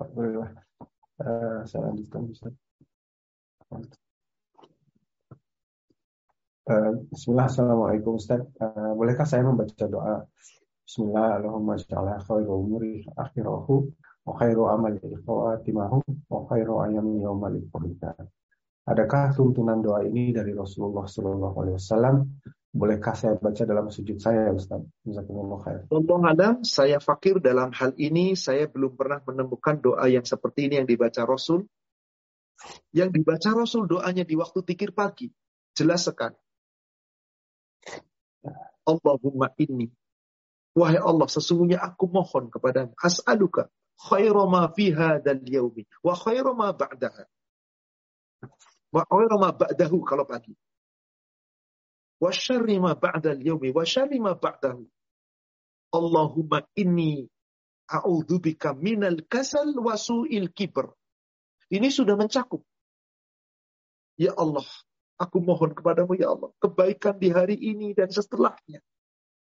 [0.00, 0.50] Alhamdulillah.
[1.20, 1.92] Uh, saya.
[6.70, 8.40] Uh, Bismillah, Assalamualaikum Ustaz.
[8.56, 10.24] Uh, bolehkah saya membaca doa
[10.90, 13.94] Bismillah, Allahumma ja'ala khairu umuri akhirahu
[14.26, 17.62] wa khairu amali khawatimahu wa khairu ayami yawmali
[18.90, 22.16] Adakah tuntunan doa ini dari Rasulullah Sallallahu Alaihi Wasallam?
[22.74, 24.82] Bolehkah saya baca dalam sujud saya, Ustaz?
[25.06, 28.34] Allah alam, saya fakir dalam hal ini.
[28.34, 31.70] Saya belum pernah menemukan doa yang seperti ini yang dibaca Rasul.
[32.90, 35.30] Yang dibaca Rasul doanya di waktu tikir pagi.
[35.70, 36.34] Jelas sekali.
[38.90, 39.99] Allahumma inni
[40.70, 43.66] Wahai Allah, sesungguhnya aku mohon kepada As'aluka
[44.00, 47.26] khairu ma fi hadzal yaumi wa khairu ma ba'daha.
[48.94, 50.54] Wa khairu ma ba'dahu kalau pagi.
[52.22, 54.86] Wa syarri ma ba'dal yaumi wa syarri ma ba'dahu.
[55.90, 57.26] Allahumma inni
[57.90, 60.86] a'udzubika minal kasal wa su'il kibr.
[61.70, 62.62] Ini sudah mencakup.
[64.14, 64.66] Ya Allah,
[65.18, 68.84] aku mohon kepadamu ya Allah, kebaikan di hari ini dan setelahnya.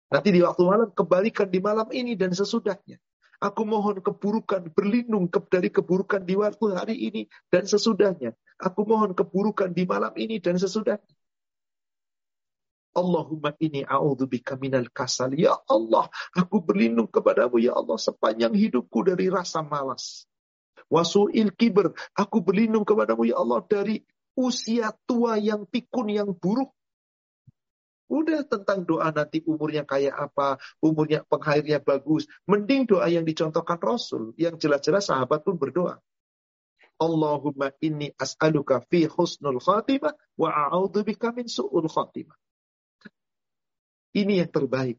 [0.09, 3.01] Nanti di waktu malam kembalikan di malam ini dan sesudahnya.
[3.41, 7.21] Aku mohon keburukan, berlindung dari keburukan di waktu hari ini
[7.51, 8.31] dan sesudahnya.
[8.61, 11.13] Aku mohon keburukan di malam ini dan sesudahnya.
[12.95, 15.35] Allahumma ini a'udzubika minal kasal.
[15.35, 20.23] Ya Allah, aku berlindung kepadamu ya Allah sepanjang hidupku dari rasa malas.
[20.87, 23.99] Wasu'il kiber, aku berlindung kepadamu ya Allah dari
[24.39, 26.71] usia tua yang pikun yang buruk
[28.05, 32.29] Udah tentang doa nanti umurnya kayak apa, umurnya pengairnya bagus.
[32.45, 34.37] Mending doa yang dicontohkan Rasul.
[34.37, 35.97] Yang jelas-jelas sahabat pun berdoa.
[36.95, 42.37] Allahumma inni as'aluka fi husnul khatimah wa a'udhu bika min su'ul khatimah.
[44.15, 44.95] Ini yang terbaik.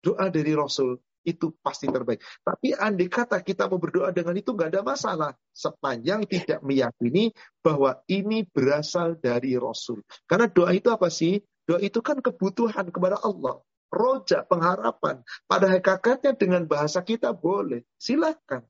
[0.00, 2.22] Doa dari Rasul itu pasti terbaik.
[2.42, 5.32] Tapi andai kata kita mau berdoa dengan itu nggak ada masalah.
[5.54, 7.30] Sepanjang tidak meyakini
[7.62, 10.02] bahwa ini berasal dari Rasul.
[10.26, 11.40] Karena doa itu apa sih?
[11.66, 13.62] Doa itu kan kebutuhan kepada Allah.
[13.92, 15.20] Roja, pengharapan.
[15.44, 17.84] Pada hakikatnya dengan bahasa kita boleh.
[18.00, 18.64] Silahkan.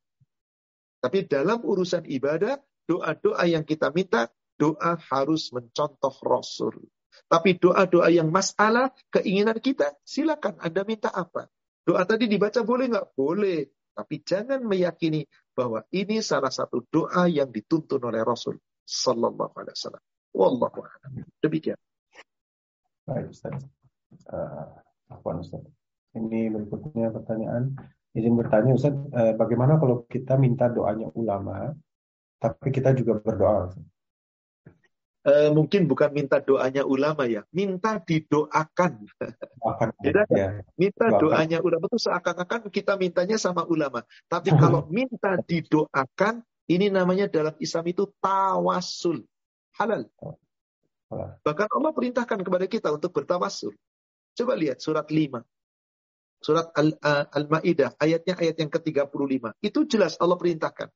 [0.98, 6.90] Tapi dalam urusan ibadah, doa-doa yang kita minta, doa harus mencontoh Rasul.
[7.26, 11.48] Tapi doa-doa yang masalah, keinginan kita, silakan Anda minta apa.
[11.82, 13.06] Doa tadi dibaca boleh nggak?
[13.18, 13.66] Boleh.
[13.92, 18.56] Tapi jangan meyakini bahwa ini salah satu doa yang dituntun oleh Rasul
[18.86, 20.04] Sallallahu Alaihi Wasallam.
[20.32, 21.12] Wallahu a'lam.
[21.44, 21.76] Demikian.
[23.04, 23.60] Baik Ustaz.
[24.32, 24.80] Uh,
[25.42, 25.60] Ustaz.
[26.16, 27.76] Ini berikutnya pertanyaan.
[28.16, 31.76] Izin bertanya Ustaz, uh, bagaimana kalau kita minta doanya ulama,
[32.40, 33.68] tapi kita juga berdoa?
[33.68, 33.91] Ustaz?
[35.26, 39.06] Uh, mungkin bukan minta doanya ulama ya, minta didoakan.
[40.04, 40.62] Beda ya.
[40.74, 41.20] Minta doakan.
[41.22, 44.02] doanya ulama itu seakan-akan kita mintanya sama ulama.
[44.26, 49.26] Tapi kalau minta didoakan, ini namanya dalam Islam itu tawasul.
[49.78, 50.06] Halal.
[51.44, 53.76] Bahkan Allah perintahkan kepada kita untuk bertawasul.
[54.32, 55.44] Coba lihat surat 5.
[56.42, 59.62] Surat eh, Al-Ma'idah, ayatnya ayat yang ke-35.
[59.62, 60.90] Itu jelas Allah perintahkan.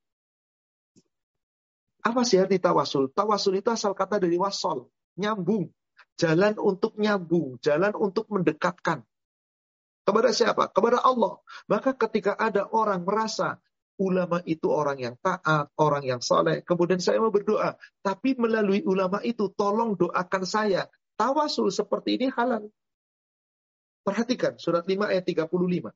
[2.07, 3.11] Apa sih arti tawasul?
[3.11, 4.87] Tawasul itu asal kata dari wasol,
[5.19, 5.75] nyambung.
[6.17, 9.03] Jalan untuk nyambung, jalan untuk mendekatkan.
[10.07, 10.71] Kepada siapa?
[10.71, 11.43] Kepada Allah.
[11.67, 13.59] Maka ketika ada orang merasa
[13.99, 17.75] ulama itu orang yang taat, orang yang soleh, kemudian saya mau berdoa.
[18.07, 20.87] Tapi melalui ulama itu, tolong doakan saya.
[21.19, 22.71] Tawasul seperti ini halal.
[24.07, 25.91] Perhatikan surat 5 ayat 35.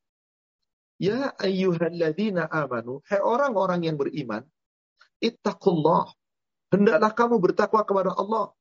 [1.00, 4.44] Ya ayyuhalladzina amanu, hai orang-orang yang beriman,
[5.20, 6.10] ittaqullah.
[6.70, 8.55] Hendaklah kamu bertakwa kepada Allah.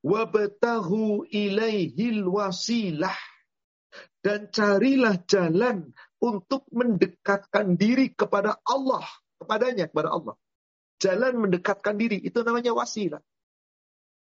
[0.00, 3.16] Wabtahu ilaihil wasilah.
[4.20, 9.04] Dan carilah jalan untuk mendekatkan diri kepada Allah.
[9.38, 10.34] Kepadanya, kepada Allah.
[10.96, 13.20] Jalan mendekatkan diri, itu namanya wasilah.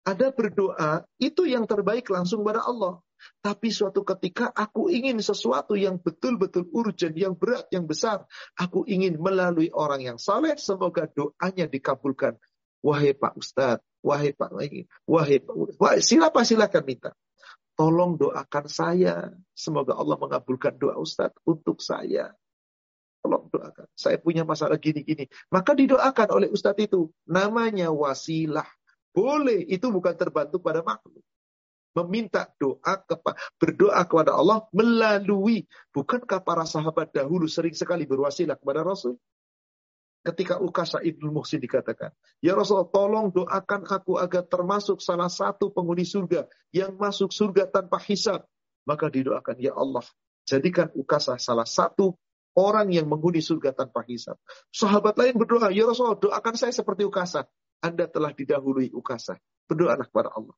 [0.07, 3.03] Ada berdoa, itu yang terbaik langsung kepada Allah.
[3.41, 8.25] Tapi suatu ketika aku ingin sesuatu yang betul-betul urgent, yang berat, yang besar.
[8.57, 12.37] Aku ingin melalui orang yang saleh, semoga doanya dikabulkan.
[12.81, 17.11] Wahai Pak Ustadz, wahai Pak lagi, wahai Pak wahai, siapa silakan minta.
[17.77, 19.33] Tolong doakan saya.
[19.57, 22.37] Semoga Allah mengabulkan doa Ustadz untuk saya.
[23.21, 23.87] Tolong doakan.
[23.93, 25.29] Saya punya masalah gini-gini.
[25.53, 27.13] Maka didoakan oleh ustadz itu.
[27.29, 28.67] Namanya wasilah.
[29.13, 29.69] Boleh.
[29.69, 31.21] Itu bukan terbantu pada makhluk.
[31.91, 38.87] Meminta doa kepada berdoa kepada Allah melalui bukankah para sahabat dahulu sering sekali berwasilah kepada
[38.87, 39.19] Rasul?
[40.21, 42.13] Ketika Ukasa Ibnu Muhsin dikatakan,
[42.45, 46.45] Ya Rasulullah tolong doakan aku agar termasuk salah satu penghuni surga
[46.77, 48.45] yang masuk surga tanpa hisab.
[48.85, 50.05] Maka didoakan, Ya Allah,
[50.45, 52.21] jadikan Ukasa salah satu
[52.53, 54.37] orang yang menghuni surga tanpa hisab.
[54.69, 57.49] Sahabat lain berdoa, ya Rasulullah doakan saya seperti Ukasa.
[57.81, 59.41] Anda telah didahului Ukasa.
[59.65, 60.53] Berdoalah kepada Allah.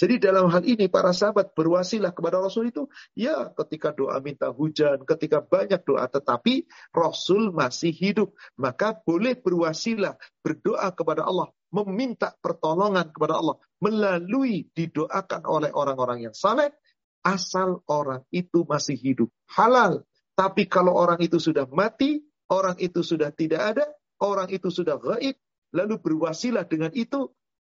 [0.00, 5.04] Jadi dalam hal ini para sahabat berwasilah kepada Rasul itu ya ketika doa minta hujan,
[5.04, 13.12] ketika banyak doa tetapi Rasul masih hidup, maka boleh berwasilah berdoa kepada Allah, meminta pertolongan
[13.12, 16.72] kepada Allah melalui didoakan oleh orang-orang yang saleh
[17.20, 19.28] asal orang itu masih hidup.
[19.52, 20.08] Halal
[20.40, 23.84] tapi kalau orang itu sudah mati, orang itu sudah tidak ada,
[24.24, 25.36] orang itu sudah gaib,
[25.76, 27.28] lalu berwasilah dengan itu,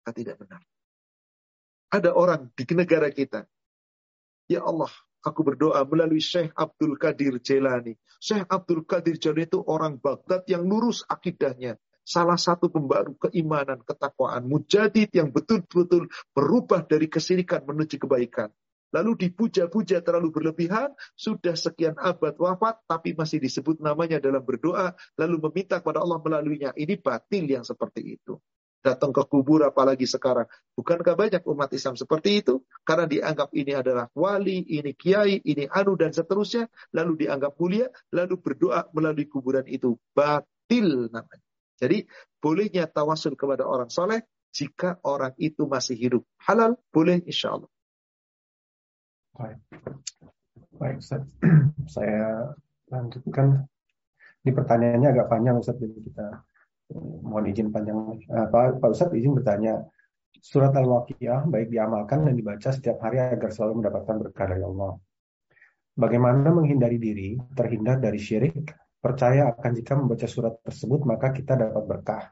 [0.06, 0.62] tidak benar.
[1.92, 3.44] Ada orang di negara kita,
[4.48, 4.88] ya Allah,
[5.20, 7.92] aku berdoa melalui Syekh Abdul Qadir Jelani.
[8.16, 11.76] Syekh Abdul Qadir Jelani itu orang Baghdad yang lurus akidahnya.
[12.00, 18.50] Salah satu pembaru keimanan, ketakwaan, mujadid yang betul-betul berubah dari kesirikan menuju kebaikan
[18.92, 25.48] lalu dipuja-puja terlalu berlebihan, sudah sekian abad wafat, tapi masih disebut namanya dalam berdoa, lalu
[25.48, 26.70] meminta kepada Allah melaluinya.
[26.76, 28.36] Ini batil yang seperti itu.
[28.82, 30.50] Datang ke kubur apalagi sekarang.
[30.74, 32.66] Bukankah banyak umat Islam seperti itu?
[32.82, 36.66] Karena dianggap ini adalah wali, ini kiai, ini anu, dan seterusnya.
[36.90, 39.94] Lalu dianggap mulia, lalu berdoa melalui kuburan itu.
[40.10, 41.46] Batil namanya.
[41.78, 42.02] Jadi
[42.42, 46.22] bolehnya tawasul kepada orang soleh jika orang itu masih hidup.
[46.42, 47.70] Halal, boleh insya Allah.
[49.32, 49.58] Baik,
[50.76, 51.24] baik Ustaz.
[51.94, 52.52] Saya
[52.90, 53.66] lanjutkan.
[54.42, 56.26] Di pertanyaannya agak panjang Ustaz, jadi kita
[56.96, 57.96] mohon izin panjang.
[58.28, 59.82] Uh, Pak, Pak Ustaz izin bertanya,
[60.42, 64.92] surat Al-Waqiah baik diamalkan dan dibaca setiap hari agar selalu mendapatkan berkah dari Allah.
[65.92, 68.72] Bagaimana menghindari diri terhindar dari syirik?
[69.02, 72.22] Percaya akan jika membaca surat tersebut maka kita dapat berkah.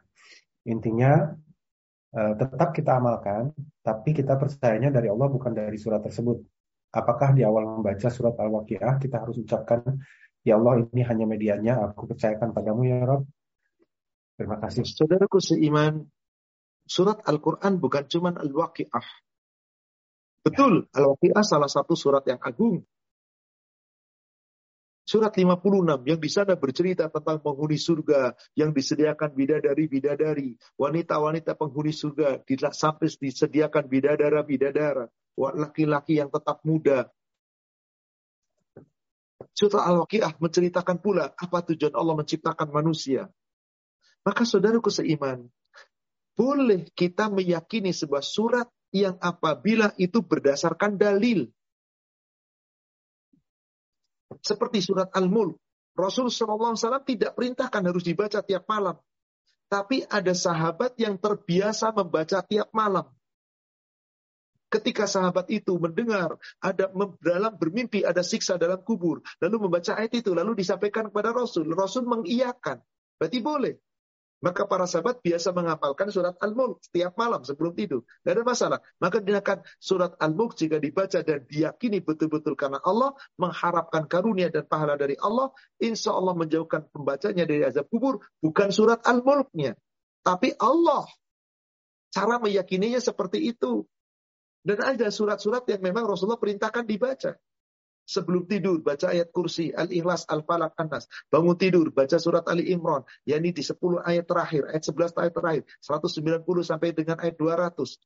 [0.71, 1.35] Intinya
[2.15, 3.51] uh, tetap kita amalkan,
[3.83, 6.39] tapi kita percayanya dari Allah bukan dari surat tersebut
[6.91, 9.83] apakah di awal membaca surat Al-Waqiah kita harus ucapkan,
[10.41, 13.29] Ya Allah ini hanya medianya, aku percayakan padamu ya Rob.
[14.41, 14.89] Terima kasih.
[14.89, 16.09] Saudaraku seiman,
[16.89, 19.05] surat Al-Quran bukan cuma Al-Waqiah.
[20.41, 22.81] Betul, Al-Waqiah salah satu surat yang agung.
[25.05, 32.41] Surat 56 yang di sana bercerita tentang penghuni surga yang disediakan bidadari-bidadari, wanita-wanita penghuni surga
[32.73, 35.05] sampai disediakan bidadara-bidadara
[35.37, 37.13] laki-laki yang tetap muda.
[39.53, 43.29] Surat Al-Waqiah menceritakan pula apa tujuan Allah menciptakan manusia.
[44.21, 45.49] Maka saudaraku seiman,
[46.37, 51.49] boleh kita meyakini sebuah surat yang apabila itu berdasarkan dalil.
[54.41, 55.59] Seperti surat Al-Mulk.
[55.99, 58.97] Rasul SAW tidak perintahkan harus dibaca tiap malam.
[59.71, 63.07] Tapi ada sahabat yang terbiasa membaca tiap malam.
[64.71, 66.87] Ketika sahabat itu mendengar ada
[67.19, 71.67] dalam bermimpi ada siksa dalam kubur, lalu membaca ayat itu, lalu disampaikan kepada Rasul.
[71.75, 72.79] Rasul mengiyakan.
[73.19, 73.75] Berarti boleh.
[74.41, 78.09] Maka para sahabat biasa menghafalkan surat Al-Mulk setiap malam sebelum tidur.
[78.25, 78.79] Tidak ada masalah.
[78.97, 84.97] Maka dinakan surat Al-Mulk jika dibaca dan diyakini betul-betul karena Allah, mengharapkan karunia dan pahala
[84.97, 89.77] dari Allah, insya Allah menjauhkan pembacanya dari azab kubur, bukan surat Al-Mulknya.
[90.25, 91.05] Tapi Allah.
[92.11, 93.85] Cara meyakininya seperti itu.
[94.65, 97.37] Dan ada surat-surat yang memang Rasulullah perintahkan dibaca.
[98.11, 101.07] Sebelum tidur, baca ayat kursi, Al-Ikhlas, Al-Falaq, An-Nas.
[101.31, 103.07] Bangun tidur, baca surat Ali Imran.
[103.23, 105.63] yakni di 10 ayat terakhir, ayat 11 ayat terakhir.
[105.79, 108.03] 190 sampai dengan ayat 200.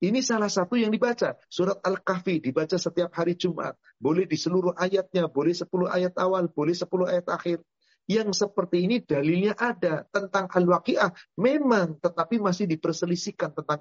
[0.00, 1.36] Ini salah satu yang dibaca.
[1.52, 3.76] Surat Al-Kahfi dibaca setiap hari Jumat.
[4.00, 7.60] Boleh di seluruh ayatnya, boleh 10 ayat awal, boleh 10 ayat akhir
[8.04, 11.08] yang seperti ini dalilnya ada tentang al-waqiah
[11.40, 13.80] memang tetapi masih diperselisihkan tentang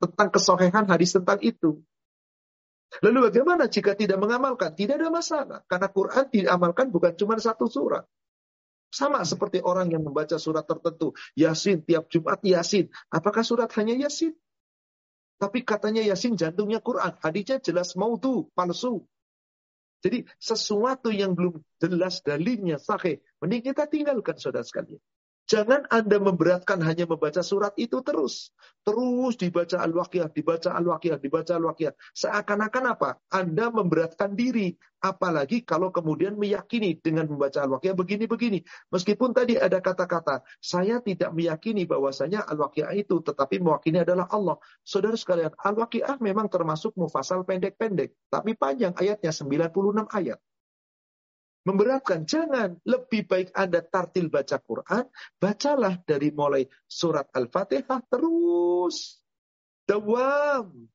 [0.00, 1.84] tentang kesohehan hadis tentang itu.
[3.04, 4.72] Lalu bagaimana jika tidak mengamalkan?
[4.72, 8.04] Tidak ada masalah karena Quran diamalkan bukan cuma satu surat.
[8.88, 12.88] Sama seperti orang yang membaca surat tertentu, Yasin tiap Jumat Yasin.
[13.12, 14.32] Apakah surat hanya Yasin?
[15.36, 17.12] Tapi katanya Yasin jantungnya Quran.
[17.20, 19.04] Hadisnya jelas mau tuh palsu.
[20.00, 25.02] Jadi sesuatu yang belum jelas dalilnya sahih, mending kita tinggalkan saudara sekalian.
[25.48, 28.52] Jangan Anda memberatkan hanya membaca surat itu terus.
[28.84, 31.96] Terus dibaca Al-Waqiah, dibaca Al-Waqiah, dibaca Al-Waqiah.
[32.12, 33.16] Seakan-akan apa?
[33.32, 34.76] Anda memberatkan diri.
[35.00, 38.60] Apalagi kalau kemudian meyakini dengan membaca Al-Waqiah begini-begini.
[38.92, 44.60] Meskipun tadi ada kata-kata, saya tidak meyakini bahwasanya Al-Waqiah itu, tetapi mewakili adalah Allah.
[44.84, 48.12] Saudara sekalian, Al-Waqiah memang termasuk mufasal pendek-pendek.
[48.28, 50.36] Tapi panjang ayatnya, 96 ayat
[51.68, 52.24] memberatkan.
[52.24, 52.80] Jangan.
[52.88, 55.04] Lebih baik Anda tartil baca Quran.
[55.36, 59.20] Bacalah dari mulai surat Al-Fatihah terus.
[59.84, 60.88] Dawam.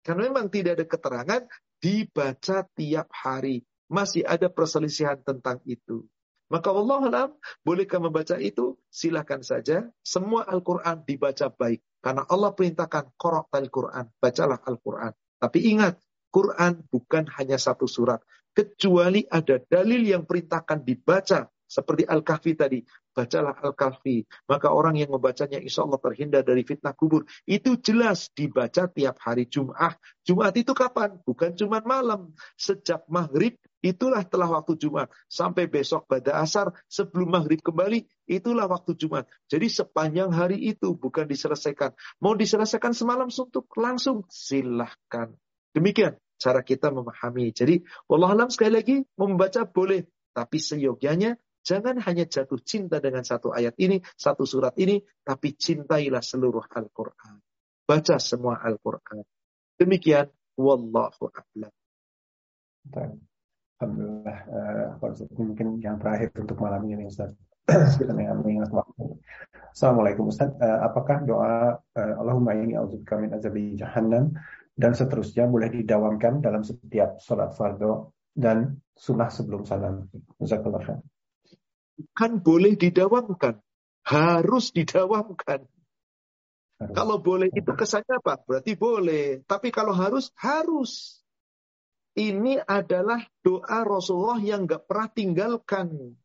[0.00, 1.42] Karena memang tidak ada keterangan
[1.76, 3.60] dibaca tiap hari.
[3.92, 6.08] Masih ada perselisihan tentang itu.
[6.46, 7.30] Maka Allah alam,
[7.66, 8.78] bolehkah membaca itu?
[8.86, 9.82] Silahkan saja.
[10.00, 11.82] Semua Al-Quran dibaca baik.
[11.98, 14.06] Karena Allah perintahkan korok Al-Quran.
[14.22, 15.10] Bacalah Al-Quran.
[15.42, 15.98] Tapi ingat,
[16.30, 18.22] Quran bukan hanya satu surat
[18.56, 22.80] kecuali ada dalil yang perintahkan dibaca seperti Al-Kahfi tadi.
[23.12, 24.24] Bacalah Al-Kahfi.
[24.48, 27.26] Maka orang yang membacanya insya Allah terhindar dari fitnah kubur.
[27.44, 29.98] Itu jelas dibaca tiap hari Jum'ah.
[30.24, 31.20] Jumat itu kapan?
[31.26, 32.32] Bukan cuma malam.
[32.56, 35.10] Sejak maghrib itulah telah waktu Jumat.
[35.26, 39.26] Sampai besok pada asar sebelum maghrib kembali itulah waktu Jumat.
[39.48, 41.96] Jadi sepanjang hari itu bukan diselesaikan.
[42.22, 45.32] Mau diselesaikan semalam suntuk langsung silahkan.
[45.72, 47.52] Demikian cara kita memahami.
[47.52, 47.80] Jadi,
[48.12, 50.04] Allah alam sekali lagi, membaca boleh.
[50.36, 56.20] Tapi seyogianya, jangan hanya jatuh cinta dengan satu ayat ini, satu surat ini, tapi cintailah
[56.20, 57.40] seluruh Al-Quran.
[57.88, 59.24] Baca semua Al-Quran.
[59.76, 61.72] Demikian, Wallahu a'lam.
[63.76, 67.36] Alhamdulillah, uh, mungkin yang terakhir untuk malam ini Ustaz.
[68.40, 69.20] mengingat waktu.
[69.74, 70.48] Assalamualaikum Ustaz.
[70.56, 74.32] Uh, apakah doa uh, Allahumma ini auzubika min azabi jahannam
[74.76, 80.04] dan seterusnya boleh didawamkan dalam setiap sholat fardu dan sunnah sebelum salam.
[82.12, 83.56] Kan boleh didawamkan,
[84.04, 85.64] harus didawamkan.
[86.76, 86.92] Harus.
[86.92, 88.36] Kalau boleh itu kesannya apa?
[88.44, 89.40] Berarti boleh.
[89.48, 91.24] Tapi kalau harus, harus.
[92.12, 96.16] Ini adalah doa Rasulullah yang gak pernah tinggalkan.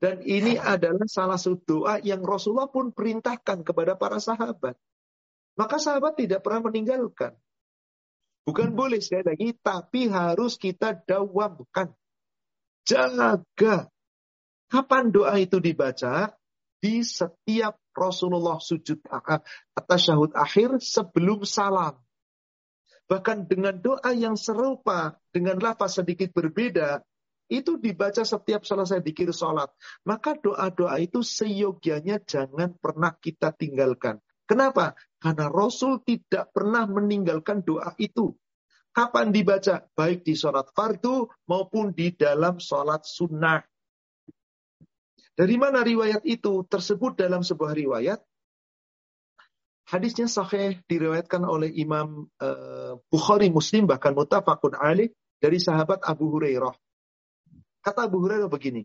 [0.00, 4.80] Dan ini adalah salah satu doa yang Rasulullah pun perintahkan kepada para sahabat.
[5.60, 7.36] Maka sahabat tidak pernah meninggalkan.
[8.48, 11.92] Bukan boleh sekali lagi, tapi harus kita dawamkan.
[12.88, 13.92] Jaga.
[14.72, 16.32] Kapan doa itu dibaca?
[16.80, 19.04] Di setiap Rasulullah sujud
[19.76, 22.00] atas syahud akhir sebelum salam.
[23.04, 27.04] Bahkan dengan doa yang serupa, dengan lafaz sedikit berbeda,
[27.52, 29.72] itu dibaca setiap selesai dikir sholat.
[30.04, 34.20] Maka doa-doa itu seyogianya jangan pernah kita tinggalkan.
[34.48, 34.96] Kenapa?
[35.20, 38.32] Karena Rasul tidak pernah meninggalkan doa itu.
[38.96, 39.84] Kapan dibaca?
[39.92, 43.60] Baik di sholat fardu maupun di dalam sholat sunnah.
[45.36, 48.18] Dari mana riwayat itu tersebut dalam sebuah riwayat?
[49.88, 56.74] Hadisnya sahih diriwayatkan oleh Imam uh, Bukhari Muslim bahkan mutafakun ali dari sahabat Abu Hurairah.
[57.80, 58.84] Kata Abu Hurairah begini,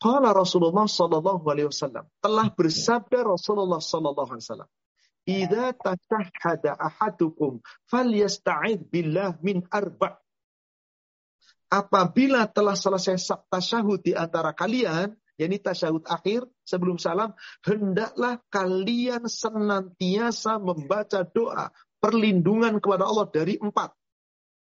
[0.00, 4.70] Qala Rasulullah sallallahu alaihi wasallam, telah bersabda Rasulullah sallallahu alaihi wasallam,
[5.30, 10.18] Idza tashahhada ahadukum falyasta'id billah min arba'
[11.70, 17.30] Apabila telah selesai tasyahud di antara kalian, yakni tasyahud akhir sebelum salam,
[17.62, 21.70] hendaklah kalian senantiasa membaca doa
[22.02, 23.94] perlindungan kepada Allah dari empat.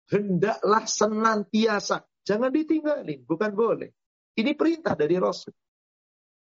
[0.08, 2.00] Hendaklah senantiasa.
[2.24, 3.92] Jangan ditinggalin, bukan boleh.
[4.32, 5.52] Ini perintah dari Rasul.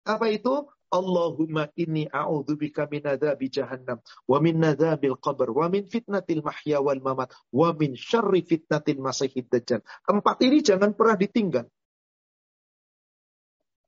[0.05, 0.69] Apa itu?
[0.93, 3.97] Allahumma inni a'udzubika min adzabi jahannam
[4.29, 9.49] wa min adzabil qabr wa min fitnatil mahya wal mamat wa min syarri fitnatil masiihid
[9.49, 9.81] dajjal.
[10.05, 11.65] Empat ini jangan pernah ditinggal.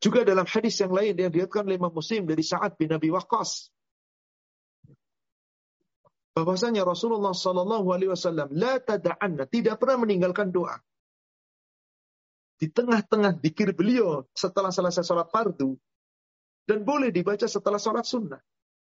[0.01, 3.69] Juga dalam hadis yang lain yang diriwayatkan oleh Imam Muslim dari Sa'ad bin Abi Waqqas
[6.35, 10.75] bahwasanya Rasulullah sallallahu alaihi wasallam la tada'anna tidak pernah meninggalkan doa.
[12.59, 15.79] Di tengah-tengah dikir beliau setelah selesai salat fardu,
[16.65, 18.41] dan boleh dibaca setelah sholat sunnah.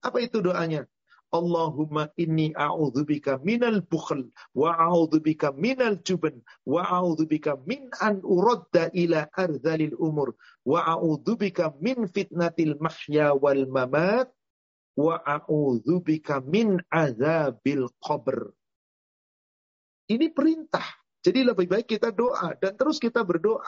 [0.03, 0.87] Apa itu doanya?
[1.27, 9.27] Allahumma inni a'udzubika minal bukhl wa a'udzubika minal jubn wa a'udzubika min an uradda ila
[9.35, 14.31] ardhalil umur wa a'udzubika min fitnatil mahya wal mamat
[14.95, 18.55] wa a'udzubika min azabil qabr.
[20.07, 20.87] Ini perintah.
[21.19, 23.67] Jadi lebih baik kita doa dan terus kita berdoa.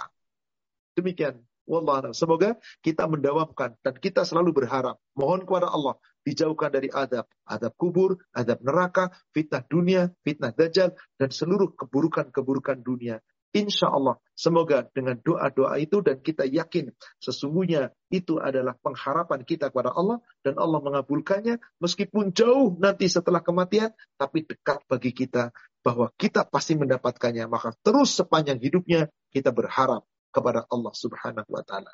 [0.95, 1.43] Demikian.
[1.69, 4.97] Wallah Semoga kita mendawamkan dan kita selalu berharap.
[5.13, 7.29] Mohon kepada Allah dijauhkan dari adab.
[7.45, 13.21] Adab kubur, adab neraka, fitnah dunia, fitnah dajjal, dan seluruh keburukan-keburukan dunia.
[13.49, 19.89] Insya Allah, semoga dengan doa-doa itu dan kita yakin sesungguhnya itu adalah pengharapan kita kepada
[19.89, 23.89] Allah dan Allah mengabulkannya meskipun jauh nanti setelah kematian,
[24.21, 25.49] tapi dekat bagi kita
[25.81, 27.49] bahwa kita pasti mendapatkannya.
[27.49, 31.91] Maka terus sepanjang hidupnya kita berharap kepada Allah Subhanahu wa taala.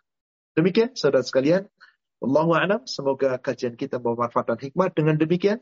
[0.56, 1.68] Demikian saudara sekalian,
[2.24, 4.92] Allahu a'lam, semoga kajian kita membawa manfaat dan hikmah.
[4.96, 5.60] Dengan demikian,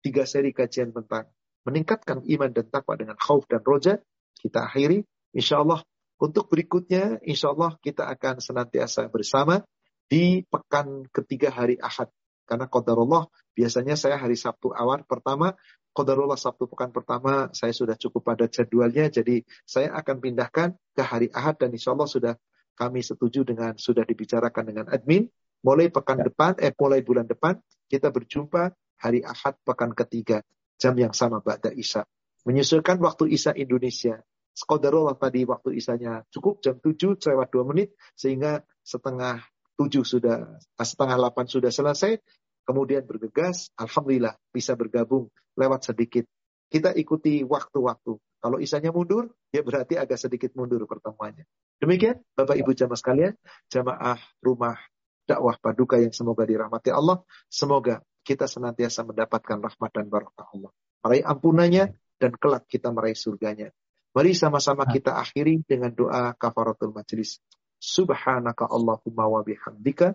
[0.00, 1.28] tiga seri kajian tentang
[1.68, 4.02] meningkatkan iman dan takwa dengan khauf dan roja
[4.42, 5.80] kita akhiri Insya Allah
[6.20, 9.64] untuk berikutnya, insya Allah kita akan senantiasa bersama
[10.06, 12.12] di pekan ketiga hari Ahad.
[12.44, 15.56] Karena Qadarullah biasanya saya hari Sabtu awal pertama,
[15.92, 21.28] Qadarullah Sabtu pekan pertama saya sudah cukup pada jadwalnya, jadi saya akan pindahkan ke hari
[21.32, 22.34] Ahad dan insya Allah sudah
[22.72, 25.28] kami setuju dengan sudah dibicarakan dengan admin.
[25.62, 26.32] Mulai pekan ya.
[26.32, 27.54] depan, eh mulai bulan depan
[27.86, 30.42] kita berjumpa hari Ahad pekan ketiga
[30.80, 32.02] jam yang sama Ba'da Isya.
[32.42, 34.18] Menyesuaikan waktu Isya Indonesia.
[34.52, 39.40] Skodarullah tadi waktu isanya cukup jam 7 lewat 2 menit sehingga setengah
[39.80, 42.20] 7 sudah setengah 8 sudah selesai
[42.62, 45.28] kemudian bergegas alhamdulillah bisa bergabung
[45.58, 46.24] lewat sedikit.
[46.72, 48.16] Kita ikuti waktu-waktu.
[48.42, 51.46] Kalau isanya mundur ya berarti agak sedikit mundur pertemuannya.
[51.78, 53.34] Demikian Bapak Ibu jamaah sekalian
[53.70, 54.78] jamaah rumah
[55.28, 57.22] dakwah paduka yang semoga dirahmati Allah.
[57.46, 60.70] Semoga kita senantiasa mendapatkan rahmat dan barakah Allah.
[61.02, 61.84] Meraih ampunannya
[62.18, 63.74] dan kelak kita meraih surganya.
[64.12, 67.42] Mari sama-sama kita akhiri dengan doa kafaratul majlis.
[67.82, 70.14] Subhanaka Allahumma wa bihamdika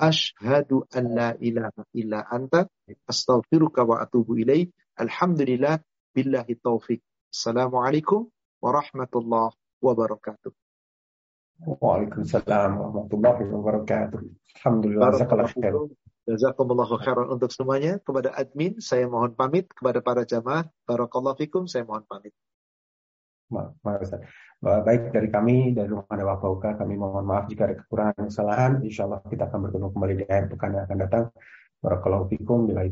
[0.00, 2.64] Ashhadu an la ilaha illa anta
[3.04, 4.72] astaghfiruka wa atubu ilaih.
[4.96, 5.84] Alhamdulillah
[6.16, 7.04] billahi taufik.
[7.28, 8.28] Assalamualaikum
[8.64, 9.52] warahmatullahi
[9.84, 10.52] wabarakatuh.
[11.62, 14.18] Waalaikumsalam warahmatullahi wabarakatuh.
[14.60, 15.12] Alhamdulillah.
[16.22, 17.98] Jazakumullahu khairan untuk semuanya.
[17.98, 19.68] Kepada admin, saya mohon pamit.
[19.74, 22.32] Kepada para jamaah, Barakallahu fikum, saya mohon pamit.
[24.62, 28.72] Baik dari kami dari Rumah Dewa Bauka kami mohon maaf jika ada kekurangan kesalahan.
[28.86, 31.24] Insya Allah kita akan bertemu kembali di akhir pekan yang akan datang.
[31.82, 32.70] Barakallahu fikum.
[32.70, 32.86] Bila